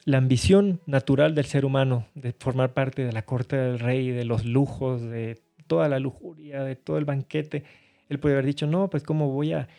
la 0.05 0.17
ambición 0.17 0.81
natural 0.85 1.35
del 1.35 1.45
ser 1.45 1.65
humano 1.65 2.07
de 2.15 2.33
formar 2.33 2.73
parte 2.73 3.05
de 3.05 3.11
la 3.11 3.23
corte 3.23 3.55
del 3.55 3.79
rey, 3.79 4.09
de 4.09 4.25
los 4.25 4.45
lujos, 4.45 5.01
de 5.01 5.39
toda 5.67 5.87
la 5.89 5.99
lujuria, 5.99 6.63
de 6.63 6.75
todo 6.75 6.97
el 6.97 7.05
banquete, 7.05 7.63
él 8.09 8.19
puede 8.19 8.35
haber 8.35 8.45
dicho, 8.45 8.67
no, 8.67 8.89
pues 8.89 9.03
cómo 9.03 9.29
voy 9.29 9.53
a, 9.53 9.69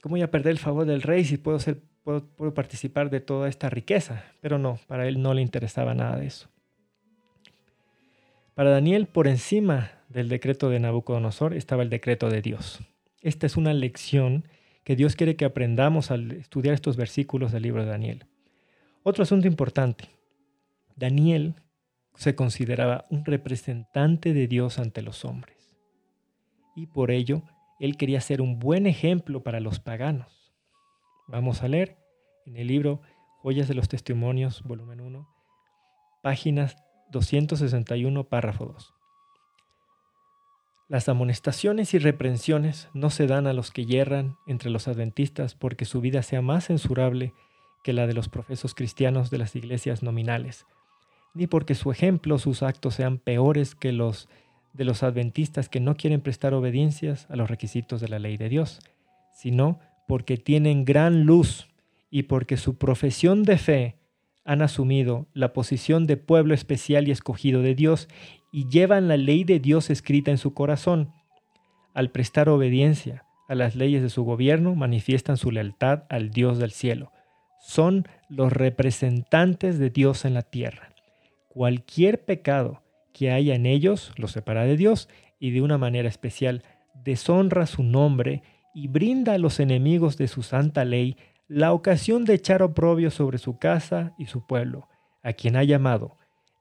cómo 0.00 0.14
voy 0.14 0.22
a 0.22 0.30
perder 0.30 0.52
el 0.52 0.58
favor 0.58 0.86
del 0.86 1.02
rey 1.02 1.24
si 1.24 1.36
puedo, 1.36 1.60
ser, 1.60 1.78
puedo, 2.02 2.24
puedo 2.24 2.52
participar 2.52 3.10
de 3.10 3.20
toda 3.20 3.48
esta 3.48 3.70
riqueza, 3.70 4.24
pero 4.40 4.58
no, 4.58 4.80
para 4.88 5.06
él 5.06 5.22
no 5.22 5.34
le 5.34 5.42
interesaba 5.42 5.94
nada 5.94 6.16
de 6.16 6.26
eso. 6.26 6.48
Para 8.54 8.70
Daniel, 8.70 9.06
por 9.06 9.28
encima 9.28 9.92
del 10.08 10.28
decreto 10.28 10.70
de 10.70 10.80
Nabucodonosor 10.80 11.54
estaba 11.54 11.82
el 11.82 11.90
decreto 11.90 12.28
de 12.30 12.42
Dios. 12.42 12.80
Esta 13.20 13.46
es 13.46 13.56
una 13.56 13.74
lección 13.74 14.48
que 14.82 14.96
Dios 14.96 15.14
quiere 15.14 15.36
que 15.36 15.44
aprendamos 15.44 16.10
al 16.10 16.32
estudiar 16.32 16.74
estos 16.74 16.96
versículos 16.96 17.52
del 17.52 17.62
libro 17.62 17.84
de 17.84 17.90
Daniel. 17.90 18.26
Otro 19.08 19.22
asunto 19.22 19.46
importante. 19.46 20.10
Daniel 20.96 21.54
se 22.16 22.34
consideraba 22.34 23.06
un 23.08 23.24
representante 23.24 24.32
de 24.32 24.48
Dios 24.48 24.80
ante 24.80 25.00
los 25.00 25.24
hombres. 25.24 25.78
Y 26.74 26.88
por 26.88 27.12
ello, 27.12 27.44
él 27.78 27.96
quería 27.96 28.20
ser 28.20 28.42
un 28.42 28.58
buen 28.58 28.84
ejemplo 28.84 29.44
para 29.44 29.60
los 29.60 29.78
paganos. 29.78 30.52
Vamos 31.28 31.62
a 31.62 31.68
leer 31.68 31.98
en 32.46 32.56
el 32.56 32.66
libro 32.66 33.00
Joyas 33.42 33.68
de 33.68 33.74
los 33.74 33.88
Testimonios, 33.88 34.64
volumen 34.64 35.00
1, 35.00 35.28
páginas 36.24 36.76
261, 37.12 38.24
párrafo 38.24 38.66
2. 38.66 38.92
Las 40.88 41.08
amonestaciones 41.08 41.94
y 41.94 42.00
reprensiones 42.00 42.88
no 42.92 43.10
se 43.10 43.28
dan 43.28 43.46
a 43.46 43.52
los 43.52 43.70
que 43.70 43.86
yerran 43.86 44.34
entre 44.48 44.70
los 44.70 44.88
adventistas 44.88 45.54
porque 45.54 45.84
su 45.84 46.00
vida 46.00 46.24
sea 46.24 46.42
más 46.42 46.64
censurable 46.64 47.34
que 47.86 47.92
la 47.92 48.08
de 48.08 48.14
los 48.14 48.28
profesos 48.28 48.74
cristianos 48.74 49.30
de 49.30 49.38
las 49.38 49.54
iglesias 49.54 50.02
nominales, 50.02 50.66
ni 51.34 51.46
porque 51.46 51.76
su 51.76 51.92
ejemplo, 51.92 52.36
sus 52.40 52.64
actos 52.64 52.96
sean 52.96 53.18
peores 53.18 53.76
que 53.76 53.92
los 53.92 54.28
de 54.72 54.84
los 54.84 55.04
adventistas 55.04 55.68
que 55.68 55.78
no 55.78 55.96
quieren 55.96 56.20
prestar 56.20 56.52
obediencias 56.52 57.30
a 57.30 57.36
los 57.36 57.48
requisitos 57.48 58.00
de 58.00 58.08
la 58.08 58.18
ley 58.18 58.38
de 58.38 58.48
Dios, 58.48 58.80
sino 59.32 59.78
porque 60.08 60.36
tienen 60.36 60.84
gran 60.84 61.26
luz 61.26 61.68
y 62.10 62.24
porque 62.24 62.56
su 62.56 62.76
profesión 62.76 63.44
de 63.44 63.56
fe 63.56 63.94
han 64.44 64.62
asumido 64.62 65.28
la 65.32 65.52
posición 65.52 66.08
de 66.08 66.16
pueblo 66.16 66.54
especial 66.54 67.06
y 67.06 67.12
escogido 67.12 67.62
de 67.62 67.76
Dios 67.76 68.08
y 68.50 68.68
llevan 68.68 69.06
la 69.06 69.16
ley 69.16 69.44
de 69.44 69.60
Dios 69.60 69.90
escrita 69.90 70.32
en 70.32 70.38
su 70.38 70.54
corazón. 70.54 71.12
Al 71.94 72.10
prestar 72.10 72.48
obediencia 72.48 73.24
a 73.48 73.54
las 73.54 73.76
leyes 73.76 74.02
de 74.02 74.10
su 74.10 74.24
gobierno, 74.24 74.74
manifiestan 74.74 75.36
su 75.36 75.52
lealtad 75.52 76.02
al 76.08 76.30
Dios 76.30 76.58
del 76.58 76.72
cielo. 76.72 77.12
Son 77.60 78.06
los 78.28 78.52
representantes 78.52 79.78
de 79.78 79.90
Dios 79.90 80.24
en 80.24 80.34
la 80.34 80.42
tierra. 80.42 80.90
Cualquier 81.48 82.24
pecado 82.24 82.82
que 83.12 83.30
haya 83.30 83.54
en 83.54 83.66
ellos 83.66 84.12
los 84.16 84.32
separa 84.32 84.64
de 84.64 84.76
Dios 84.76 85.08
y 85.38 85.50
de 85.50 85.62
una 85.62 85.78
manera 85.78 86.08
especial 86.08 86.62
deshonra 87.04 87.66
su 87.66 87.82
nombre 87.82 88.42
y 88.74 88.88
brinda 88.88 89.34
a 89.34 89.38
los 89.38 89.58
enemigos 89.60 90.16
de 90.18 90.28
su 90.28 90.42
santa 90.42 90.84
ley 90.84 91.16
la 91.48 91.72
ocasión 91.72 92.24
de 92.24 92.34
echar 92.34 92.62
oprobio 92.62 93.10
sobre 93.10 93.38
su 93.38 93.58
casa 93.58 94.14
y 94.18 94.26
su 94.26 94.46
pueblo, 94.46 94.88
a 95.22 95.32
quien 95.32 95.56
ha 95.56 95.64
llamado 95.64 96.16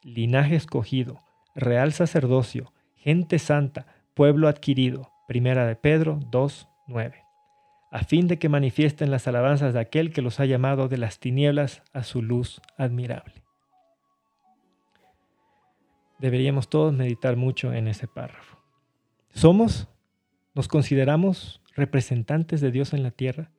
linaje 0.05 0.55
escogido, 0.55 1.23
real 1.55 1.91
sacerdocio, 1.91 2.71
gente 2.95 3.39
santa, 3.39 3.87
pueblo 4.13 4.47
adquirido. 4.47 5.11
Primera 5.27 5.65
de 5.65 5.75
Pedro 5.75 6.19
2.9. 6.31 7.24
A 7.91 8.03
fin 8.03 8.27
de 8.27 8.39
que 8.39 8.49
manifiesten 8.49 9.11
las 9.11 9.27
alabanzas 9.27 9.73
de 9.73 9.79
aquel 9.79 10.11
que 10.11 10.21
los 10.21 10.39
ha 10.39 10.45
llamado 10.45 10.87
de 10.87 10.97
las 10.97 11.19
tinieblas 11.19 11.81
a 11.93 12.03
su 12.03 12.21
luz 12.21 12.61
admirable 12.77 13.45
deberíamos 16.19 16.69
todos 16.69 16.93
meditar 16.93 17.35
mucho 17.35 17.73
en 17.73 17.87
ese 17.87 18.07
párrafo. 18.07 18.57
¿Somos, 19.33 19.87
nos 20.53 20.67
consideramos 20.67 21.61
representantes 21.75 22.61
de 22.61 22.71
Dios 22.71 22.93
en 22.93 23.03
la 23.03 23.11
tierra? 23.11 23.51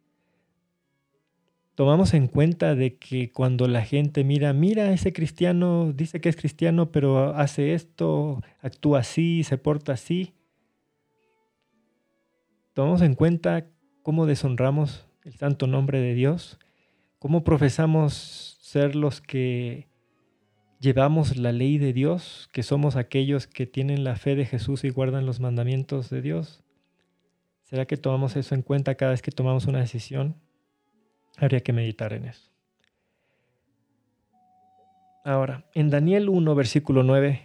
Tomamos 1.75 2.15
en 2.15 2.27
cuenta 2.27 2.75
de 2.75 2.97
que 2.97 3.31
cuando 3.31 3.69
la 3.69 3.83
gente 3.83 4.25
mira, 4.25 4.55
mira, 4.55 4.93
ese 4.93 5.13
cristiano 5.13 5.93
dice 5.93 6.23
que 6.23 6.31
es 6.31 6.37
cristiano, 6.37 6.91
pero 6.91 7.35
hace 7.37 7.75
esto, 7.75 8.43
actúa 8.61 9.01
así, 9.01 9.45
se 9.45 9.59
porta 9.59 9.93
así. 9.93 10.33
Tomamos 12.73 13.03
en 13.03 13.15
cuenta 13.15 13.67
cómo 14.07 14.27
deshonramos 14.27 15.05
el 15.25 15.35
santo 15.35 15.67
nombre 15.67 16.01
de 16.01 16.15
Dios, 16.15 16.61
cómo 17.19 17.43
profesamos 17.43 18.57
ser 18.61 18.95
los 18.95 19.21
que 19.21 19.89
llevamos 20.79 21.37
la 21.37 21.51
ley 21.51 21.79
de 21.79 21.93
Dios, 21.93 22.49
que 22.53 22.63
somos 22.63 22.95
aquellos 22.95 23.49
que 23.49 23.67
tienen 23.67 24.05
la 24.05 24.15
fe 24.15 24.37
de 24.37 24.47
Jesús 24.47 24.85
y 24.85 24.91
guardan 24.91 25.27
los 25.27 25.41
mandamientos 25.41 26.09
de 26.09 26.23
Dios? 26.23 26.63
¿Será 27.65 27.87
que 27.87 27.97
tomamos 27.97 28.37
eso 28.37 28.55
en 28.55 28.63
cuenta 28.63 28.95
cada 28.95 29.11
vez 29.11 29.23
que 29.23 29.33
tomamos 29.33 29.67
una 29.67 29.81
decisión? 29.81 30.37
Habría 31.37 31.65
que 31.65 31.73
meditar 31.73 32.13
en 32.13 32.27
eso. 32.27 32.53
Ahora, 35.25 35.67
en 35.75 35.91
Daniel 35.91 36.29
1, 36.29 36.55
versículo 36.55 37.03
9, 37.03 37.45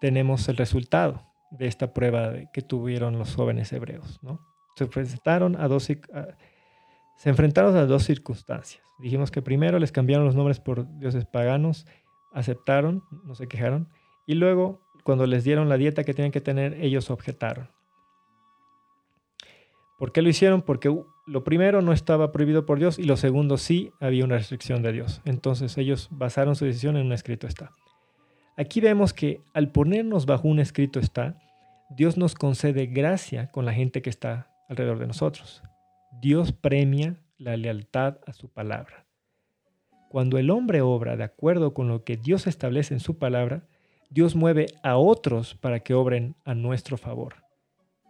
tenemos 0.00 0.48
el 0.48 0.56
resultado 0.56 1.22
de 1.52 1.68
esta 1.68 1.94
prueba 1.94 2.50
que 2.52 2.62
tuvieron 2.62 3.20
los 3.20 3.36
jóvenes 3.36 3.72
hebreos. 3.72 4.18
¿no? 4.24 4.55
Se, 4.76 4.84
enfrentaron 4.84 5.56
a 5.60 5.66
dos, 5.66 5.84
se 5.84 7.28
enfrentaron 7.28 7.76
a 7.76 7.86
dos 7.86 8.04
circunstancias. 8.04 8.84
Dijimos 8.98 9.30
que 9.30 9.42
primero 9.42 9.78
les 9.78 9.90
cambiaron 9.90 10.24
los 10.24 10.36
nombres 10.36 10.60
por 10.60 10.86
dioses 10.98 11.26
paganos 11.26 11.86
aceptaron, 12.36 13.02
no 13.24 13.34
se 13.34 13.48
quejaron, 13.48 13.88
y 14.26 14.34
luego 14.34 14.82
cuando 15.04 15.26
les 15.26 15.42
dieron 15.42 15.70
la 15.70 15.78
dieta 15.78 16.04
que 16.04 16.12
tenían 16.12 16.32
que 16.32 16.42
tener, 16.42 16.74
ellos 16.74 17.10
objetaron. 17.10 17.70
¿Por 19.98 20.12
qué 20.12 20.20
lo 20.20 20.28
hicieron? 20.28 20.60
Porque 20.60 20.94
lo 21.26 21.44
primero 21.44 21.80
no 21.80 21.92
estaba 21.94 22.32
prohibido 22.32 22.66
por 22.66 22.78
Dios 22.78 22.98
y 22.98 23.04
lo 23.04 23.16
segundo 23.16 23.56
sí 23.56 23.92
había 24.00 24.24
una 24.24 24.36
restricción 24.36 24.82
de 24.82 24.92
Dios. 24.92 25.22
Entonces 25.24 25.78
ellos 25.78 26.08
basaron 26.10 26.56
su 26.56 26.66
decisión 26.66 26.98
en 26.98 27.06
un 27.06 27.12
escrito 27.12 27.46
está. 27.46 27.70
Aquí 28.58 28.80
vemos 28.80 29.14
que 29.14 29.40
al 29.54 29.72
ponernos 29.72 30.26
bajo 30.26 30.48
un 30.48 30.58
escrito 30.58 31.00
está, 31.00 31.38
Dios 31.88 32.18
nos 32.18 32.34
concede 32.34 32.86
gracia 32.86 33.50
con 33.50 33.64
la 33.64 33.72
gente 33.72 34.02
que 34.02 34.10
está 34.10 34.50
alrededor 34.68 34.98
de 34.98 35.06
nosotros. 35.06 35.62
Dios 36.20 36.52
premia 36.52 37.16
la 37.38 37.56
lealtad 37.56 38.18
a 38.26 38.32
su 38.32 38.48
palabra. 38.48 39.06
Cuando 40.08 40.38
el 40.38 40.50
hombre 40.50 40.80
obra 40.80 41.16
de 41.16 41.24
acuerdo 41.24 41.74
con 41.74 41.88
lo 41.88 42.04
que 42.04 42.16
Dios 42.16 42.46
establece 42.46 42.94
en 42.94 43.00
su 43.00 43.18
palabra, 43.18 43.66
Dios 44.08 44.36
mueve 44.36 44.66
a 44.82 44.96
otros 44.96 45.54
para 45.54 45.80
que 45.80 45.94
obren 45.94 46.36
a 46.44 46.54
nuestro 46.54 46.96
favor. 46.96 47.34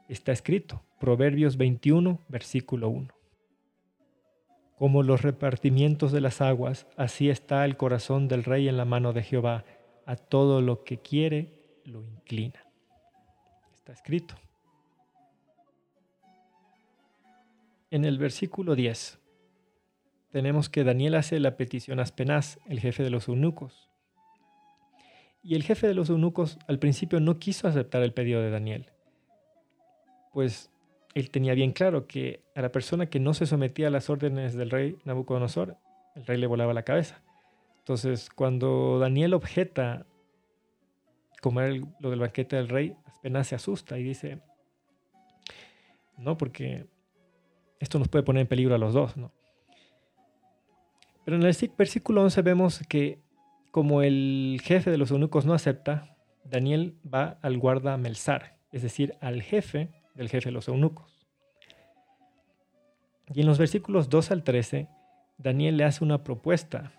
Está 0.09 0.33
escrito, 0.33 0.83
Proverbios 1.01 1.57
21, 1.57 2.21
versículo 2.29 2.91
1. 2.91 3.09
Como 4.77 5.03
los 5.03 5.23
repartimientos 5.23 6.13
de 6.13 6.21
las 6.21 6.41
aguas, 6.43 6.87
así 6.97 7.31
está 7.31 7.65
el 7.65 7.77
corazón 7.77 8.29
del 8.29 8.45
rey 8.45 8.69
en 8.69 8.77
la 8.77 8.85
mano 8.85 9.13
de 9.13 9.23
Jehová, 9.23 9.65
a 10.05 10.17
todo 10.17 10.61
lo 10.61 10.85
que 10.85 10.99
quiere 10.99 11.81
lo 11.85 12.05
inclina. 12.05 12.65
Está 13.75 13.93
escrito. 13.93 14.37
En 17.97 18.05
el 18.05 18.19
versículo 18.19 18.75
10 18.75 19.19
tenemos 20.31 20.69
que 20.69 20.85
Daniel 20.85 21.15
hace 21.15 21.41
la 21.41 21.57
petición 21.57 21.99
a 21.99 22.03
Aspenaz, 22.03 22.59
el 22.67 22.79
jefe 22.79 23.03
de 23.03 23.09
los 23.09 23.27
eunucos. 23.27 23.89
Y 25.43 25.55
el 25.55 25.63
jefe 25.63 25.87
de 25.87 25.95
los 25.95 26.11
eunucos 26.11 26.59
al 26.69 26.79
principio 26.79 27.21
no 27.21 27.39
quiso 27.39 27.67
aceptar 27.67 28.03
el 28.03 28.13
pedido 28.13 28.43
de 28.43 28.51
Daniel, 28.51 28.91
pues 30.31 30.71
él 31.15 31.31
tenía 31.31 31.55
bien 31.55 31.73
claro 31.73 32.07
que 32.07 32.43
a 32.55 32.61
la 32.61 32.71
persona 32.71 33.07
que 33.07 33.19
no 33.19 33.33
se 33.33 33.47
sometía 33.47 33.87
a 33.87 33.91
las 33.91 34.11
órdenes 34.11 34.53
del 34.53 34.69
rey 34.69 34.99
Nabucodonosor, 35.07 35.79
el 36.17 36.27
rey 36.27 36.37
le 36.37 36.47
volaba 36.47 36.75
la 36.75 36.83
cabeza. 36.83 37.23
Entonces, 37.79 38.29
cuando 38.29 38.99
Daniel 38.99 39.33
objeta 39.33 40.05
comer 41.41 41.81
lo 42.01 42.11
del 42.11 42.21
banquete 42.21 42.57
del 42.57 42.69
rey, 42.69 42.95
Aspenaz 43.07 43.49
se 43.49 43.55
asusta 43.55 43.99
y 43.99 44.03
dice, 44.03 44.43
no, 46.19 46.37
porque 46.37 46.95
esto 47.81 47.99
nos 47.99 48.09
puede 48.09 48.25
poner 48.25 48.43
en 48.43 48.47
peligro 48.47 48.75
a 48.75 48.79
los 48.79 48.95
dos, 48.95 49.17
¿no? 49.17 49.33
Pero 51.25 51.37
en 51.37 51.43
el 51.43 51.57
versículo 51.77 52.23
11 52.23 52.43
vemos 52.43 52.81
que 52.89 53.21
como 53.73 54.03
el 54.03 54.61
jefe 54.63 54.91
de 54.91 54.97
los 54.97 55.11
eunucos 55.11 55.45
no 55.45 55.53
acepta, 55.53 56.17
Daniel 56.45 56.97
va 57.05 57.39
al 57.43 57.59
guarda 57.59 57.97
Melzar, 57.97 58.57
es 58.73 58.83
decir, 58.83 59.17
al 59.21 59.43
jefe 59.43 59.91
del 60.15 60.29
jefe 60.29 60.49
de 60.49 60.53
los 60.53 60.69
eunucos. 60.69 61.27
Y 63.35 63.41
en 63.41 63.47
los 63.47 63.59
versículos 63.59 64.09
2 64.09 64.31
al 64.31 64.45
13, 64.45 64.89
Daniel 65.37 65.77
le 65.77 65.85
hace 65.85 66.05
una 66.05 66.23
propuesta 66.23 66.93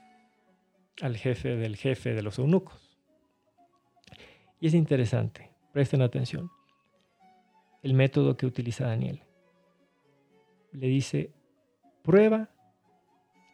al 1.01 1.15
jefe 1.15 1.55
del 1.55 1.77
jefe 1.77 2.13
de 2.13 2.21
los 2.21 2.37
eunucos. 2.37 2.97
Y 4.59 4.67
es 4.67 4.73
interesante, 4.73 5.51
presten 5.71 6.01
atención, 6.01 6.51
el 7.81 7.93
método 7.93 8.35
que 8.35 8.45
utiliza 8.45 8.87
Daniel. 8.87 9.23
Le 10.77 10.87
dice, 10.87 11.31
prueba 12.03 12.51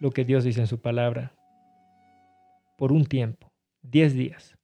lo 0.02 0.12
que 0.12 0.26
Dios 0.26 0.44
dice 0.44 0.60
en 0.60 0.68
su 0.68 0.82
palabra 0.82 1.34
por 2.78 2.92
un 2.92 3.06
tiempo, 3.06 3.50
10 3.84 4.14
días. 4.14 4.58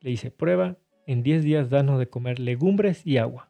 Le 0.00 0.10
dice, 0.10 0.30
prueba, 0.30 0.76
en 1.06 1.22
10 1.22 1.44
días 1.44 1.70
danos 1.70 1.98
de 1.98 2.10
comer 2.10 2.40
legumbres 2.40 3.06
y 3.06 3.16
agua. 3.16 3.48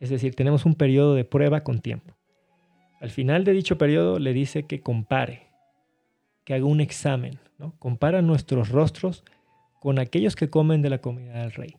Es 0.00 0.08
decir, 0.08 0.34
tenemos 0.34 0.64
un 0.64 0.76
periodo 0.76 1.14
de 1.14 1.26
prueba 1.26 1.62
con 1.62 1.80
tiempo. 1.80 2.14
Al 3.02 3.10
final 3.10 3.44
de 3.44 3.52
dicho 3.52 3.76
periodo 3.76 4.18
le 4.18 4.32
dice 4.32 4.62
que 4.62 4.80
compare, 4.80 5.48
que 6.44 6.54
haga 6.54 6.64
un 6.64 6.80
examen, 6.80 7.38
¿no? 7.58 7.78
Compara 7.78 8.22
nuestros 8.22 8.70
rostros 8.70 9.24
con 9.78 9.98
aquellos 9.98 10.36
que 10.36 10.48
comen 10.48 10.80
de 10.80 10.88
la 10.88 11.02
comida 11.02 11.40
del 11.40 11.52
rey. 11.52 11.76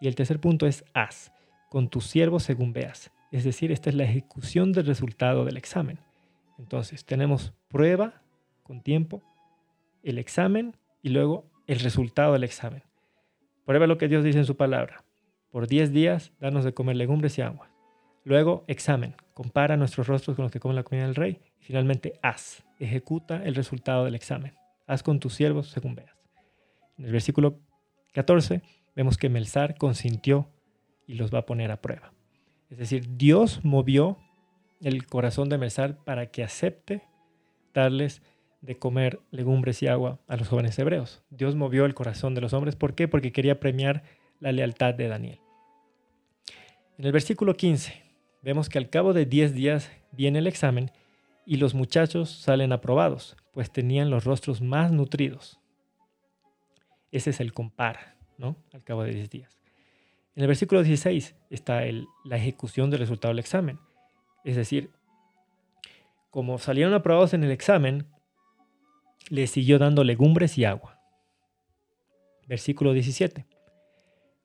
Y 0.00 0.08
el 0.08 0.14
tercer 0.14 0.40
punto 0.40 0.66
es 0.66 0.86
haz, 0.94 1.32
con 1.68 1.90
tus 1.90 2.06
siervos 2.06 2.42
según 2.42 2.72
veas. 2.72 3.12
Es 3.32 3.44
decir, 3.44 3.72
esta 3.72 3.90
es 3.90 3.96
la 3.96 4.04
ejecución 4.04 4.72
del 4.72 4.86
resultado 4.86 5.44
del 5.44 5.56
examen. 5.56 5.98
Entonces, 6.58 7.04
tenemos 7.04 7.52
prueba 7.68 8.22
con 8.62 8.82
tiempo, 8.82 9.22
el 10.02 10.18
examen 10.18 10.76
y 11.02 11.10
luego 11.10 11.50
el 11.66 11.80
resultado 11.80 12.32
del 12.32 12.44
examen. 12.44 12.82
Prueba 13.64 13.86
lo 13.86 13.98
que 13.98 14.08
Dios 14.08 14.24
dice 14.24 14.38
en 14.38 14.44
su 14.44 14.56
palabra. 14.56 15.04
Por 15.50 15.66
10 15.66 15.92
días, 15.92 16.32
danos 16.40 16.64
de 16.64 16.74
comer 16.74 16.96
legumbres 16.96 17.38
y 17.38 17.42
agua. 17.42 17.70
Luego, 18.24 18.64
examen. 18.66 19.14
Compara 19.34 19.76
nuestros 19.76 20.06
rostros 20.06 20.36
con 20.36 20.44
los 20.44 20.52
que 20.52 20.60
comen 20.60 20.76
la 20.76 20.82
comida 20.82 21.04
del 21.04 21.14
rey. 21.14 21.40
Y 21.60 21.64
finalmente, 21.64 22.14
haz. 22.22 22.64
Ejecuta 22.78 23.44
el 23.44 23.54
resultado 23.54 24.04
del 24.04 24.14
examen. 24.14 24.54
Haz 24.86 25.02
con 25.02 25.20
tus 25.20 25.34
siervos 25.34 25.68
según 25.70 25.94
veas. 25.94 26.16
En 26.98 27.06
el 27.06 27.12
versículo 27.12 27.60
14 28.14 28.62
vemos 28.94 29.18
que 29.18 29.28
Melzar 29.28 29.76
consintió 29.76 30.48
y 31.06 31.14
los 31.14 31.32
va 31.32 31.40
a 31.40 31.46
poner 31.46 31.70
a 31.70 31.80
prueba. 31.80 32.12
Es 32.70 32.78
decir, 32.78 33.16
Dios 33.16 33.64
movió 33.64 34.18
el 34.80 35.06
corazón 35.06 35.48
de 35.48 35.58
Melzar 35.58 35.96
para 36.04 36.26
que 36.26 36.42
acepte 36.42 37.02
darles 37.72 38.22
de 38.60 38.78
comer 38.78 39.20
legumbres 39.30 39.82
y 39.82 39.86
agua 39.86 40.18
a 40.26 40.36
los 40.36 40.48
jóvenes 40.48 40.78
hebreos. 40.78 41.22
Dios 41.30 41.54
movió 41.54 41.84
el 41.84 41.94
corazón 41.94 42.34
de 42.34 42.40
los 42.40 42.52
hombres. 42.52 42.76
¿Por 42.76 42.94
qué? 42.94 43.06
Porque 43.06 43.32
quería 43.32 43.60
premiar 43.60 44.02
la 44.40 44.52
lealtad 44.52 44.94
de 44.94 45.08
Daniel. 45.08 45.40
En 46.98 47.04
el 47.04 47.12
versículo 47.12 47.56
15 47.56 48.02
vemos 48.42 48.68
que 48.68 48.78
al 48.78 48.90
cabo 48.90 49.12
de 49.12 49.26
10 49.26 49.54
días 49.54 49.90
viene 50.12 50.38
el 50.40 50.46
examen 50.46 50.90
y 51.44 51.56
los 51.56 51.74
muchachos 51.74 52.30
salen 52.30 52.72
aprobados, 52.72 53.36
pues 53.52 53.70
tenían 53.70 54.10
los 54.10 54.24
rostros 54.24 54.60
más 54.60 54.90
nutridos. 54.90 55.60
Ese 57.12 57.30
es 57.30 57.40
el 57.40 57.52
compara, 57.52 58.16
¿no? 58.36 58.56
Al 58.72 58.82
cabo 58.82 59.04
de 59.04 59.12
10 59.12 59.30
días. 59.30 59.60
En 60.36 60.42
el 60.42 60.48
versículo 60.48 60.82
16 60.82 61.34
está 61.48 61.80
la 62.24 62.36
ejecución 62.36 62.90
del 62.90 63.00
resultado 63.00 63.32
del 63.32 63.38
examen. 63.38 63.78
Es 64.44 64.54
decir, 64.54 64.90
como 66.30 66.58
salieron 66.58 66.92
aprobados 66.92 67.32
en 67.32 67.42
el 67.42 67.50
examen, 67.50 68.06
les 69.30 69.50
siguió 69.50 69.78
dando 69.78 70.04
legumbres 70.04 70.58
y 70.58 70.66
agua. 70.66 71.00
Versículo 72.46 72.92
17. 72.92 73.46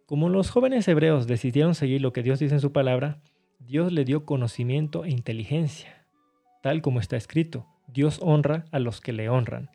Como 0.06 0.30
los 0.30 0.50
jóvenes 0.50 0.88
hebreos 0.88 1.28
decidieron 1.28 1.76
seguir 1.76 2.02
lo 2.02 2.14
que 2.14 2.24
Dios 2.24 2.40
dice 2.40 2.54
en 2.54 2.62
su 2.62 2.72
palabra, 2.72 3.22
Dios 3.60 3.92
le 3.92 4.06
dio 4.06 4.26
conocimiento 4.26 5.04
e 5.04 5.10
inteligencia, 5.10 6.08
tal 6.64 6.82
como 6.82 7.02
está 7.02 7.18
escrito. 7.18 7.68
Dios 7.88 8.20
honra 8.22 8.64
a 8.72 8.80
los 8.80 9.02
que 9.02 9.12
le 9.12 9.28
honran. 9.28 9.70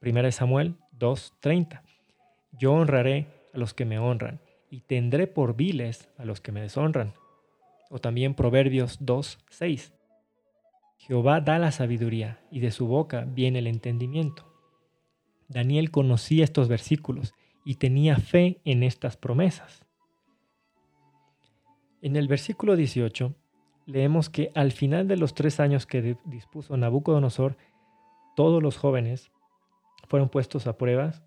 1 0.00 0.30
Samuel 0.30 0.76
2:30. 0.92 1.82
Yo 2.52 2.72
honraré 2.72 3.26
a 3.52 3.58
los 3.58 3.74
que 3.74 3.84
me 3.84 3.98
honran 3.98 4.40
y 4.70 4.80
tendré 4.80 5.26
por 5.26 5.56
viles 5.56 6.08
a 6.18 6.24
los 6.24 6.40
que 6.40 6.52
me 6.52 6.60
deshonran. 6.60 7.14
O 7.90 7.98
también 7.98 8.34
Proverbios 8.34 8.98
2:6. 9.00 9.92
Jehová 10.98 11.40
da 11.40 11.58
la 11.58 11.72
sabiduría 11.72 12.40
y 12.50 12.60
de 12.60 12.70
su 12.70 12.86
boca 12.86 13.24
viene 13.26 13.60
el 13.60 13.66
entendimiento. 13.66 14.44
Daniel 15.48 15.90
conocía 15.90 16.44
estos 16.44 16.68
versículos 16.68 17.34
y 17.64 17.76
tenía 17.76 18.16
fe 18.16 18.60
en 18.64 18.82
estas 18.82 19.16
promesas. 19.16 19.86
En 22.02 22.16
el 22.16 22.28
versículo 22.28 22.76
18 22.76 23.34
leemos 23.86 24.28
que 24.28 24.52
al 24.54 24.72
final 24.72 25.08
de 25.08 25.16
los 25.16 25.34
tres 25.34 25.60
años 25.60 25.86
que 25.86 26.16
dispuso 26.26 26.76
Nabucodonosor, 26.76 27.56
todos 28.36 28.62
los 28.62 28.76
jóvenes 28.76 29.30
fueron 30.06 30.28
puestos 30.28 30.66
a 30.66 30.76
pruebas 30.76 31.22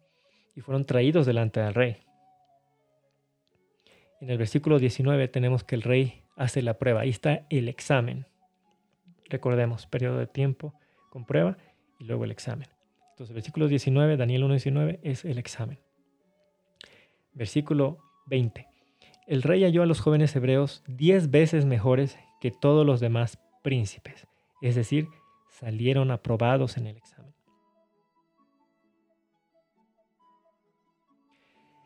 y 0.55 0.61
fueron 0.61 0.85
traídos 0.85 1.25
delante 1.25 1.59
del 1.59 1.73
rey. 1.73 1.97
En 4.21 4.29
el 4.29 4.37
versículo 4.37 4.77
19 4.77 5.27
tenemos 5.29 5.63
que 5.63 5.73
el 5.73 5.81
rey 5.81 6.21
hace 6.37 6.61
la 6.61 6.77
prueba. 6.77 7.01
Ahí 7.01 7.09
está 7.09 7.45
el 7.49 7.67
examen. 7.67 8.27
Recordemos, 9.25 9.87
periodo 9.87 10.19
de 10.19 10.27
tiempo 10.27 10.75
con 11.09 11.25
prueba 11.25 11.57
y 11.99 12.05
luego 12.05 12.23
el 12.23 12.31
examen. 12.31 12.67
Entonces, 13.09 13.33
versículo 13.33 13.67
19, 13.67 14.17
Daniel 14.17 14.43
1.19 14.43 14.99
es 15.01 15.25
el 15.25 15.39
examen. 15.39 15.79
Versículo 17.33 17.97
20. 18.27 18.67
El 19.25 19.41
rey 19.41 19.63
halló 19.63 19.81
a 19.81 19.87
los 19.87 19.99
jóvenes 19.99 20.35
hebreos 20.35 20.83
diez 20.87 21.31
veces 21.31 21.65
mejores 21.65 22.19
que 22.39 22.51
todos 22.51 22.85
los 22.85 22.99
demás 22.99 23.39
príncipes, 23.63 24.27
es 24.61 24.75
decir, 24.75 25.07
salieron 25.49 26.11
aprobados 26.11 26.77
en 26.77 26.87
el 26.87 26.97
examen. 26.97 27.33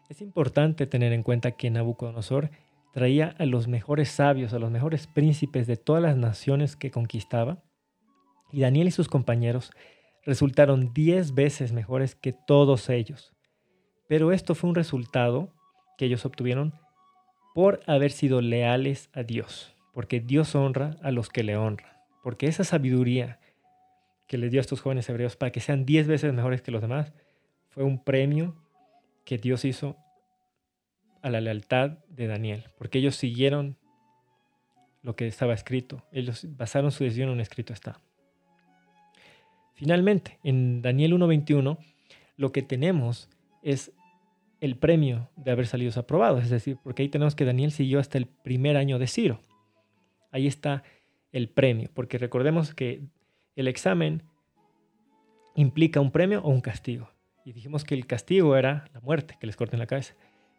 Es 0.09 0.21
importante 0.21 0.85
tener 0.85 1.13
en 1.13 1.23
cuenta 1.23 1.51
que 1.51 1.71
Nabucodonosor 1.71 2.51
traía 2.93 3.35
a 3.39 3.45
los 3.45 3.67
mejores 3.67 4.09
sabios, 4.09 4.53
a 4.53 4.59
los 4.59 4.71
mejores 4.71 5.07
príncipes 5.07 5.67
de 5.67 5.77
todas 5.77 6.01
las 6.01 6.15
naciones 6.15 6.75
que 6.75 6.91
conquistaba, 6.91 7.63
y 8.51 8.61
Daniel 8.61 8.87
y 8.87 8.91
sus 8.91 9.09
compañeros 9.09 9.71
resultaron 10.23 10.93
diez 10.93 11.33
veces 11.33 11.73
mejores 11.73 12.15
que 12.15 12.33
todos 12.33 12.89
ellos. 12.89 13.33
Pero 14.07 14.31
esto 14.31 14.55
fue 14.55 14.69
un 14.69 14.75
resultado 14.75 15.53
que 15.97 16.05
ellos 16.05 16.25
obtuvieron 16.25 16.73
por 17.53 17.81
haber 17.87 18.11
sido 18.11 18.41
leales 18.41 19.09
a 19.13 19.23
Dios, 19.23 19.75
porque 19.93 20.19
Dios 20.19 20.55
honra 20.55 20.97
a 21.01 21.11
los 21.11 21.29
que 21.29 21.43
le 21.43 21.57
honran, 21.57 21.91
porque 22.23 22.47
esa 22.47 22.63
sabiduría 22.63 23.39
que 24.27 24.37
les 24.37 24.51
dio 24.51 24.59
a 24.59 24.61
estos 24.61 24.81
jóvenes 24.81 25.09
hebreos 25.09 25.35
para 25.35 25.51
que 25.51 25.59
sean 25.59 25.85
diez 25.85 26.07
veces 26.07 26.33
mejores 26.33 26.61
que 26.61 26.71
los 26.71 26.81
demás, 26.81 27.13
fue 27.69 27.83
un 27.83 28.03
premio 28.03 28.55
que 29.25 29.37
Dios 29.37 29.65
hizo 29.65 29.97
a 31.21 31.29
la 31.29 31.41
lealtad 31.41 31.97
de 32.07 32.27
Daniel, 32.27 32.65
porque 32.77 32.99
ellos 32.99 33.15
siguieron 33.15 33.77
lo 35.01 35.15
que 35.15 35.27
estaba 35.27 35.53
escrito, 35.53 36.03
ellos 36.11 36.47
basaron 36.55 36.91
su 36.91 37.03
decisión 37.03 37.29
en 37.29 37.35
un 37.35 37.41
escrito 37.41 37.73
está. 37.73 37.99
Finalmente, 39.73 40.39
en 40.43 40.81
Daniel 40.81 41.13
1.21, 41.13 41.77
lo 42.37 42.51
que 42.51 42.61
tenemos 42.61 43.29
es 43.61 43.91
el 44.61 44.77
premio 44.77 45.29
de 45.35 45.51
haber 45.51 45.67
salido 45.67 45.91
aprobado, 45.99 46.37
es 46.37 46.49
decir, 46.49 46.77
porque 46.83 47.03
ahí 47.03 47.09
tenemos 47.09 47.35
que 47.35 47.45
Daniel 47.45 47.71
siguió 47.71 47.99
hasta 47.99 48.17
el 48.17 48.25
primer 48.27 48.77
año 48.77 48.99
de 48.99 49.07
Ciro. 49.07 49.41
Ahí 50.31 50.47
está 50.47 50.83
el 51.31 51.49
premio, 51.49 51.89
porque 51.93 52.17
recordemos 52.17 52.73
que 52.73 53.01
el 53.55 53.67
examen 53.67 54.23
implica 55.55 55.99
un 55.99 56.11
premio 56.11 56.41
o 56.41 56.49
un 56.49 56.61
castigo. 56.61 57.09
Y 57.45 57.53
dijimos 57.53 57.83
que 57.85 57.93
el 57.93 58.07
castigo 58.07 58.57
era 58.57 58.89
la 58.91 58.99
muerte, 58.99 59.37
que 59.39 59.45
les 59.45 59.55
corten 59.55 59.79
la 59.79 59.85
cabeza. 59.85 60.15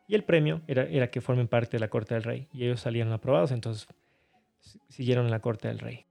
Y 0.07 0.15
el 0.15 0.23
premio 0.23 0.63
era, 0.69 0.85
era 0.85 1.11
que 1.11 1.21
formen 1.21 1.49
parte 1.49 1.73
de 1.73 1.81
la 1.81 1.89
corte 1.89 2.15
del 2.15 2.23
rey. 2.23 2.49
Y 2.53 2.65
ellos 2.65 2.81
salieron 2.81 3.13
aprobados, 3.13 3.51
entonces 3.51 3.89
siguieron 4.89 5.27
en 5.27 5.33
la 5.33 5.41
corte 5.41 5.67
del 5.67 5.81
rey. 5.81 6.07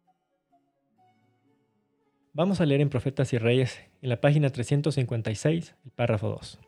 Vamos 2.34 2.60
a 2.60 2.66
leer 2.66 2.82
en 2.82 2.90
Profetas 2.90 3.32
y 3.32 3.38
Reyes, 3.38 3.80
en 4.02 4.10
la 4.10 4.20
página 4.20 4.50
356, 4.50 5.76
el 5.86 5.92
párrafo 5.92 6.28
2. 6.28 6.60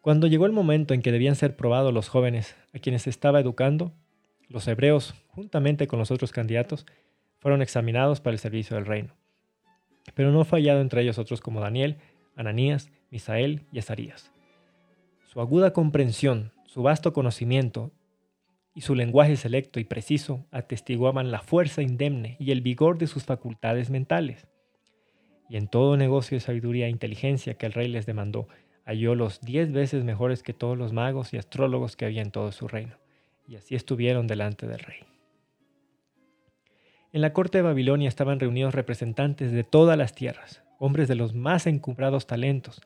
Cuando 0.00 0.26
llegó 0.26 0.46
el 0.46 0.52
momento 0.52 0.92
en 0.92 1.00
que 1.00 1.12
debían 1.12 1.36
ser 1.36 1.54
probados 1.54 1.94
los 1.94 2.08
jóvenes 2.08 2.56
a 2.74 2.80
quienes 2.80 3.06
estaba 3.06 3.38
educando, 3.38 3.92
los 4.48 4.66
hebreos, 4.66 5.14
juntamente 5.28 5.86
con 5.86 6.00
los 6.00 6.10
otros 6.10 6.32
candidatos, 6.32 6.84
fueron 7.38 7.62
examinados 7.62 8.20
para 8.20 8.34
el 8.34 8.40
servicio 8.40 8.74
del 8.74 8.86
reino. 8.86 9.14
Pero 10.12 10.32
no 10.32 10.44
fallado 10.44 10.80
entre 10.80 11.02
ellos 11.02 11.18
otros 11.18 11.40
como 11.40 11.60
Daniel, 11.60 11.96
Ananías, 12.36 12.90
Misael 13.10 13.62
y 13.72 13.78
Azarías. 13.78 14.32
Su 15.24 15.40
aguda 15.40 15.72
comprensión, 15.72 16.52
su 16.66 16.82
vasto 16.82 17.12
conocimiento 17.12 17.92
y 18.74 18.82
su 18.82 18.94
lenguaje 18.94 19.36
selecto 19.36 19.80
y 19.80 19.84
preciso 19.84 20.46
atestiguaban 20.50 21.30
la 21.30 21.40
fuerza 21.40 21.80
indemne 21.82 22.36
y 22.38 22.50
el 22.50 22.60
vigor 22.60 22.98
de 22.98 23.06
sus 23.06 23.24
facultades 23.24 23.88
mentales. 23.90 24.48
Y 25.48 25.56
en 25.56 25.68
todo 25.68 25.96
negocio 25.96 26.36
de 26.36 26.40
sabiduría 26.40 26.86
e 26.86 26.90
inteligencia 26.90 27.54
que 27.54 27.66
el 27.66 27.72
rey 27.72 27.88
les 27.88 28.06
demandó, 28.06 28.48
halló 28.84 29.14
los 29.14 29.40
diez 29.40 29.72
veces 29.72 30.04
mejores 30.04 30.42
que 30.42 30.52
todos 30.52 30.76
los 30.76 30.92
magos 30.92 31.32
y 31.32 31.36
astrólogos 31.36 31.96
que 31.96 32.06
había 32.06 32.22
en 32.22 32.30
todo 32.30 32.52
su 32.52 32.68
reino, 32.68 32.96
y 33.46 33.56
así 33.56 33.74
estuvieron 33.74 34.26
delante 34.26 34.66
del 34.66 34.80
rey. 34.80 35.13
En 37.14 37.20
la 37.20 37.32
corte 37.32 37.58
de 37.58 37.62
Babilonia 37.62 38.08
estaban 38.08 38.40
reunidos 38.40 38.74
representantes 38.74 39.52
de 39.52 39.62
todas 39.62 39.96
las 39.96 40.16
tierras, 40.16 40.64
hombres 40.80 41.06
de 41.06 41.14
los 41.14 41.32
más 41.32 41.68
encumbrados 41.68 42.26
talentos, 42.26 42.82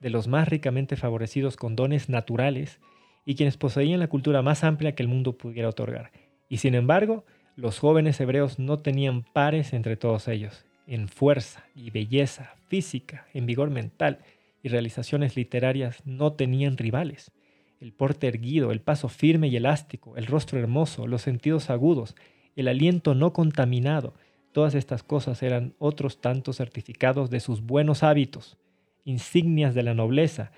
de 0.00 0.08
los 0.08 0.28
más 0.28 0.48
ricamente 0.48 0.96
favorecidos 0.96 1.58
con 1.58 1.76
dones 1.76 2.08
naturales, 2.08 2.80
y 3.26 3.34
quienes 3.34 3.58
poseían 3.58 4.00
la 4.00 4.08
cultura 4.08 4.40
más 4.40 4.64
amplia 4.64 4.94
que 4.94 5.02
el 5.02 5.10
mundo 5.10 5.36
pudiera 5.36 5.68
otorgar. 5.68 6.10
Y 6.48 6.56
sin 6.56 6.74
embargo, 6.74 7.26
los 7.54 7.78
jóvenes 7.78 8.18
hebreos 8.18 8.58
no 8.58 8.78
tenían 8.78 9.24
pares 9.24 9.74
entre 9.74 9.98
todos 9.98 10.26
ellos, 10.26 10.64
en 10.86 11.06
fuerza 11.06 11.66
y 11.74 11.90
belleza 11.90 12.54
física, 12.68 13.26
en 13.34 13.44
vigor 13.44 13.68
mental, 13.68 14.20
y 14.62 14.70
realizaciones 14.70 15.36
literarias 15.36 16.00
no 16.06 16.32
tenían 16.32 16.78
rivales. 16.78 17.30
El 17.78 17.92
porte 17.92 18.26
erguido, 18.26 18.72
el 18.72 18.80
paso 18.80 19.10
firme 19.10 19.48
y 19.48 19.56
elástico, 19.56 20.16
el 20.16 20.24
rostro 20.24 20.58
hermoso, 20.58 21.06
los 21.06 21.20
sentidos 21.20 21.68
agudos, 21.68 22.16
el 22.56 22.68
aliento 22.68 23.14
no 23.14 23.32
contaminado, 23.32 24.14
todas 24.52 24.74
estas 24.74 25.02
cosas 25.02 25.42
eran 25.42 25.74
otros 25.78 26.20
tantos 26.20 26.56
certificados 26.56 27.30
de 27.30 27.40
sus 27.40 27.60
buenos 27.60 28.02
hábitos, 28.02 28.56
insignias 29.04 29.74
de 29.74 29.82
la 29.82 29.94
nobleza, 29.94 30.50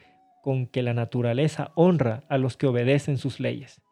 con 0.42 0.66
que 0.66 0.82
la 0.82 0.94
naturaleza 0.94 1.72
honra 1.74 2.22
a 2.28 2.38
los 2.38 2.56
que 2.56 2.66
obedecen 2.66 3.18
sus 3.18 3.40
leyes. 3.40 3.82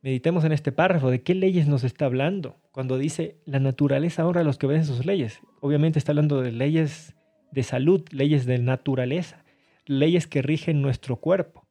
Meditemos 0.00 0.44
en 0.44 0.52
este 0.52 0.72
párrafo, 0.72 1.10
¿de 1.10 1.22
qué 1.22 1.34
leyes 1.34 1.68
nos 1.68 1.84
está 1.84 2.06
hablando? 2.06 2.56
Cuando 2.72 2.98
dice 2.98 3.36
la 3.44 3.60
naturaleza 3.60 4.26
honra 4.26 4.40
a 4.40 4.44
los 4.44 4.58
que 4.58 4.66
obedecen 4.66 4.96
sus 4.96 5.06
leyes, 5.06 5.40
obviamente 5.60 5.98
está 5.98 6.12
hablando 6.12 6.40
de 6.40 6.52
leyes 6.52 7.14
de 7.52 7.62
salud, 7.62 8.02
leyes 8.10 8.46
de 8.46 8.58
naturaleza, 8.58 9.44
leyes 9.86 10.26
que 10.26 10.42
rigen 10.42 10.82
nuestro 10.82 11.16
cuerpo. 11.16 11.61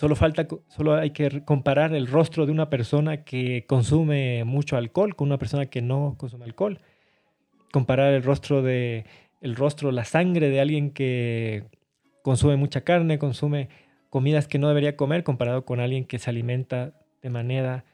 Solo, 0.00 0.16
falta, 0.16 0.48
solo 0.68 0.94
hay 0.94 1.10
que 1.10 1.44
comparar 1.44 1.94
el 1.94 2.06
rostro 2.06 2.46
de 2.46 2.52
una 2.52 2.70
persona 2.70 3.22
que 3.22 3.66
consume 3.66 4.44
mucho 4.44 4.78
alcohol 4.78 5.14
con 5.14 5.28
una 5.28 5.36
persona 5.36 5.66
que 5.66 5.82
no 5.82 6.14
consume 6.16 6.46
alcohol. 6.46 6.80
Comparar 7.70 8.14
el 8.14 8.22
rostro 8.22 8.62
de 8.62 9.04
el 9.42 9.56
rostro, 9.56 9.92
la 9.92 10.06
sangre 10.06 10.48
de 10.48 10.58
alguien 10.58 10.92
que 10.92 11.66
consume 12.22 12.56
mucha 12.56 12.80
carne, 12.80 13.18
consume 13.18 13.68
comidas 14.08 14.48
que 14.48 14.58
no 14.58 14.68
debería 14.68 14.96
comer 14.96 15.22
comparado 15.22 15.66
con 15.66 15.80
alguien 15.80 16.06
que 16.06 16.18
se 16.18 16.30
alimenta 16.30 16.94
de 17.20 17.28
manera 17.28 17.84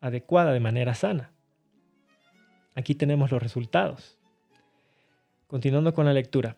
adecuada, 0.00 0.52
de 0.52 0.58
manera 0.58 0.94
sana. 0.94 1.30
Aquí 2.74 2.96
tenemos 2.96 3.30
los 3.30 3.40
resultados. 3.40 4.18
Continuando 5.46 5.94
con 5.94 6.06
la 6.06 6.12
lectura. 6.12 6.56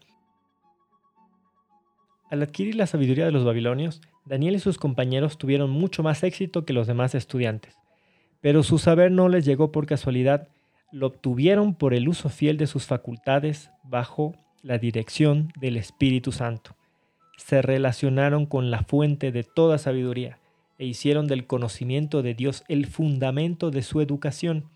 Al 2.31 2.41
adquirir 2.41 2.77
la 2.77 2.87
sabiduría 2.87 3.27
de 3.27 3.33
los 3.33 3.45
babilonios, 3.45 4.01
Daniel 4.27 4.57
y 4.57 4.59
sus 4.59 4.79
compañeros 4.79 5.39
tuvieron 5.39 5.71
mucho 5.71 6.03
más 6.03 6.23
éxito 6.23 6.65
que 6.65 6.73
los 6.73 6.87
demás 6.87 7.15
estudiantes, 7.15 7.77
pero 8.41 8.63
su 8.63 8.79
saber 8.79 9.11
no 9.11 9.29
les 9.29 9.45
llegó 9.45 9.71
por 9.73 9.87
casualidad, 9.87 10.49
lo 10.93 11.09
obtuvieron 11.09 11.75
por 11.75 11.93
el 11.93 12.09
uso 12.09 12.29
fiel 12.29 12.57
de 12.57 12.67
sus 12.67 12.87
facultades 12.87 13.71
bajo 13.83 14.35
la 14.63 14.79
dirección 14.79 15.53
del 15.61 15.77
Espíritu 15.77 16.33
Santo. 16.33 16.77
Se 17.37 17.63
relacionaron 17.63 18.47
con 18.47 18.71
la 18.71 18.83
fuente 18.83 19.33
de 19.33 19.45
toda 19.45 19.77
sabiduría 19.77 20.39
e 20.79 20.87
hicieron 20.87 21.27
del 21.27 21.47
conocimiento 21.47 22.23
de 22.23 22.35
Dios 22.35 22.65
el 22.69 22.87
fundamento 22.87 23.71
de 23.71 23.83
su 23.83 24.01
educación. 24.01 24.71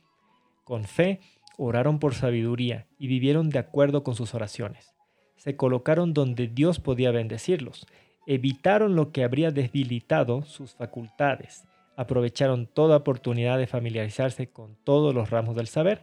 Con 0.64 0.84
fe, 0.84 1.20
oraron 1.56 1.98
por 1.98 2.14
sabiduría 2.14 2.86
y 2.98 3.06
vivieron 3.06 3.48
de 3.48 3.58
acuerdo 3.58 4.04
con 4.04 4.14
sus 4.14 4.34
oraciones. 4.34 4.92
Se 5.36 5.56
colocaron 5.56 6.14
donde 6.14 6.48
Dios 6.48 6.80
podía 6.80 7.10
bendecirlos, 7.10 7.86
evitaron 8.28 8.94
lo 8.94 9.10
que 9.10 9.24
habría 9.24 9.50
debilitado 9.50 10.42
sus 10.42 10.74
facultades, 10.74 11.64
aprovecharon 11.96 12.66
toda 12.66 12.98
oportunidad 12.98 13.56
de 13.56 13.66
familiarizarse 13.66 14.50
con 14.50 14.76
todos 14.84 15.14
los 15.14 15.30
ramos 15.30 15.56
del 15.56 15.66
saber, 15.66 16.02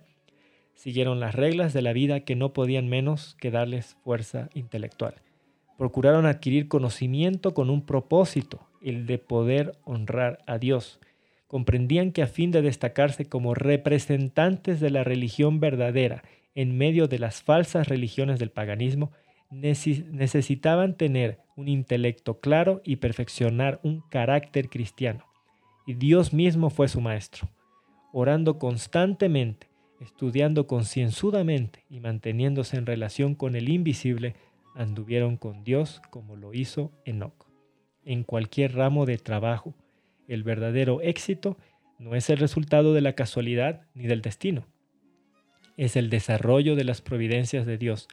siguieron 0.73 1.19
las 1.19 1.35
reglas 1.35 1.71
de 1.71 1.83
la 1.83 1.93
vida 1.93 2.21
que 2.21 2.35
no 2.35 2.51
podían 2.51 2.89
menos 2.89 3.37
que 3.39 3.51
darles 3.51 3.95
fuerza 4.03 4.49
intelectual. 4.55 5.13
Procuraron 5.77 6.25
adquirir 6.25 6.67
conocimiento 6.67 7.53
con 7.53 7.69
un 7.69 7.85
propósito, 7.85 8.67
el 8.81 9.05
de 9.05 9.19
poder 9.19 9.73
honrar 9.83 10.39
a 10.47 10.57
Dios. 10.57 10.99
Comprendían 11.45 12.11
que 12.11 12.23
a 12.23 12.27
fin 12.27 12.49
de 12.49 12.63
destacarse 12.63 13.25
como 13.25 13.53
representantes 13.53 14.79
de 14.79 14.89
la 14.89 15.03
religión 15.03 15.59
verdadera 15.59 16.23
en 16.55 16.75
medio 16.75 17.07
de 17.07 17.19
las 17.19 17.43
falsas 17.43 17.87
religiones 17.87 18.39
del 18.39 18.49
paganismo, 18.49 19.11
necesitaban 19.51 20.97
tener 20.97 21.44
un 21.55 21.67
intelecto 21.67 22.39
claro 22.39 22.81
y 22.83 22.97
perfeccionar 22.97 23.79
un 23.83 24.01
carácter 24.09 24.69
cristiano. 24.69 25.25
Y 25.85 25.93
Dios 25.93 26.33
mismo 26.33 26.69
fue 26.69 26.87
su 26.87 27.01
maestro. 27.01 27.49
Orando 28.11 28.59
constantemente, 28.59 29.67
estudiando 29.99 30.67
concienzudamente 30.67 31.85
y 31.89 31.99
manteniéndose 31.99 32.77
en 32.77 32.85
relación 32.85 33.35
con 33.35 33.55
el 33.55 33.69
invisible, 33.69 34.35
anduvieron 34.75 35.37
con 35.37 35.63
Dios 35.63 36.01
como 36.09 36.35
lo 36.35 36.53
hizo 36.53 36.91
Enoch. 37.05 37.47
En 38.03 38.23
cualquier 38.23 38.75
ramo 38.75 39.05
de 39.05 39.17
trabajo, 39.17 39.73
el 40.27 40.43
verdadero 40.43 41.01
éxito 41.01 41.57
no 41.97 42.15
es 42.15 42.29
el 42.29 42.37
resultado 42.37 42.93
de 42.93 43.01
la 43.01 43.13
casualidad 43.13 43.81
ni 43.93 44.07
del 44.07 44.21
destino. 44.21 44.65
Es 45.77 45.95
el 45.95 46.09
desarrollo 46.09 46.75
de 46.75 46.83
las 46.83 47.01
providencias 47.01 47.65
de 47.65 47.77
Dios 47.77 48.07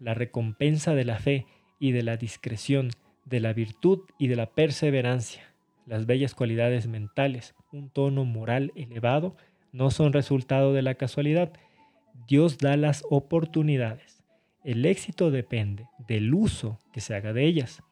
la 0.00 0.14
recompensa 0.14 0.94
de 0.94 1.04
la 1.04 1.18
fe 1.18 1.46
y 1.80 1.90
de 1.90 2.04
la 2.04 2.16
discreción, 2.16 2.90
de 3.24 3.40
la 3.40 3.52
virtud 3.52 4.02
y 4.18 4.28
de 4.28 4.36
la 4.36 4.46
perseverancia. 4.46 5.42
Las 5.86 6.06
bellas 6.06 6.36
cualidades 6.36 6.86
mentales, 6.86 7.56
un 7.72 7.90
tono 7.90 8.24
moral 8.24 8.70
elevado, 8.76 9.36
no 9.72 9.90
son 9.90 10.12
resultado 10.12 10.72
de 10.72 10.82
la 10.82 10.94
casualidad. 10.94 11.52
Dios 12.28 12.58
da 12.58 12.76
las 12.76 13.02
oportunidades. 13.10 14.22
El 14.62 14.84
éxito 14.84 15.30
depende 15.30 15.86
del 16.06 16.32
uso 16.34 16.78
que 16.92 17.00
se 17.00 17.14
haga 17.14 17.32
de 17.32 17.44
ellas. 17.46 17.82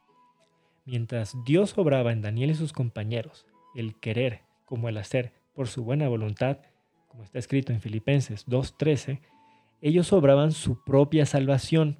Mientras 0.85 1.35
Dios 1.45 1.77
obraba 1.77 2.13
en 2.13 2.23
Daniel 2.23 2.51
y 2.51 2.55
sus 2.55 2.73
compañeros, 2.73 3.47
el 3.75 3.99
querer 3.99 4.43
como 4.65 4.89
el 4.89 4.99
hacer 4.99 5.33
por 5.55 5.69
su 5.69 5.83
buena 5.83 6.09
voluntad, 6.09 6.59
como 7.09 7.25
está 7.25 7.39
escrito 7.39 7.73
en 7.73 7.81
Filipenses 7.81 8.47
2.13, 8.47 9.21
ellos 9.81 10.13
obraban 10.13 10.53
su 10.53 10.85
propia 10.85 11.25
salvación. 11.27 11.99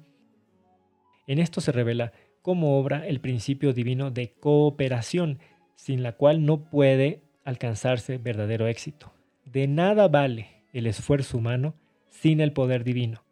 En 1.29 1.37
esto 1.37 1.61
se 1.61 1.71
revela 1.71 2.11
cómo 2.41 2.79
obra 2.79 3.05
el 3.07 3.19
principio 3.19 3.71
divino 3.71 4.09
de 4.09 4.31
cooperación, 4.31 5.37
sin 5.75 6.01
la 6.01 6.13
cual 6.13 6.43
no 6.43 6.71
puede 6.71 7.21
alcanzarse 7.45 8.17
verdadero 8.17 8.65
éxito. 8.65 9.13
De 9.45 9.67
nada 9.67 10.07
vale 10.07 10.47
el 10.73 10.87
esfuerzo 10.87 11.37
humano 11.37 11.75
sin 12.09 12.41
el 12.41 12.51
poder 12.51 12.83
divino. 12.83 13.23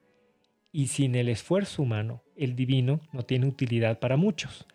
Y 0.72 0.88
sin 0.88 1.16
el 1.16 1.28
esfuerzo 1.28 1.82
humano, 1.82 2.22
el 2.36 2.56
divino 2.56 3.02
no 3.14 3.24
tiene 3.24 3.48
utilidad 3.48 3.98
para 3.98 4.16
muchos. 4.16 4.68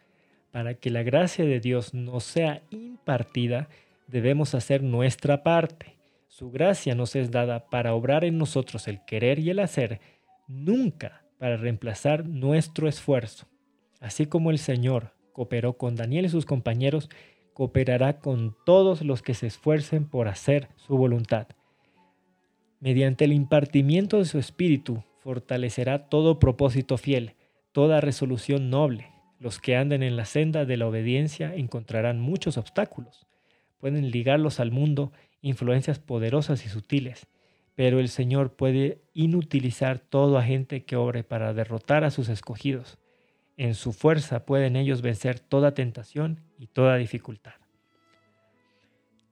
Para 0.50 0.74
que 0.74 0.90
la 0.90 1.04
gracia 1.04 1.44
de 1.44 1.60
Dios 1.60 1.94
no 1.94 2.18
sea 2.18 2.64
impartida, 2.70 3.68
debemos 4.08 4.52
hacer 4.56 4.82
nuestra 4.82 5.44
parte. 5.44 5.94
Su 6.26 6.50
gracia 6.50 6.96
nos 6.96 7.14
es 7.14 7.30
dada 7.30 7.70
para 7.70 7.94
obrar 7.94 8.24
en 8.24 8.36
nosotros 8.36 8.88
el 8.88 9.04
querer 9.04 9.38
y 9.38 9.50
el 9.50 9.60
hacer, 9.60 10.00
nunca 10.48 11.21
para 11.42 11.56
reemplazar 11.56 12.24
nuestro 12.24 12.86
esfuerzo. 12.86 13.48
Así 13.98 14.26
como 14.26 14.52
el 14.52 14.58
Señor 14.58 15.12
cooperó 15.32 15.76
con 15.76 15.96
Daniel 15.96 16.26
y 16.26 16.28
sus 16.28 16.46
compañeros, 16.46 17.10
cooperará 17.52 18.20
con 18.20 18.54
todos 18.64 19.02
los 19.02 19.22
que 19.22 19.34
se 19.34 19.48
esfuercen 19.48 20.08
por 20.08 20.28
hacer 20.28 20.68
su 20.76 20.96
voluntad. 20.96 21.48
Mediante 22.78 23.24
el 23.24 23.32
impartimiento 23.32 24.18
de 24.18 24.24
su 24.24 24.38
espíritu, 24.38 25.02
fortalecerá 25.18 26.08
todo 26.08 26.38
propósito 26.38 26.96
fiel, 26.96 27.34
toda 27.72 28.00
resolución 28.00 28.70
noble. 28.70 29.10
Los 29.40 29.58
que 29.58 29.74
anden 29.74 30.04
en 30.04 30.14
la 30.14 30.26
senda 30.26 30.64
de 30.64 30.76
la 30.76 30.86
obediencia 30.86 31.56
encontrarán 31.56 32.20
muchos 32.20 32.56
obstáculos. 32.56 33.26
Pueden 33.80 34.12
ligarlos 34.12 34.60
al 34.60 34.70
mundo 34.70 35.10
influencias 35.40 35.98
poderosas 35.98 36.64
y 36.64 36.68
sutiles, 36.68 37.26
pero 37.74 38.00
el 38.00 38.08
Señor 38.08 38.54
puede 38.54 39.02
inutilizar 39.14 39.98
todo 39.98 40.38
agente 40.38 40.84
que 40.84 40.96
obre 40.96 41.24
para 41.24 41.54
derrotar 41.54 42.04
a 42.04 42.10
sus 42.10 42.28
escogidos. 42.28 42.98
En 43.56 43.74
su 43.74 43.92
fuerza 43.92 44.44
pueden 44.44 44.76
ellos 44.76 45.02
vencer 45.02 45.40
toda 45.40 45.74
tentación 45.74 46.40
y 46.58 46.66
toda 46.66 46.96
dificultad. 46.96 47.54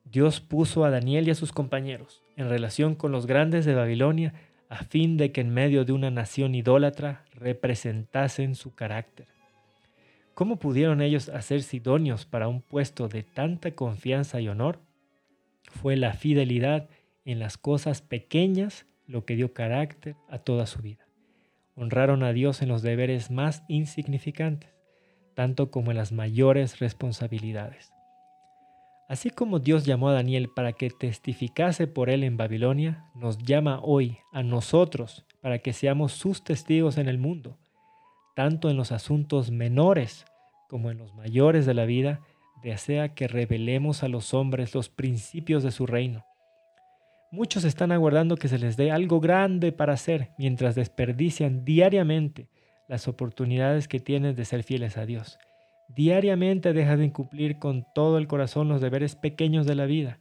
Dios 0.04 0.40
puso 0.40 0.84
a 0.84 0.90
Daniel 0.90 1.28
y 1.28 1.30
a 1.30 1.34
sus 1.34 1.52
compañeros 1.52 2.22
en 2.36 2.48
relación 2.48 2.94
con 2.94 3.12
los 3.12 3.26
grandes 3.26 3.64
de 3.64 3.74
Babilonia 3.74 4.34
a 4.68 4.84
fin 4.84 5.16
de 5.16 5.32
que 5.32 5.40
en 5.40 5.50
medio 5.50 5.84
de 5.84 5.92
una 5.92 6.10
nación 6.10 6.54
idólatra 6.54 7.24
representasen 7.32 8.54
su 8.54 8.74
carácter. 8.74 9.26
¿Cómo 10.34 10.58
pudieron 10.58 11.02
ellos 11.02 11.28
hacerse 11.28 11.76
idóneos 11.76 12.24
para 12.24 12.48
un 12.48 12.62
puesto 12.62 13.08
de 13.08 13.22
tanta 13.22 13.72
confianza 13.72 14.40
y 14.40 14.48
honor? 14.48 14.80
Fue 15.64 15.96
la 15.96 16.14
fidelidad 16.14 16.88
en 17.24 17.38
las 17.38 17.58
cosas 17.58 18.02
pequeñas 18.02 18.86
lo 19.06 19.24
que 19.24 19.36
dio 19.36 19.52
carácter 19.52 20.16
a 20.28 20.38
toda 20.38 20.66
su 20.66 20.80
vida. 20.80 21.06
Honraron 21.74 22.22
a 22.22 22.32
Dios 22.32 22.62
en 22.62 22.68
los 22.68 22.82
deberes 22.82 23.30
más 23.30 23.62
insignificantes, 23.68 24.70
tanto 25.34 25.70
como 25.70 25.90
en 25.90 25.96
las 25.96 26.12
mayores 26.12 26.78
responsabilidades. 26.78 27.92
Así 29.08 29.30
como 29.30 29.58
Dios 29.58 29.86
llamó 29.86 30.10
a 30.10 30.12
Daniel 30.12 30.50
para 30.54 30.72
que 30.72 30.88
testificase 30.88 31.88
por 31.88 32.10
él 32.10 32.22
en 32.22 32.36
Babilonia, 32.36 33.10
nos 33.14 33.38
llama 33.38 33.80
hoy 33.82 34.18
a 34.32 34.44
nosotros 34.44 35.26
para 35.40 35.58
que 35.58 35.72
seamos 35.72 36.12
sus 36.12 36.44
testigos 36.44 36.96
en 36.96 37.08
el 37.08 37.18
mundo, 37.18 37.58
tanto 38.36 38.70
en 38.70 38.76
los 38.76 38.92
asuntos 38.92 39.50
menores 39.50 40.26
como 40.68 40.92
en 40.92 40.98
los 40.98 41.12
mayores 41.14 41.66
de 41.66 41.74
la 41.74 41.86
vida, 41.86 42.20
desea 42.62 43.14
que 43.14 43.26
revelemos 43.26 44.04
a 44.04 44.08
los 44.08 44.32
hombres 44.34 44.76
los 44.76 44.88
principios 44.88 45.64
de 45.64 45.72
su 45.72 45.86
reino. 45.86 46.24
Muchos 47.32 47.62
están 47.62 47.92
aguardando 47.92 48.36
que 48.36 48.48
se 48.48 48.58
les 48.58 48.76
dé 48.76 48.90
algo 48.90 49.20
grande 49.20 49.70
para 49.70 49.92
hacer 49.92 50.30
mientras 50.36 50.74
desperdician 50.74 51.64
diariamente 51.64 52.48
las 52.88 53.06
oportunidades 53.06 53.86
que 53.86 54.00
tienen 54.00 54.34
de 54.34 54.44
ser 54.44 54.64
fieles 54.64 54.96
a 54.96 55.06
Dios. 55.06 55.38
Diariamente 55.94 56.72
dejan 56.72 56.98
de 56.98 57.12
cumplir 57.12 57.60
con 57.60 57.86
todo 57.94 58.18
el 58.18 58.26
corazón 58.26 58.68
los 58.68 58.80
deberes 58.80 59.14
pequeños 59.14 59.64
de 59.64 59.76
la 59.76 59.86
vida, 59.86 60.18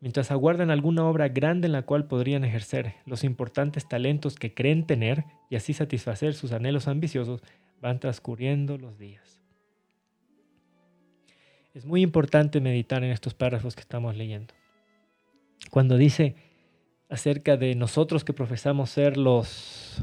mientras 0.00 0.30
aguardan 0.30 0.70
alguna 0.70 1.04
obra 1.04 1.28
grande 1.28 1.66
en 1.66 1.72
la 1.72 1.82
cual 1.82 2.06
podrían 2.06 2.44
ejercer 2.44 2.94
los 3.04 3.22
importantes 3.22 3.86
talentos 3.86 4.36
que 4.36 4.54
creen 4.54 4.86
tener 4.86 5.24
y 5.50 5.56
así 5.56 5.74
satisfacer 5.74 6.32
sus 6.32 6.52
anhelos 6.52 6.88
ambiciosos, 6.88 7.42
van 7.82 8.00
transcurriendo 8.00 8.78
los 8.78 8.98
días. 8.98 9.42
Es 11.74 11.84
muy 11.84 12.00
importante 12.00 12.60
meditar 12.60 13.04
en 13.04 13.10
estos 13.10 13.34
párrafos 13.34 13.74
que 13.74 13.82
estamos 13.82 14.16
leyendo. 14.16 14.54
Cuando 15.70 15.96
dice 15.96 16.36
acerca 17.08 17.56
de 17.56 17.74
nosotros 17.74 18.24
que 18.24 18.32
profesamos 18.32 18.90
ser 18.90 19.16
los 19.16 20.02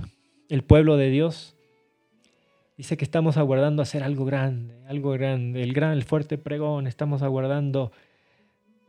el 0.50 0.64
pueblo 0.64 0.98
de 0.98 1.10
Dios, 1.10 1.56
dice 2.78 2.98
que 2.98 3.06
estamos 3.06 3.38
aguardando 3.38 3.82
hacer 3.82 4.04
algo 4.04 4.26
grande, 4.26 4.84
algo 4.88 5.12
grande, 5.12 5.64
el 5.64 5.74
gran, 5.74 5.94
el 5.94 6.04
fuerte 6.04 6.38
pregón, 6.38 6.88
estamos 6.88 7.22
aguardando 7.22 7.92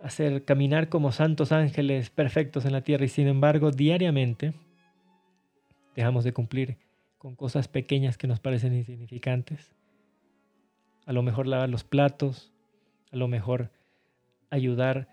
hacer 0.03 0.45
caminar 0.45 0.89
como 0.89 1.13
santos 1.13 1.53
ángeles 1.53 2.11
perfectos 2.11 2.65
en 2.65 2.73
la 2.73 2.81
tierra 2.81 3.05
y 3.05 3.09
sin 3.09 3.29
embargo 3.29 3.71
diariamente 3.71 4.53
dejamos 5.95 6.25
de 6.25 6.33
cumplir 6.33 6.77
con 7.19 7.37
cosas 7.37 7.69
pequeñas 7.69 8.19
que 8.19 8.27
nos 8.27 8.41
parecen 8.41 8.75
insignificantes. 8.75 9.73
A 11.07 11.13
lo 11.13 11.23
mejor 11.23 11.47
lavar 11.47 11.69
los 11.69 11.85
platos, 11.85 12.53
a 13.13 13.17
lo 13.17 13.29
mejor 13.29 13.71
ayudar 14.51 15.09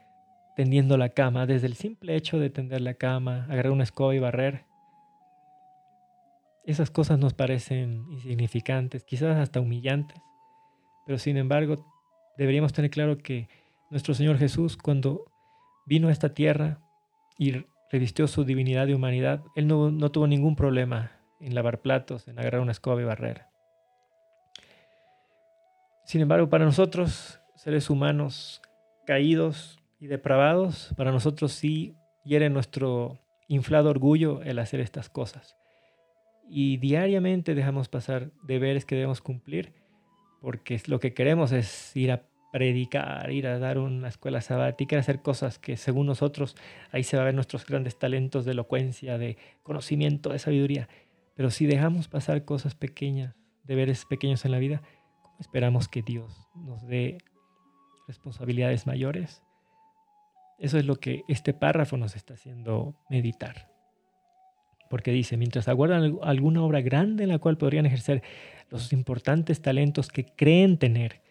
tendiendo 0.60 0.98
la 0.98 1.08
cama, 1.08 1.46
desde 1.46 1.68
el 1.68 1.76
simple 1.76 2.18
hecho 2.18 2.38
de 2.38 2.50
tender 2.50 2.82
la 2.82 2.96
cama, 2.96 3.46
agarrar 3.50 3.72
una 3.72 3.86
escoba 3.86 4.14
y 4.14 4.20
barrer. 4.20 4.66
Esas 6.66 6.92
cosas 6.92 7.18
nos 7.18 7.34
parecen 7.34 8.06
insignificantes, 8.12 9.06
quizás 9.06 9.38
hasta 9.38 9.62
humillantes, 9.62 10.22
pero 11.06 11.18
sin 11.18 11.38
embargo 11.38 11.86
deberíamos 12.38 12.74
tener 12.74 12.92
claro 12.92 13.20
que 13.20 13.48
nuestro 13.90 14.14
Señor 14.14 14.38
Jesús, 14.38 14.76
cuando 14.76 15.32
vino 15.86 16.10
a 16.10 16.12
esta 16.12 16.34
tierra 16.34 16.82
y 17.38 17.64
revistió 17.90 18.28
su 18.28 18.44
divinidad 18.44 18.88
y 18.88 18.94
humanidad, 18.94 19.42
Él 19.56 19.66
no, 19.66 19.92
no 19.92 20.12
tuvo 20.12 20.28
ningún 20.28 20.58
problema 20.58 21.14
en 21.40 21.56
lavar 21.56 21.80
platos, 21.80 22.28
en 22.28 22.38
agarrar 22.38 22.60
una 22.60 22.74
escoba 22.74 23.02
y 23.02 23.06
barrer. 23.06 23.46
Sin 26.04 26.20
embargo, 26.20 26.50
para 26.50 26.66
nosotros, 26.66 27.40
seres 27.56 27.90
humanos 27.90 28.62
caídos 29.06 29.79
y 30.00 30.08
depravados, 30.08 30.94
para 30.96 31.12
nosotros 31.12 31.52
sí 31.52 31.96
hiere 32.24 32.50
nuestro 32.50 33.20
inflado 33.48 33.90
orgullo 33.90 34.42
el 34.44 34.60
hacer 34.60 34.80
estas 34.80 35.10
cosas. 35.10 35.56
Y 36.50 36.78
diariamente 36.78 37.54
dejamos 37.54 37.90
pasar 37.90 38.32
deberes 38.44 38.86
que 38.86 38.96
debemos 38.96 39.22
cumplir, 39.22 39.74
porque 40.42 40.82
lo 40.88 41.00
que 41.00 41.14
queremos 41.14 41.52
es 41.52 41.96
ir 41.96 42.12
a 42.12 42.24
predicar, 42.52 43.30
ir 43.32 43.46
a 43.48 43.60
dar 43.60 43.78
una 43.78 44.08
escuela 44.08 44.42
sabática, 44.42 44.98
hacer 44.98 45.22
cosas 45.22 45.60
que 45.60 45.78
según 45.78 46.08
nosotros 46.08 46.56
ahí 46.92 47.04
se 47.04 47.18
va 47.18 47.24
a 47.24 47.26
ver 47.26 47.36
nuestros 47.36 47.66
grandes 47.66 48.00
talentos 48.00 48.46
de 48.46 48.52
elocuencia, 48.52 49.18
de 49.18 49.38
conocimiento, 49.64 50.32
de 50.32 50.40
sabiduría. 50.40 50.90
Pero 51.36 51.52
si 51.52 51.68
dejamos 51.68 52.08
pasar 52.08 52.46
cosas 52.46 52.74
pequeñas, 52.74 53.36
deberes 53.64 54.06
pequeños 54.06 54.46
en 54.46 54.52
la 54.52 54.60
vida, 54.60 54.82
esperamos 55.40 55.88
que 55.88 56.02
Dios 56.02 56.48
nos 56.56 56.86
dé 56.88 57.20
responsabilidades 58.08 58.88
mayores. 58.88 59.44
Eso 60.60 60.78
es 60.78 60.86
lo 60.86 60.98
que 60.98 61.24
este 61.28 61.54
párrafo 61.54 61.98
nos 61.98 62.16
está 62.16 62.34
haciendo 62.34 62.96
meditar. 63.10 63.70
Porque 64.90 65.12
dice, 65.12 65.38
mientras 65.38 65.68
aguardan 65.68 66.20
alguna 66.22 66.64
obra 66.64 66.82
grande 66.82 67.24
en 67.24 67.30
la 67.30 67.40
cual 67.40 67.58
podrían 67.58 67.86
ejercer 67.86 68.24
los 68.70 68.92
importantes 68.92 69.62
talentos 69.62 70.10
que 70.10 70.26
creen 70.26 70.78
tener 70.78 71.22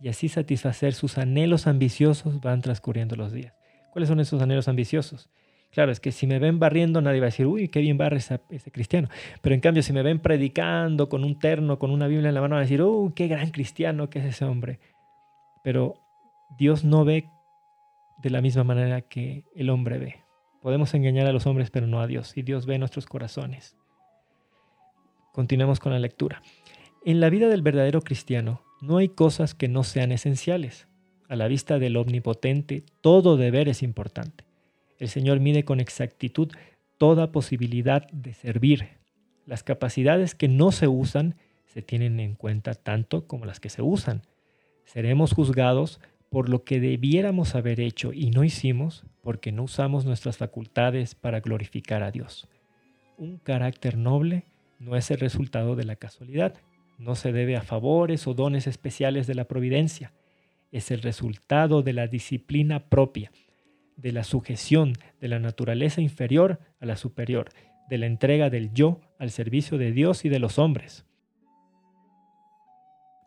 y 0.00 0.08
así 0.08 0.28
satisfacer 0.28 0.92
sus 0.92 1.16
anhelos 1.16 1.66
ambiciosos, 1.66 2.40
van 2.40 2.60
transcurriendo 2.60 3.16
los 3.16 3.32
días. 3.32 3.54
¿Cuáles 3.92 4.08
son 4.08 4.20
esos 4.20 4.42
anhelos 4.42 4.68
ambiciosos? 4.68 5.30
Claro, 5.70 5.90
es 5.90 5.98
que 5.98 6.12
si 6.12 6.26
me 6.26 6.38
ven 6.38 6.58
barriendo, 6.58 7.00
nadie 7.00 7.20
va 7.20 7.26
a 7.26 7.30
decir, 7.30 7.46
uy, 7.46 7.68
qué 7.68 7.80
bien 7.80 7.96
barre 7.96 8.18
ese, 8.18 8.70
cristiano. 8.70 9.08
Pero 9.40 9.54
en 9.54 9.60
cambio, 9.60 9.82
si 9.82 9.92
me 9.92 10.02
ven 10.02 10.20
predicando 10.20 11.08
con 11.08 11.24
un 11.24 11.38
terno, 11.38 11.78
con 11.78 11.90
una 11.90 12.06
Biblia 12.06 12.28
en 12.28 12.34
la 12.34 12.40
mano, 12.40 12.54
van 12.54 12.60
a 12.60 12.62
decir, 12.62 12.82
uy, 12.82 13.12
qué 13.14 13.26
gran 13.26 13.50
cristiano 13.50 14.08
que 14.08 14.20
es 14.20 14.24
ese 14.26 14.44
hombre. 14.44 14.78
Pero 15.64 15.94
Dios 16.58 16.84
no 16.84 17.04
ve 17.04 17.28
de 18.24 18.30
la 18.30 18.40
misma 18.40 18.64
manera 18.64 19.02
que 19.02 19.44
el 19.54 19.68
hombre 19.68 19.98
ve. 19.98 20.16
Podemos 20.62 20.94
engañar 20.94 21.26
a 21.26 21.32
los 21.32 21.46
hombres, 21.46 21.70
pero 21.70 21.86
no 21.86 22.00
a 22.00 22.06
Dios. 22.06 22.36
Y 22.38 22.42
Dios 22.42 22.64
ve 22.64 22.78
nuestros 22.78 23.04
corazones. 23.04 23.76
Continuemos 25.32 25.78
con 25.78 25.92
la 25.92 25.98
lectura. 25.98 26.42
En 27.04 27.20
la 27.20 27.28
vida 27.28 27.48
del 27.48 27.60
verdadero 27.60 28.00
cristiano 28.00 28.62
no 28.80 28.96
hay 28.96 29.10
cosas 29.10 29.54
que 29.54 29.68
no 29.68 29.84
sean 29.84 30.10
esenciales. 30.10 30.88
A 31.28 31.36
la 31.36 31.48
vista 31.48 31.78
del 31.78 31.98
omnipotente, 31.98 32.82
todo 33.02 33.36
deber 33.36 33.68
es 33.68 33.82
importante. 33.82 34.44
El 34.98 35.10
Señor 35.10 35.38
mide 35.38 35.66
con 35.66 35.80
exactitud 35.80 36.50
toda 36.96 37.30
posibilidad 37.30 38.08
de 38.10 38.32
servir. 38.32 38.88
Las 39.44 39.62
capacidades 39.62 40.34
que 40.34 40.48
no 40.48 40.72
se 40.72 40.88
usan 40.88 41.34
se 41.66 41.82
tienen 41.82 42.20
en 42.20 42.36
cuenta 42.36 42.72
tanto 42.72 43.26
como 43.26 43.44
las 43.44 43.60
que 43.60 43.68
se 43.68 43.82
usan. 43.82 44.22
Seremos 44.84 45.34
juzgados 45.34 46.00
por 46.34 46.48
lo 46.48 46.64
que 46.64 46.80
debiéramos 46.80 47.54
haber 47.54 47.78
hecho 47.78 48.12
y 48.12 48.32
no 48.32 48.42
hicimos 48.42 49.04
porque 49.22 49.52
no 49.52 49.62
usamos 49.62 50.04
nuestras 50.04 50.36
facultades 50.36 51.14
para 51.14 51.38
glorificar 51.38 52.02
a 52.02 52.10
Dios. 52.10 52.48
Un 53.16 53.38
carácter 53.38 53.96
noble 53.96 54.44
no 54.80 54.96
es 54.96 55.12
el 55.12 55.20
resultado 55.20 55.76
de 55.76 55.84
la 55.84 55.94
casualidad, 55.94 56.54
no 56.98 57.14
se 57.14 57.30
debe 57.30 57.54
a 57.56 57.62
favores 57.62 58.26
o 58.26 58.34
dones 58.34 58.66
especiales 58.66 59.28
de 59.28 59.36
la 59.36 59.44
providencia, 59.44 60.12
es 60.72 60.90
el 60.90 61.02
resultado 61.02 61.82
de 61.82 61.92
la 61.92 62.08
disciplina 62.08 62.88
propia 62.88 63.30
de 63.96 64.10
la 64.10 64.24
sujeción 64.24 64.94
de 65.20 65.28
la 65.28 65.38
naturaleza 65.38 66.00
inferior 66.00 66.58
a 66.80 66.86
la 66.86 66.96
superior, 66.96 67.50
de 67.88 67.98
la 67.98 68.06
entrega 68.06 68.50
del 68.50 68.74
yo 68.74 69.00
al 69.20 69.30
servicio 69.30 69.78
de 69.78 69.92
Dios 69.92 70.24
y 70.24 70.30
de 70.30 70.40
los 70.40 70.58
hombres. 70.58 71.03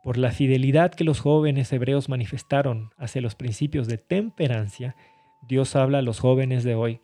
Por 0.08 0.18
la 0.18 0.32
fidelidad 0.32 0.94
que 0.94 1.04
los 1.04 1.20
jóvenes 1.20 1.74
hebreos 1.74 2.08
manifestaron 2.08 2.92
hacia 2.98 3.20
los 3.20 3.36
principios 3.36 3.90
de 3.90 3.98
temperancia, 3.98 4.96
Dios 5.50 5.76
habla 5.76 5.98
a 5.98 6.02
los 6.02 6.22
jóvenes 6.22 6.64
de 6.64 6.76
hoy. 6.76 7.02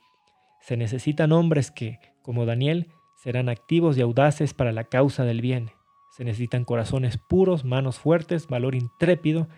Se 0.61 0.77
necesitan 0.77 1.33
hombres 1.33 1.69
que, 1.69 1.99
como 2.21 2.45
Daniel, 2.45 2.87
serán 3.21 3.49
activos 3.49 3.97
y 3.97 4.01
audaces 4.01 4.53
para 4.53 4.71
la 4.71 4.85
causa 4.85 5.25
del 5.25 5.41
bien. 5.41 5.71
Se 6.15 6.23
necesitan 6.23 6.63
corazones 6.63 7.17
puros, 7.17 7.65
manos 7.65 7.99
fuertes, 7.99 8.47
valor 8.47 8.73
intrépido, 8.73 9.49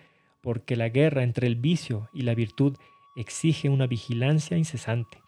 porque 0.42 0.74
la 0.74 0.88
guerra 0.88 1.22
entre 1.22 1.46
el 1.46 1.54
vicio 1.54 2.08
y 2.12 2.22
la 2.22 2.34
virtud 2.34 2.76
exige 3.14 3.68
una 3.68 3.86
vigilancia 3.86 4.56
incesante. 4.56 5.18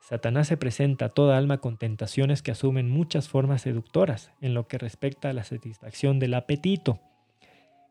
Satanás 0.00 0.48
se 0.48 0.58
presenta 0.58 1.06
a 1.06 1.08
toda 1.08 1.38
alma 1.38 1.62
con 1.62 1.78
tentaciones 1.78 2.42
que 2.42 2.50
asumen 2.50 2.90
muchas 2.90 3.30
formas 3.30 3.62
seductoras 3.62 4.32
en 4.42 4.52
lo 4.52 4.68
que 4.68 4.76
respecta 4.76 5.30
a 5.30 5.32
la 5.32 5.44
satisfacción 5.44 6.18
del 6.18 6.34
apetito. 6.34 7.00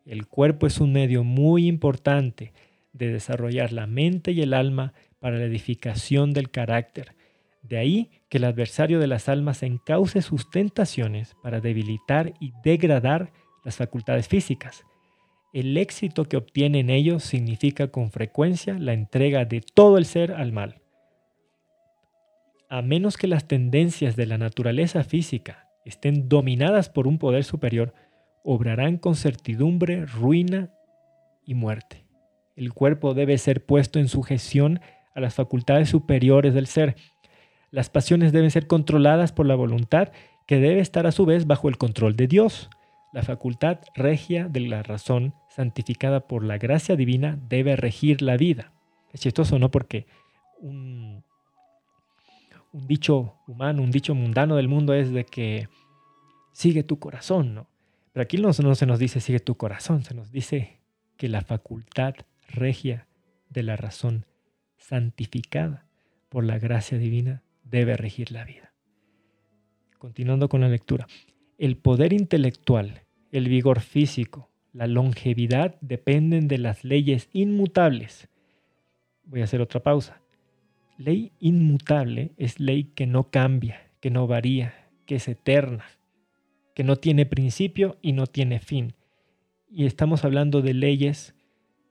El 0.04 0.26
cuerpo 0.26 0.66
es 0.66 0.80
un 0.80 0.92
medio 0.92 1.24
muy 1.24 1.66
importante 1.66 2.52
de 2.92 3.12
desarrollar 3.12 3.72
la 3.72 3.86
mente 3.86 4.32
y 4.32 4.42
el 4.42 4.54
alma 4.54 4.92
para 5.18 5.38
la 5.38 5.44
edificación 5.44 6.32
del 6.32 6.50
carácter. 6.50 7.14
De 7.62 7.78
ahí 7.78 8.10
que 8.28 8.38
el 8.38 8.44
adversario 8.44 9.00
de 9.00 9.06
las 9.06 9.28
almas 9.28 9.62
encauce 9.62 10.22
sus 10.22 10.50
tentaciones 10.50 11.34
para 11.42 11.60
debilitar 11.60 12.34
y 12.40 12.52
degradar 12.62 13.32
las 13.64 13.76
facultades 13.76 14.28
físicas 14.28 14.84
el 15.54 15.76
éxito 15.76 16.24
que 16.24 16.36
obtiene 16.36 16.80
en 16.80 16.90
ellos 16.90 17.22
significa 17.22 17.86
con 17.86 18.10
frecuencia 18.10 18.76
la 18.76 18.92
entrega 18.92 19.44
de 19.44 19.60
todo 19.60 19.98
el 19.98 20.04
ser 20.04 20.32
al 20.32 20.50
mal. 20.50 20.82
A 22.68 22.82
menos 22.82 23.16
que 23.16 23.28
las 23.28 23.46
tendencias 23.46 24.16
de 24.16 24.26
la 24.26 24.36
naturaleza 24.36 25.04
física 25.04 25.68
estén 25.84 26.28
dominadas 26.28 26.88
por 26.88 27.06
un 27.06 27.18
poder 27.18 27.44
superior, 27.44 27.94
obrarán 28.44 28.98
con 28.98 29.16
certidumbre 29.16 30.06
ruina 30.06 30.70
y 31.44 31.54
muerte. 31.54 32.04
El 32.54 32.72
cuerpo 32.72 33.14
debe 33.14 33.36
ser 33.38 33.64
puesto 33.64 33.98
en 33.98 34.06
sujeción 34.06 34.80
a 35.14 35.20
las 35.20 35.34
facultades 35.34 35.88
superiores 35.88 36.54
del 36.54 36.66
ser. 36.66 36.94
Las 37.70 37.90
pasiones 37.90 38.32
deben 38.32 38.50
ser 38.50 38.68
controladas 38.68 39.32
por 39.32 39.46
la 39.46 39.56
voluntad 39.56 40.12
que 40.46 40.60
debe 40.60 40.80
estar 40.80 41.06
a 41.06 41.12
su 41.12 41.24
vez 41.26 41.46
bajo 41.46 41.68
el 41.68 41.78
control 41.78 42.14
de 42.14 42.28
Dios. 42.28 42.70
La 43.12 43.22
facultad 43.22 43.80
regia 43.94 44.48
de 44.48 44.60
la 44.60 44.82
razón, 44.82 45.34
santificada 45.48 46.28
por 46.28 46.44
la 46.44 46.58
gracia 46.58 46.96
divina, 46.96 47.38
debe 47.48 47.76
regir 47.76 48.22
la 48.22 48.36
vida. 48.36 48.72
Es 49.12 49.20
chistoso, 49.20 49.58
¿no? 49.58 49.70
Porque 49.70 50.06
un, 50.60 51.24
dicho 52.72 53.36
humano, 53.46 53.82
un 53.82 53.90
dicho 53.90 54.14
mundano 54.14 54.56
del 54.56 54.68
mundo 54.68 54.94
es 54.94 55.10
de 55.10 55.24
que 55.24 55.68
sigue 56.52 56.82
tu 56.82 56.98
corazón, 56.98 57.54
¿no? 57.54 57.73
Pero 58.14 58.22
aquí 58.22 58.38
no, 58.38 58.48
no 58.48 58.74
se 58.74 58.86
nos 58.86 58.98
dice 58.98 59.20
sigue 59.20 59.40
tu 59.40 59.56
corazón, 59.56 60.02
se 60.02 60.14
nos 60.14 60.32
dice 60.32 60.80
que 61.18 61.28
la 61.28 61.42
facultad 61.42 62.14
regia 62.48 63.06
de 63.50 63.62
la 63.62 63.76
razón, 63.76 64.24
santificada 64.78 65.86
por 66.30 66.44
la 66.44 66.58
gracia 66.58 66.96
divina, 66.96 67.42
debe 67.64 67.98
regir 67.98 68.32
la 68.32 68.44
vida. 68.44 68.72
Continuando 69.98 70.48
con 70.48 70.62
la 70.62 70.68
lectura. 70.68 71.06
El 71.58 71.76
poder 71.76 72.14
intelectual 72.14 73.04
el 73.34 73.48
vigor 73.48 73.80
físico, 73.80 74.48
la 74.72 74.86
longevidad 74.86 75.74
dependen 75.80 76.46
de 76.46 76.58
las 76.58 76.84
leyes 76.84 77.28
inmutables. 77.32 78.28
Voy 79.24 79.40
a 79.40 79.44
hacer 79.44 79.60
otra 79.60 79.82
pausa. 79.82 80.20
Ley 80.98 81.32
inmutable 81.40 82.30
es 82.36 82.60
ley 82.60 82.84
que 82.94 83.08
no 83.08 83.30
cambia, 83.30 83.90
que 83.98 84.10
no 84.10 84.28
varía, 84.28 84.88
que 85.04 85.16
es 85.16 85.26
eterna, 85.26 85.84
que 86.74 86.84
no 86.84 86.96
tiene 86.96 87.26
principio 87.26 87.96
y 88.02 88.12
no 88.12 88.26
tiene 88.26 88.58
fin. 88.58 88.94
Y 89.70 89.86
estamos 89.86 90.24
hablando 90.24 90.60
de 90.60 90.74
leyes 90.74 91.34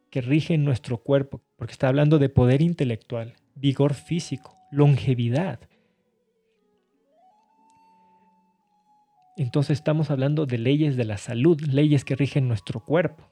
que 0.09 0.21
rigen 0.21 0.63
nuestro 0.63 0.97
cuerpo, 0.97 1.41
porque 1.55 1.71
está 1.71 1.87
hablando 1.87 2.19
de 2.19 2.29
poder 2.29 2.61
intelectual, 2.61 3.33
vigor 3.55 3.93
físico, 3.93 4.55
longevidad. 4.71 5.59
Entonces 9.37 9.79
estamos 9.79 10.11
hablando 10.11 10.45
de 10.45 10.59
leyes 10.59 10.95
de 10.95 11.05
la 11.05 11.17
salud, 11.17 11.59
leyes 11.61 12.05
que 12.05 12.15
rigen 12.15 12.47
nuestro 12.47 12.81
cuerpo. 12.81 13.31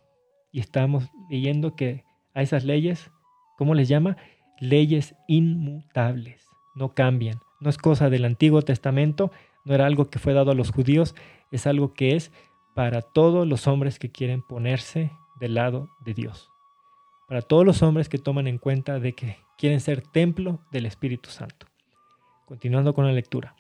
Y 0.52 0.60
estamos 0.60 1.10
leyendo 1.30 1.76
que 1.76 2.04
a 2.34 2.42
esas 2.42 2.64
leyes, 2.64 3.12
¿cómo 3.58 3.76
les 3.76 3.88
llama? 3.88 4.18
Leyes 4.60 5.16
inmutables, 5.28 6.44
no 6.76 6.94
cambian. 6.94 7.38
No 7.60 7.70
es 7.70 7.78
cosa 7.78 8.10
del 8.10 8.26
Antiguo 8.26 8.64
Testamento, 8.64 9.32
no 9.66 9.76
era 9.76 9.86
algo 9.86 10.10
que 10.10 10.18
fue 10.18 10.34
dado 10.34 10.52
a 10.52 10.56
los 10.56 10.72
judíos, 10.72 11.14
es 11.52 11.68
algo 11.68 11.94
que 11.94 12.16
es 12.16 12.32
para 12.74 13.02
todos 13.02 13.48
los 13.48 13.68
hombres 13.68 14.00
que 14.00 14.12
quieren 14.12 14.42
ponerse 14.42 15.12
del 15.40 15.56
lado 15.56 15.90
de 16.06 16.14
Dios. 16.14 16.50
Para 17.28 17.42
todos 17.42 17.66
los 17.66 17.82
hombres 17.82 18.10
que 18.10 18.18
toman 18.18 18.48
en 18.48 18.58
cuenta 18.58 19.00
de 19.00 19.14
que 19.14 19.38
quieren 19.58 19.80
ser 19.80 20.02
templo 20.02 20.62
del 20.72 20.86
Espíritu 20.86 21.30
Santo. 21.30 21.68
Continuando 22.46 22.94
con 22.94 23.06
la 23.06 23.14
lectura. 23.14 23.56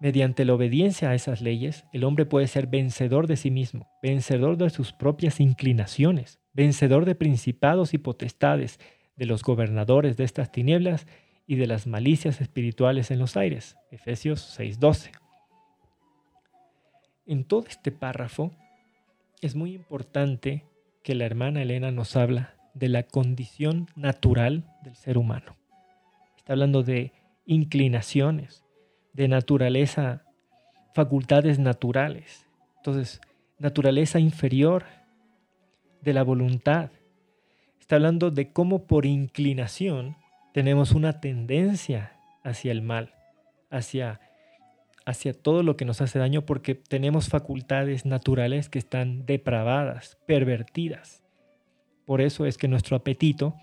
Mediante 0.00 0.44
la 0.44 0.54
obediencia 0.54 1.10
a 1.10 1.14
esas 1.14 1.40
leyes, 1.40 1.84
el 1.92 2.02
hombre 2.02 2.26
puede 2.26 2.48
ser 2.48 2.66
vencedor 2.66 3.28
de 3.28 3.36
sí 3.36 3.52
mismo, 3.52 3.88
vencedor 4.02 4.56
de 4.56 4.68
sus 4.70 4.92
propias 4.92 5.38
inclinaciones, 5.38 6.40
vencedor 6.52 7.04
de 7.04 7.14
principados 7.14 7.94
y 7.94 7.98
potestades, 7.98 8.80
de 9.16 9.26
los 9.26 9.42
gobernadores 9.42 10.16
de 10.16 10.24
estas 10.24 10.50
tinieblas 10.50 11.06
y 11.46 11.54
de 11.54 11.66
las 11.68 11.86
malicias 11.86 12.40
espirituales 12.40 13.10
en 13.12 13.20
los 13.20 13.36
aires. 13.36 13.76
Efesios 13.90 14.40
6:12. 14.58 15.21
En 17.32 17.44
todo 17.44 17.64
este 17.66 17.92
párrafo 17.92 18.52
es 19.40 19.54
muy 19.54 19.72
importante 19.72 20.66
que 21.02 21.14
la 21.14 21.24
hermana 21.24 21.62
Elena 21.62 21.90
nos 21.90 22.14
habla 22.14 22.56
de 22.74 22.90
la 22.90 23.04
condición 23.04 23.88
natural 23.96 24.70
del 24.82 24.96
ser 24.96 25.16
humano. 25.16 25.56
Está 26.36 26.52
hablando 26.52 26.82
de 26.82 27.14
inclinaciones, 27.46 28.64
de 29.14 29.28
naturaleza, 29.28 30.26
facultades 30.92 31.58
naturales. 31.58 32.46
Entonces, 32.76 33.18
naturaleza 33.58 34.20
inferior 34.20 34.84
de 36.02 36.12
la 36.12 36.24
voluntad. 36.24 36.90
Está 37.80 37.96
hablando 37.96 38.30
de 38.30 38.52
cómo 38.52 38.86
por 38.86 39.06
inclinación 39.06 40.18
tenemos 40.52 40.92
una 40.92 41.18
tendencia 41.18 42.12
hacia 42.44 42.72
el 42.72 42.82
mal, 42.82 43.14
hacia, 43.70 44.20
hacia 45.04 45.32
todo 45.32 45.62
lo 45.62 45.76
que 45.76 45.84
nos 45.84 46.00
hace 46.00 46.18
daño, 46.18 46.42
porque 46.46 46.74
tenemos 46.74 47.28
facultades 47.28 48.06
naturales 48.06 48.68
que 48.68 48.78
están 48.78 49.26
depravadas, 49.26 50.18
pervertidas. 50.26 51.22
Por 52.04 52.20
eso 52.20 52.46
es 52.46 52.58
que 52.58 52.68
nuestro 52.68 52.96
apetito 52.96 53.54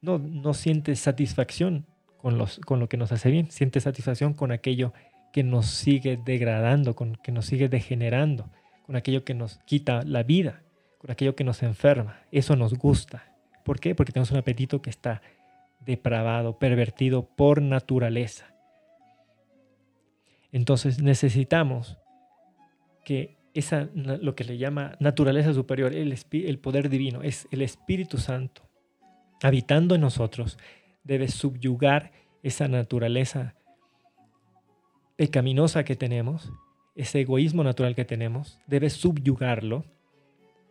no, 0.00 0.18
no 0.18 0.54
siente 0.54 0.94
satisfacción 0.96 1.86
con, 2.16 2.38
los, 2.38 2.58
con 2.60 2.80
lo 2.80 2.88
que 2.88 2.96
nos 2.96 3.12
hace 3.12 3.30
bien, 3.30 3.50
siente 3.50 3.80
satisfacción 3.80 4.34
con 4.34 4.52
aquello 4.52 4.92
que 5.32 5.42
nos 5.42 5.66
sigue 5.66 6.18
degradando, 6.22 6.94
con 6.94 7.16
que 7.16 7.32
nos 7.32 7.46
sigue 7.46 7.68
degenerando, 7.68 8.50
con 8.86 8.96
aquello 8.96 9.24
que 9.24 9.34
nos 9.34 9.58
quita 9.64 10.02
la 10.02 10.22
vida, 10.22 10.62
con 10.98 11.10
aquello 11.10 11.36
que 11.36 11.44
nos 11.44 11.62
enferma. 11.62 12.20
Eso 12.32 12.56
nos 12.56 12.74
gusta. 12.74 13.32
¿Por 13.64 13.78
qué? 13.78 13.94
Porque 13.94 14.12
tenemos 14.12 14.32
un 14.32 14.38
apetito 14.38 14.82
que 14.82 14.90
está 14.90 15.22
depravado, 15.80 16.58
pervertido 16.58 17.24
por 17.24 17.62
naturaleza. 17.62 18.54
Entonces 20.52 21.00
necesitamos 21.02 21.98
que 23.04 23.36
esa, 23.54 23.88
lo 23.94 24.34
que 24.34 24.44
le 24.44 24.58
llama 24.58 24.96
naturaleza 25.00 25.52
superior, 25.52 25.92
el, 25.92 26.16
el 26.32 26.58
poder 26.58 26.88
divino, 26.88 27.22
es 27.22 27.48
el 27.50 27.62
Espíritu 27.62 28.18
Santo, 28.18 28.62
habitando 29.42 29.94
en 29.94 30.00
nosotros, 30.02 30.58
debe 31.04 31.28
subyugar 31.28 32.12
esa 32.42 32.68
naturaleza 32.68 33.54
pecaminosa 35.16 35.84
que 35.84 35.96
tenemos, 35.96 36.52
ese 36.94 37.20
egoísmo 37.20 37.64
natural 37.64 37.94
que 37.94 38.04
tenemos, 38.04 38.60
debe 38.66 38.90
subyugarlo, 38.90 39.84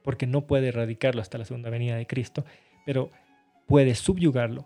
porque 0.03 0.25
no 0.25 0.47
puede 0.47 0.69
erradicarlo 0.69 1.21
hasta 1.21 1.37
la 1.37 1.45
segunda 1.45 1.69
venida 1.69 1.95
de 1.95 2.07
Cristo, 2.07 2.45
pero 2.85 3.11
puede 3.67 3.93
subyugarlo. 3.95 4.65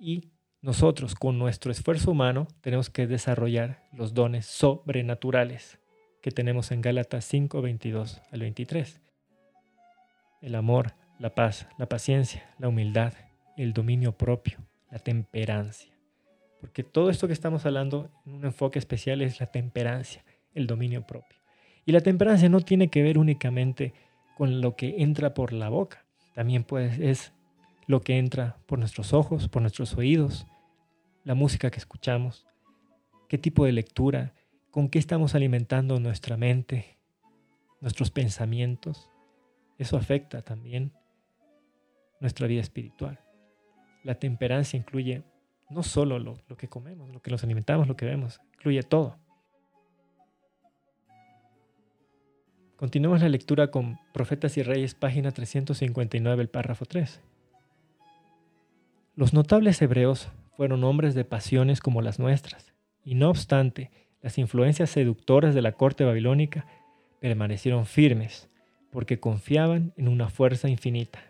Y 0.00 0.31
nosotros, 0.62 1.16
con 1.16 1.40
nuestro 1.40 1.72
esfuerzo 1.72 2.12
humano, 2.12 2.46
tenemos 2.60 2.88
que 2.88 3.08
desarrollar 3.08 3.82
los 3.92 4.14
dones 4.14 4.46
sobrenaturales 4.46 5.80
que 6.20 6.30
tenemos 6.30 6.70
en 6.70 6.80
Gálatas 6.80 7.24
5, 7.24 7.60
22 7.60 8.22
al 8.30 8.40
23. 8.40 9.00
El 10.40 10.54
amor, 10.54 10.94
la 11.18 11.34
paz, 11.34 11.66
la 11.78 11.88
paciencia, 11.88 12.48
la 12.60 12.68
humildad, 12.68 13.12
el 13.56 13.72
dominio 13.72 14.12
propio, 14.16 14.58
la 14.88 15.00
temperancia. 15.00 15.90
Porque 16.60 16.84
todo 16.84 17.10
esto 17.10 17.26
que 17.26 17.32
estamos 17.32 17.66
hablando 17.66 18.08
en 18.24 18.34
un 18.34 18.44
enfoque 18.44 18.78
especial 18.78 19.20
es 19.20 19.40
la 19.40 19.46
temperancia, 19.46 20.24
el 20.54 20.68
dominio 20.68 21.04
propio. 21.04 21.40
Y 21.84 21.90
la 21.90 22.02
temperancia 22.02 22.48
no 22.48 22.60
tiene 22.60 22.88
que 22.88 23.02
ver 23.02 23.18
únicamente 23.18 23.94
con 24.36 24.60
lo 24.60 24.76
que 24.76 25.02
entra 25.02 25.34
por 25.34 25.52
la 25.52 25.70
boca, 25.70 26.04
también 26.34 26.62
pues 26.62 27.00
es 27.00 27.32
lo 27.88 28.00
que 28.00 28.18
entra 28.18 28.58
por 28.66 28.78
nuestros 28.78 29.12
ojos, 29.12 29.48
por 29.48 29.60
nuestros 29.60 29.94
oídos, 29.96 30.46
la 31.24 31.34
música 31.34 31.70
que 31.70 31.78
escuchamos, 31.78 32.46
qué 33.28 33.38
tipo 33.38 33.64
de 33.64 33.72
lectura, 33.72 34.34
con 34.70 34.88
qué 34.88 34.98
estamos 34.98 35.34
alimentando 35.34 36.00
nuestra 36.00 36.36
mente, 36.36 36.98
nuestros 37.80 38.10
pensamientos. 38.10 39.10
Eso 39.78 39.96
afecta 39.96 40.42
también 40.42 40.92
nuestra 42.20 42.46
vida 42.46 42.60
espiritual. 42.60 43.20
La 44.04 44.14
temperancia 44.14 44.76
incluye 44.76 45.22
no 45.70 45.82
solo 45.82 46.18
lo, 46.18 46.36
que 46.56 46.68
comemos, 46.68 47.10
lo 47.10 47.20
que 47.20 47.30
nos 47.30 47.44
alimentamos, 47.44 47.88
lo 47.88 47.96
que 47.96 48.06
vemos, 48.06 48.40
incluye 48.54 48.82
todo. 48.82 49.16
Continuamos 52.76 53.20
la 53.20 53.28
lectura 53.28 53.70
con 53.70 53.98
Profetas 54.12 54.56
y 54.56 54.62
Reyes, 54.62 54.94
página 54.94 55.30
359, 55.30 56.42
el 56.42 56.48
párrafo 56.48 56.84
3. 56.84 57.20
Los 59.14 59.32
notables 59.32 59.80
hebreos 59.82 60.28
fueron 60.56 60.84
hombres 60.84 61.14
de 61.14 61.24
pasiones 61.24 61.80
como 61.80 62.02
las 62.02 62.18
nuestras, 62.18 62.72
y 63.04 63.14
no 63.14 63.30
obstante, 63.30 63.90
las 64.20 64.38
influencias 64.38 64.90
seductoras 64.90 65.54
de 65.54 65.62
la 65.62 65.72
corte 65.72 66.04
babilónica 66.04 66.66
permanecieron 67.20 67.86
firmes, 67.86 68.48
porque 68.90 69.18
confiaban 69.18 69.92
en 69.96 70.08
una 70.08 70.28
fuerza 70.28 70.68
infinita. 70.68 71.20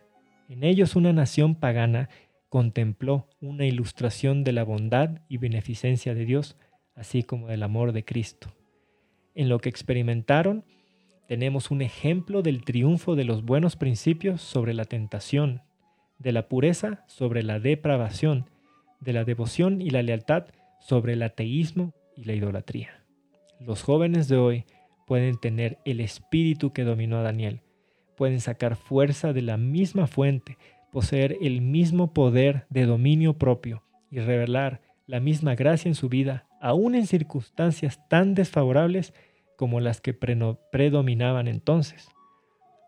En 0.49 0.65
ellos 0.65 0.97
una 0.97 1.13
nación 1.13 1.55
pagana 1.55 2.11
contempló 2.49 3.29
una 3.41 3.65
ilustración 3.65 4.45
de 4.45 4.53
la 4.53 4.65
bondad 4.65 5.23
y 5.29 5.39
beneficencia 5.39 6.15
de 6.15 6.27
Dios, 6.27 6.57
así 6.95 7.23
como 7.23 7.49
del 7.49 7.63
amor 7.63 7.93
de 7.93 8.05
Cristo. 8.05 8.49
En 9.35 9.49
lo 9.49 9.59
que 9.59 9.71
experimentaron, 9.71 10.65
tenemos 11.27 11.71
un 11.71 11.81
ejemplo 11.81 12.43
del 12.43 12.63
triunfo 12.63 13.17
de 13.17 13.25
los 13.25 13.43
buenos 13.43 13.77
principios 13.77 14.43
sobre 14.43 14.75
la 14.75 14.85
tentación, 14.85 15.63
de 16.19 16.33
la 16.33 16.49
pureza 16.49 17.05
sobre 17.07 17.43
la 17.43 17.59
depravación, 17.59 18.51
de 19.03 19.13
la 19.13 19.25
devoción 19.25 19.83
y 19.83 19.91
la 19.91 20.03
lealtad 20.03 20.47
sobre 20.81 21.15
el 21.15 21.23
ateísmo 21.23 21.95
y 22.17 22.25
la 22.25 22.35
idolatría. 22.35 23.05
Los 23.61 23.83
jóvenes 23.83 24.29
de 24.29 24.37
hoy 24.37 24.65
pueden 25.07 25.39
tener 25.39 25.79
el 25.85 26.01
espíritu 26.01 26.73
que 26.73 26.85
dominó 26.85 27.19
a 27.19 27.23
Daniel, 27.23 27.61
pueden 28.17 28.41
sacar 28.41 28.77
fuerza 28.77 29.33
de 29.33 29.43
la 29.43 29.57
misma 29.57 30.07
fuente 30.07 30.57
poseer 30.93 31.39
el 31.41 31.63
mismo 31.63 32.13
poder 32.13 32.67
de 32.69 32.85
dominio 32.85 33.39
propio 33.39 33.83
y 34.11 34.21
revelar 34.21 34.83
la 35.07 35.21
misma 35.21 35.55
gracia 35.55 35.89
en 35.89 35.95
su 35.95 36.09
vida, 36.09 36.47
aun 36.61 36.95
en 36.95 37.07
circunstancias 37.07 37.99
tan 38.09 38.35
desfavorables 38.35 39.15
como 39.57 39.81
las 39.81 40.01
que 40.01 40.13
predominaban 40.13 41.49
entonces, 41.49 42.09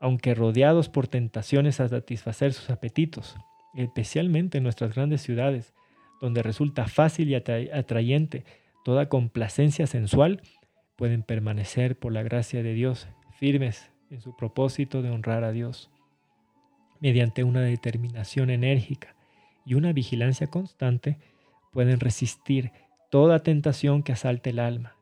aunque 0.00 0.34
rodeados 0.34 0.90
por 0.90 1.08
tentaciones 1.08 1.80
a 1.80 1.88
satisfacer 1.88 2.52
sus 2.52 2.68
apetitos, 2.68 3.36
especialmente 3.74 4.58
en 4.58 4.64
nuestras 4.64 4.94
grandes 4.94 5.22
ciudades, 5.22 5.72
donde 6.24 6.42
resulta 6.42 6.86
fácil 6.86 7.28
y 7.28 7.34
atrayente 7.34 8.46
toda 8.82 9.10
complacencia 9.10 9.86
sensual, 9.86 10.40
pueden 10.96 11.22
permanecer 11.22 11.98
por 11.98 12.14
la 12.14 12.22
gracia 12.22 12.62
de 12.62 12.72
Dios 12.72 13.08
firmes 13.38 13.90
en 14.08 14.22
su 14.22 14.34
propósito 14.34 15.02
de 15.02 15.10
honrar 15.10 15.44
a 15.44 15.52
Dios 15.52 15.90
mediante 16.98 17.44
una 17.44 17.60
determinación 17.60 18.48
enérgica 18.48 19.14
y 19.66 19.74
una 19.74 19.92
vigilancia 19.92 20.46
constante, 20.46 21.18
pueden 21.74 22.00
resistir 22.00 22.72
toda 23.10 23.42
tentación 23.42 24.02
que 24.02 24.12
asalte 24.12 24.48
el 24.48 24.60
alma. 24.60 24.96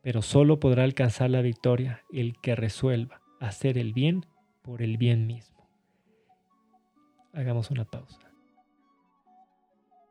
Pero 0.00 0.22
solo 0.22 0.58
podrá 0.58 0.84
alcanzar 0.84 1.28
la 1.28 1.42
victoria 1.42 2.02
el 2.10 2.40
que 2.40 2.56
resuelva 2.56 3.20
hacer 3.40 3.76
el 3.76 3.92
bien 3.92 4.24
por 4.62 4.80
el 4.80 4.96
bien 4.96 5.26
mismo. 5.26 5.68
Hagamos 7.34 7.70
una 7.70 7.84
pausa. 7.84 8.25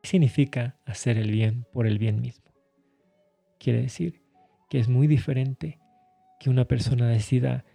¿Qué 0.06 0.12
significa 0.12 0.76
hacer 0.86 1.18
el 1.18 1.32
bien 1.32 1.66
por 1.74 1.88
el 1.88 1.98
bien 1.98 2.22
mismo? 2.22 2.54
Quiere 3.58 3.82
decir 3.82 4.22
que 4.70 4.78
es 4.78 4.88
muy 4.88 5.08
diferente 5.08 5.80
que 6.40 6.52
una 6.52 6.66
persona 6.66 7.08
decida 7.08 7.66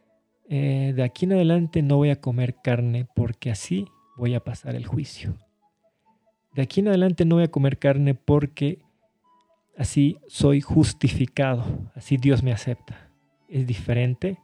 eh, 0.49 0.93
de 0.95 1.03
aquí 1.03 1.25
en 1.25 1.33
adelante 1.33 1.83
no 1.83 1.97
voy 1.97 2.11
a 2.11 2.21
comer 2.21 2.55
carne 2.63 3.05
porque 3.17 3.51
así 3.51 3.85
voy 4.17 4.37
a 4.37 4.45
pasar 4.45 4.77
el 4.77 4.87
juicio. 4.87 5.37
De 6.55 6.63
aquí 6.63 6.79
en 6.79 6.87
adelante 6.87 7.25
no 7.25 7.35
voy 7.35 7.43
a 7.47 7.51
comer 7.51 7.81
carne 7.81 8.15
porque 8.15 8.79
así 9.77 10.17
soy 10.29 10.61
justificado, 10.61 11.91
así 11.97 12.17
Dios 12.17 12.45
me 12.45 12.53
acepta. 12.53 13.11
Es 13.49 13.67
diferente 13.67 14.39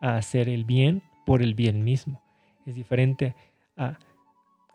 a 0.00 0.16
hacer 0.16 0.48
el 0.48 0.64
bien 0.64 1.04
por 1.26 1.42
el 1.42 1.54
bien 1.54 1.84
mismo. 1.84 2.24
Es 2.66 2.74
diferente 2.74 3.36
a 3.76 4.00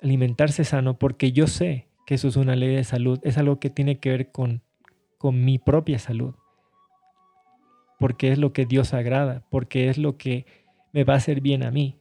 alimentarse 0.02 0.64
sano 0.64 0.98
porque 0.98 1.34
yo 1.34 1.48
sé 1.48 1.90
que 2.06 2.16
eso 2.16 2.28
es 2.28 2.36
una 2.36 2.56
ley 2.56 2.76
de 2.76 2.84
salud, 2.84 3.20
es 3.24 3.38
algo 3.38 3.60
que 3.60 3.70
tiene 3.70 4.00
que 4.00 4.10
ver 4.10 4.32
con, 4.32 4.62
con 5.18 5.44
mi 5.44 5.58
propia 5.58 6.00
salud, 6.00 6.36
porque 8.00 8.32
es 8.32 8.38
lo 8.38 8.54
que 8.54 8.66
Dios 8.66 8.94
agrada, 8.94 9.44
porque 9.50 9.90
es 9.90 9.98
lo 9.98 10.18
que 10.18 10.46
me 10.92 11.04
va 11.04 11.14
a 11.14 11.18
hacer 11.18 11.42
bien 11.42 11.64
a 11.64 11.72
mí. 11.72 11.98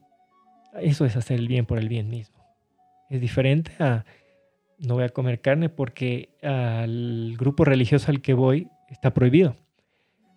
Eso 0.81 1.05
es 1.05 1.17
hacer 1.17 1.39
el 1.39 1.49
bien 1.49 1.67
por 1.67 1.79
el 1.79 1.89
bien 1.89 2.09
mismo. 2.09 2.45
Es 3.09 3.21
diferente 3.21 3.73
a 3.79 4.05
no 4.79 4.95
voy 4.95 5.05
a 5.05 5.09
comer 5.09 5.41
carne 5.41 5.69
porque 5.69 6.31
al 6.43 7.37
grupo 7.39 7.65
religioso 7.65 8.11
al 8.11 8.21
que 8.21 8.35
voy 8.35 8.69
está 8.91 9.15
prohibido. 9.15 9.57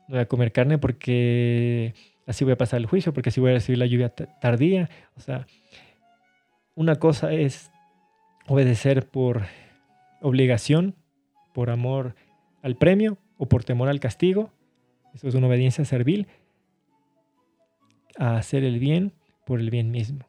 No 0.08 0.16
voy 0.16 0.20
a 0.20 0.28
comer 0.28 0.52
carne 0.52 0.78
porque 0.78 1.94
así 2.26 2.44
voy 2.44 2.54
a 2.54 2.58
pasar 2.58 2.80
el 2.80 2.86
juicio, 2.86 3.14
porque 3.14 3.30
así 3.30 3.42
voy 3.42 3.52
a 3.52 3.56
recibir 3.56 3.80
la 3.80 3.86
lluvia 3.86 4.10
tardía. 4.10 4.90
O 5.16 5.20
sea, 5.20 5.48
una 6.76 6.96
cosa 6.96 7.34
es 7.34 7.72
obedecer 8.48 9.08
por 9.08 9.44
obligación, 10.22 10.96
por 11.54 11.70
amor 11.70 12.16
al 12.62 12.76
premio 12.76 13.18
o 13.38 13.48
por 13.48 13.64
temor 13.64 13.90
al 13.90 14.00
castigo. 14.00 14.52
Eso 15.14 15.28
es 15.28 15.36
una 15.36 15.48
obediencia 15.48 15.86
servil. 15.86 16.28
A 18.18 18.38
hacer 18.38 18.64
el 18.64 18.80
bien 18.80 19.14
por 19.46 19.60
el 19.60 19.70
bien 19.70 19.92
mismo, 19.92 20.28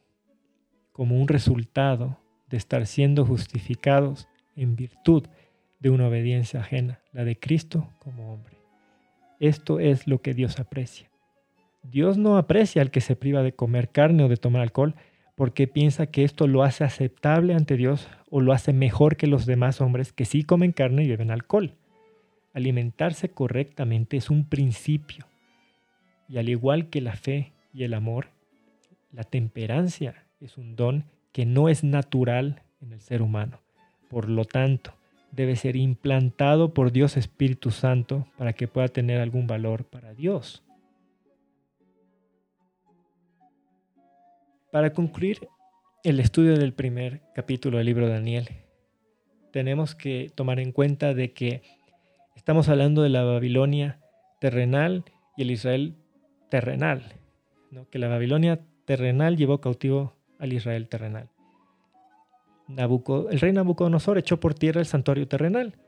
como 0.93 1.19
un 1.20 1.27
resultado 1.27 2.19
de 2.49 2.57
estar 2.57 2.86
siendo 2.86 3.24
justificados 3.24 4.28
en 4.57 4.77
virtud 4.77 5.27
de 5.81 5.90
una 5.90 6.09
obediencia 6.09 6.61
ajena, 6.61 7.01
la 7.12 7.24
de 7.24 7.39
Cristo 7.39 7.89
como 7.99 8.32
hombre. 8.32 8.59
Esto 9.40 9.81
es 9.81 10.07
lo 10.07 10.20
que 10.20 10.35
Dios 10.35 10.59
aprecia. 10.59 11.11
Dios 11.82 12.19
no 12.19 12.36
aprecia 12.36 12.82
al 12.82 12.90
que 12.90 13.01
se 13.01 13.16
priva 13.16 13.43
de 13.43 13.53
comer 13.53 13.90
carne 13.90 14.24
o 14.24 14.28
de 14.28 14.36
tomar 14.36 14.62
alcohol 14.62 14.95
porque 15.39 15.69
piensa 15.69 16.09
que 16.09 16.24
esto 16.24 16.48
lo 16.48 16.65
hace 16.65 16.82
aceptable 16.82 17.55
ante 17.55 17.77
Dios 17.77 18.09
o 18.28 18.40
lo 18.40 18.52
hace 18.52 18.73
mejor 18.73 19.16
que 19.16 19.28
los 19.28 19.47
demás 19.47 19.81
hombres 19.81 20.12
que 20.12 20.24
sí 20.24 20.43
comen 20.43 20.73
carne 20.73 21.05
y 21.05 21.09
beben 21.09 21.31
alcohol. 21.31 21.77
Alimentarse 22.55 23.28
correctamente 23.31 24.16
es 24.16 24.31
un 24.31 24.48
principio 24.48 25.27
y 26.28 26.39
al 26.39 26.48
igual 26.48 26.89
que 26.89 27.01
la 27.01 27.15
fe 27.15 27.52
y 27.73 27.85
el 27.85 27.94
amor, 27.94 28.31
la 29.12 29.23
temperancia 29.23 30.27
es 30.40 30.59
un 30.59 30.74
don 30.74 31.05
que 31.31 31.47
no 31.47 31.69
es 31.69 31.85
natural 31.85 32.62
en 32.82 32.93
el 32.93 33.01
ser 33.01 33.23
humano. 33.23 33.60
Por 34.10 34.28
lo 34.28 34.44
tanto, 34.44 34.93
debe 35.31 35.55
ser 35.55 35.77
implantado 35.77 36.74
por 36.74 36.90
Dios 36.90 37.16
Espíritu 37.16 37.70
Santo 37.70 38.27
para 38.39 38.55
que 38.55 38.66
pueda 38.66 38.89
tener 38.89 39.20
algún 39.20 39.47
valor 39.47 39.85
para 39.85 40.15
Dios. 40.15 40.65
Para 44.70 44.93
concluir 44.93 45.49
el 46.05 46.20
estudio 46.20 46.59
del 46.59 46.74
primer 46.74 47.23
capítulo 47.35 47.78
del 47.78 47.86
libro 47.86 48.07
de 48.07 48.12
Daniel, 48.12 48.49
tenemos 49.51 49.95
que 49.95 50.31
tomar 50.35 50.61
en 50.61 50.73
cuenta 50.73 51.15
de 51.15 51.32
que 51.32 51.62
estamos 52.36 52.69
hablando 52.69 53.01
de 53.01 53.09
la 53.09 53.24
Babilonia 53.24 53.99
terrenal 54.40 55.05
y 55.39 55.43
el 55.43 55.53
Israel 55.53 55.97
terrenal, 56.51 57.15
que 57.90 57.99
la 57.99 58.09
Babilonia 58.09 58.61
terrenal 58.85 59.39
llevó 59.39 59.62
cautivo 59.62 60.12
al 60.39 60.53
Israel 60.53 60.86
terrenal. 60.86 61.31
el 62.69 63.40
rey 63.40 63.53
Nabucodonosor 63.55 64.19
echó 64.19 64.39
por 64.39 64.53
tierra 64.53 64.81
el 64.81 64.86
santuario 64.86 65.27
terrenal 65.27 65.78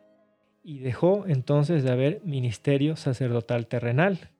y 0.64 0.78
dejó 0.78 1.26
entonces 1.26 1.84
de 1.84 1.90
haber 1.90 2.22
ministerio 2.24 2.96
sacerdotal 2.96 3.66
terrenal. 3.66 4.30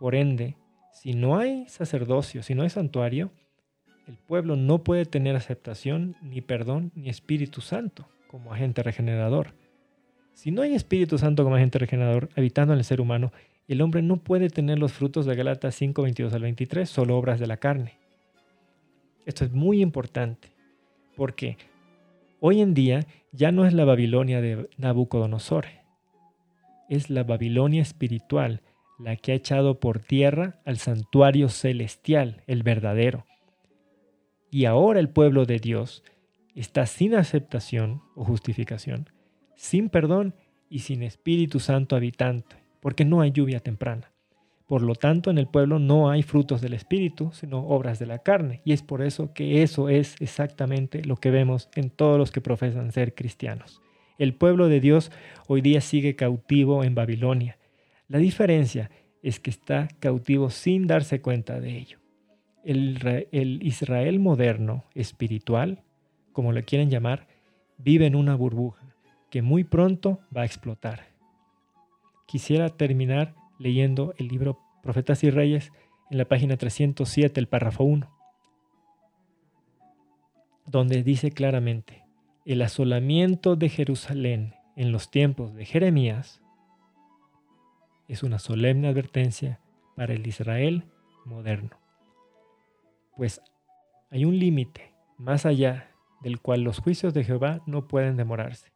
Por 0.00 0.16
ende, 0.16 0.56
si 0.92 1.14
no 1.14 1.38
hay 1.38 1.68
sacerdocio, 1.68 2.42
si 2.42 2.56
no 2.56 2.64
hay 2.64 2.70
santuario, 2.70 3.30
el 4.08 4.16
pueblo 4.16 4.56
no 4.56 4.82
puede 4.82 5.04
tener 5.04 5.36
aceptación, 5.36 6.16
ni 6.22 6.40
perdón, 6.40 6.92
ni 6.94 7.10
Espíritu 7.10 7.60
Santo 7.60 8.08
como 8.26 8.52
agente 8.52 8.82
regenerador. 8.82 9.54
Si 10.32 10.50
no 10.50 10.62
hay 10.62 10.74
Espíritu 10.74 11.18
Santo 11.18 11.44
como 11.44 11.56
agente 11.56 11.78
regenerador 11.78 12.30
habitando 12.36 12.72
en 12.72 12.78
el 12.78 12.84
ser 12.84 13.00
humano, 13.00 13.32
el 13.66 13.82
hombre 13.82 14.00
no 14.00 14.16
puede 14.16 14.48
tener 14.48 14.78
los 14.78 14.92
frutos 14.92 15.26
de 15.26 15.34
Galatas 15.34 15.74
5, 15.74 16.02
22 16.02 16.32
al 16.32 16.42
23, 16.42 16.88
solo 16.88 17.18
obras 17.18 17.38
de 17.38 17.46
la 17.46 17.58
carne. 17.58 17.98
Esto 19.26 19.44
es 19.44 19.52
muy 19.52 19.82
importante, 19.82 20.48
porque 21.14 21.58
hoy 22.40 22.62
en 22.62 22.72
día 22.72 23.06
ya 23.32 23.52
no 23.52 23.66
es 23.66 23.74
la 23.74 23.84
Babilonia 23.84 24.40
de 24.40 24.70
Nabucodonosor, 24.78 25.66
es 26.88 27.10
la 27.10 27.24
Babilonia 27.24 27.82
espiritual 27.82 28.62
la 28.98 29.16
que 29.16 29.32
ha 29.32 29.34
echado 29.34 29.78
por 29.78 30.00
tierra 30.00 30.60
al 30.64 30.78
santuario 30.78 31.48
celestial, 31.50 32.42
el 32.46 32.62
verdadero. 32.62 33.26
Y 34.50 34.64
ahora 34.64 35.00
el 35.00 35.10
pueblo 35.10 35.44
de 35.44 35.58
Dios 35.58 36.02
está 36.54 36.86
sin 36.86 37.14
aceptación 37.14 38.02
o 38.14 38.24
justificación, 38.24 39.10
sin 39.54 39.90
perdón 39.90 40.34
y 40.70 40.80
sin 40.80 41.02
Espíritu 41.02 41.60
Santo 41.60 41.96
habitante, 41.96 42.56
porque 42.80 43.04
no 43.04 43.20
hay 43.20 43.30
lluvia 43.30 43.60
temprana. 43.60 44.10
Por 44.66 44.82
lo 44.82 44.94
tanto, 44.94 45.30
en 45.30 45.38
el 45.38 45.46
pueblo 45.46 45.78
no 45.78 46.10
hay 46.10 46.22
frutos 46.22 46.60
del 46.60 46.74
Espíritu, 46.74 47.30
sino 47.32 47.60
obras 47.60 47.98
de 47.98 48.04
la 48.06 48.18
carne. 48.18 48.60
Y 48.64 48.72
es 48.72 48.82
por 48.82 49.00
eso 49.00 49.32
que 49.32 49.62
eso 49.62 49.88
es 49.88 50.14
exactamente 50.20 51.02
lo 51.04 51.16
que 51.16 51.30
vemos 51.30 51.70
en 51.74 51.88
todos 51.88 52.18
los 52.18 52.30
que 52.30 52.42
profesan 52.42 52.92
ser 52.92 53.14
cristianos. 53.14 53.80
El 54.18 54.34
pueblo 54.34 54.68
de 54.68 54.80
Dios 54.80 55.10
hoy 55.46 55.62
día 55.62 55.80
sigue 55.80 56.16
cautivo 56.16 56.84
en 56.84 56.94
Babilonia. 56.94 57.56
La 58.08 58.18
diferencia 58.18 58.90
es 59.22 59.40
que 59.40 59.50
está 59.50 59.88
cautivo 60.00 60.50
sin 60.50 60.86
darse 60.86 61.22
cuenta 61.22 61.60
de 61.60 61.78
ello. 61.78 61.98
El, 62.68 63.26
el 63.32 63.62
Israel 63.62 64.18
moderno, 64.20 64.84
espiritual, 64.94 65.82
como 66.32 66.52
le 66.52 66.64
quieren 66.64 66.90
llamar, 66.90 67.26
vive 67.78 68.04
en 68.04 68.14
una 68.14 68.34
burbuja 68.34 68.94
que 69.30 69.40
muy 69.40 69.64
pronto 69.64 70.20
va 70.36 70.42
a 70.42 70.44
explotar. 70.44 71.06
Quisiera 72.26 72.68
terminar 72.68 73.34
leyendo 73.58 74.12
el 74.18 74.28
libro 74.28 74.58
Profetas 74.82 75.24
y 75.24 75.30
Reyes 75.30 75.72
en 76.10 76.18
la 76.18 76.26
página 76.26 76.58
307, 76.58 77.40
el 77.40 77.48
párrafo 77.48 77.84
1, 77.84 78.14
donde 80.66 81.02
dice 81.02 81.30
claramente, 81.30 82.04
el 82.44 82.60
asolamiento 82.60 83.56
de 83.56 83.70
Jerusalén 83.70 84.54
en 84.76 84.92
los 84.92 85.10
tiempos 85.10 85.54
de 85.54 85.64
Jeremías 85.64 86.42
es 88.08 88.22
una 88.22 88.38
solemne 88.38 88.88
advertencia 88.88 89.60
para 89.96 90.12
el 90.14 90.26
Israel 90.26 90.84
moderno. 91.24 91.77
Pues 93.18 93.42
hay 94.12 94.24
un 94.24 94.38
límite 94.38 94.94
más 95.16 95.44
allá 95.44 95.90
del 96.22 96.40
cual 96.40 96.62
los 96.62 96.78
juicios 96.78 97.12
de 97.14 97.24
Jehová 97.24 97.62
no 97.66 97.88
pueden 97.88 98.16
demorarse. 98.16 98.70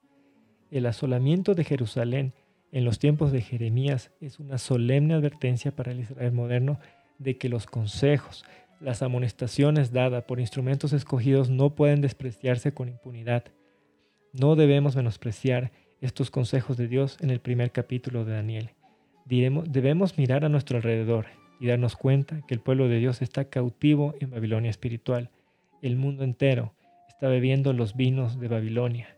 El 0.73 0.87
asolamiento 0.87 1.55
de 1.55 1.63
Jerusalén 1.63 2.35
en 2.73 2.85
los 2.85 2.99
tiempos 2.99 3.31
de 3.31 3.41
Jeremías 3.41 4.11
es 4.21 4.41
una 4.41 4.59
solemne 4.59 5.15
advertencia 5.15 5.77
para 5.77 5.93
el 5.93 6.01
Israel 6.01 6.33
moderno 6.33 6.81
de 7.19 7.39
que 7.39 7.49
los 7.49 7.67
consejos, 7.67 8.45
las 8.81 9.01
amonestaciones 9.05 9.93
dadas 9.93 10.25
por 10.25 10.41
instrumentos 10.41 10.93
escogidos 10.93 11.49
no 11.49 11.77
pueden 11.77 12.01
despreciarse 12.01 12.75
con 12.75 12.89
impunidad. 12.89 13.45
No 14.33 14.57
debemos 14.57 14.97
menospreciar 14.97 15.71
estos 16.01 16.33
consejos 16.33 16.77
de 16.77 16.89
Dios 16.89 17.17
en 17.21 17.31
el 17.31 17.39
primer 17.39 17.71
capítulo 17.71 18.25
de 18.25 18.33
Daniel. 18.33 18.71
debemos 19.25 20.19
mirar 20.19 20.45
a 20.45 20.49
nuestro 20.49 20.79
alrededor 20.79 21.27
y 21.63 21.69
darnos 21.69 21.95
cuenta 21.95 22.43
que 22.49 22.55
el 22.55 22.61
pueblo 22.61 22.89
de 22.89 22.99
Dios 22.99 23.23
está 23.23 23.45
cautivo 23.45 24.17
en 24.19 24.31
Babilonia 24.31 24.69
espiritual. 24.69 25.31
El 25.81 25.95
mundo 25.95 26.25
entero 26.25 26.75
está 27.07 27.29
bebiendo 27.29 27.73
los 27.73 27.95
vinos 27.95 28.41
de 28.41 28.49
Babilonia, 28.49 29.17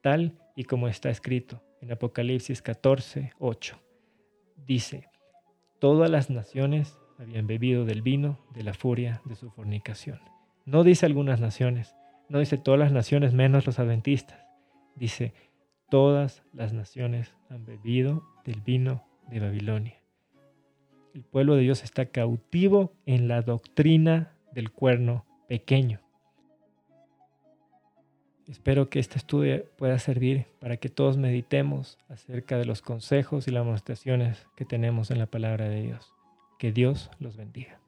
tal 0.00 0.38
y 0.56 0.64
como 0.64 0.88
está 0.88 1.10
escrito 1.10 1.62
en 1.82 1.92
Apocalipsis 1.92 2.62
14, 2.62 3.34
8. 3.38 3.78
Dice, 4.56 5.10
todas 5.80 6.10
las 6.10 6.30
naciones 6.30 6.96
habían 7.18 7.46
bebido 7.46 7.84
del 7.84 8.00
vino 8.00 8.38
de 8.54 8.62
la 8.62 8.72
furia 8.72 9.20
de 9.26 9.34
su 9.34 9.50
fornicación. 9.50 10.18
No 10.64 10.84
dice 10.84 11.04
algunas 11.04 11.40
naciones, 11.40 11.94
no 12.30 12.38
dice 12.38 12.56
todas 12.56 12.80
las 12.80 12.92
naciones 12.92 13.34
menos 13.34 13.66
los 13.66 13.78
adventistas. 13.78 14.40
Dice, 14.96 15.34
todas 15.90 16.42
las 16.54 16.72
naciones 16.72 17.34
han 17.50 17.66
bebido 17.66 18.24
del 18.46 18.62
vino 18.62 19.04
de 19.28 19.40
Babilonia. 19.40 20.01
El 21.14 21.22
pueblo 21.24 21.56
de 21.56 21.62
Dios 21.62 21.84
está 21.84 22.06
cautivo 22.06 22.92
en 23.04 23.28
la 23.28 23.42
doctrina 23.42 24.32
del 24.52 24.70
cuerno 24.70 25.26
pequeño. 25.46 26.00
Espero 28.48 28.88
que 28.88 28.98
este 28.98 29.18
estudio 29.18 29.64
pueda 29.76 29.98
servir 29.98 30.46
para 30.58 30.78
que 30.78 30.88
todos 30.88 31.16
meditemos 31.16 31.98
acerca 32.08 32.56
de 32.58 32.64
los 32.64 32.82
consejos 32.82 33.46
y 33.46 33.50
las 33.50 33.64
demostraciones 33.64 34.46
que 34.56 34.64
tenemos 34.64 35.10
en 35.10 35.18
la 35.18 35.26
palabra 35.26 35.68
de 35.68 35.82
Dios. 35.82 36.12
Que 36.58 36.72
Dios 36.72 37.10
los 37.18 37.36
bendiga. 37.36 37.81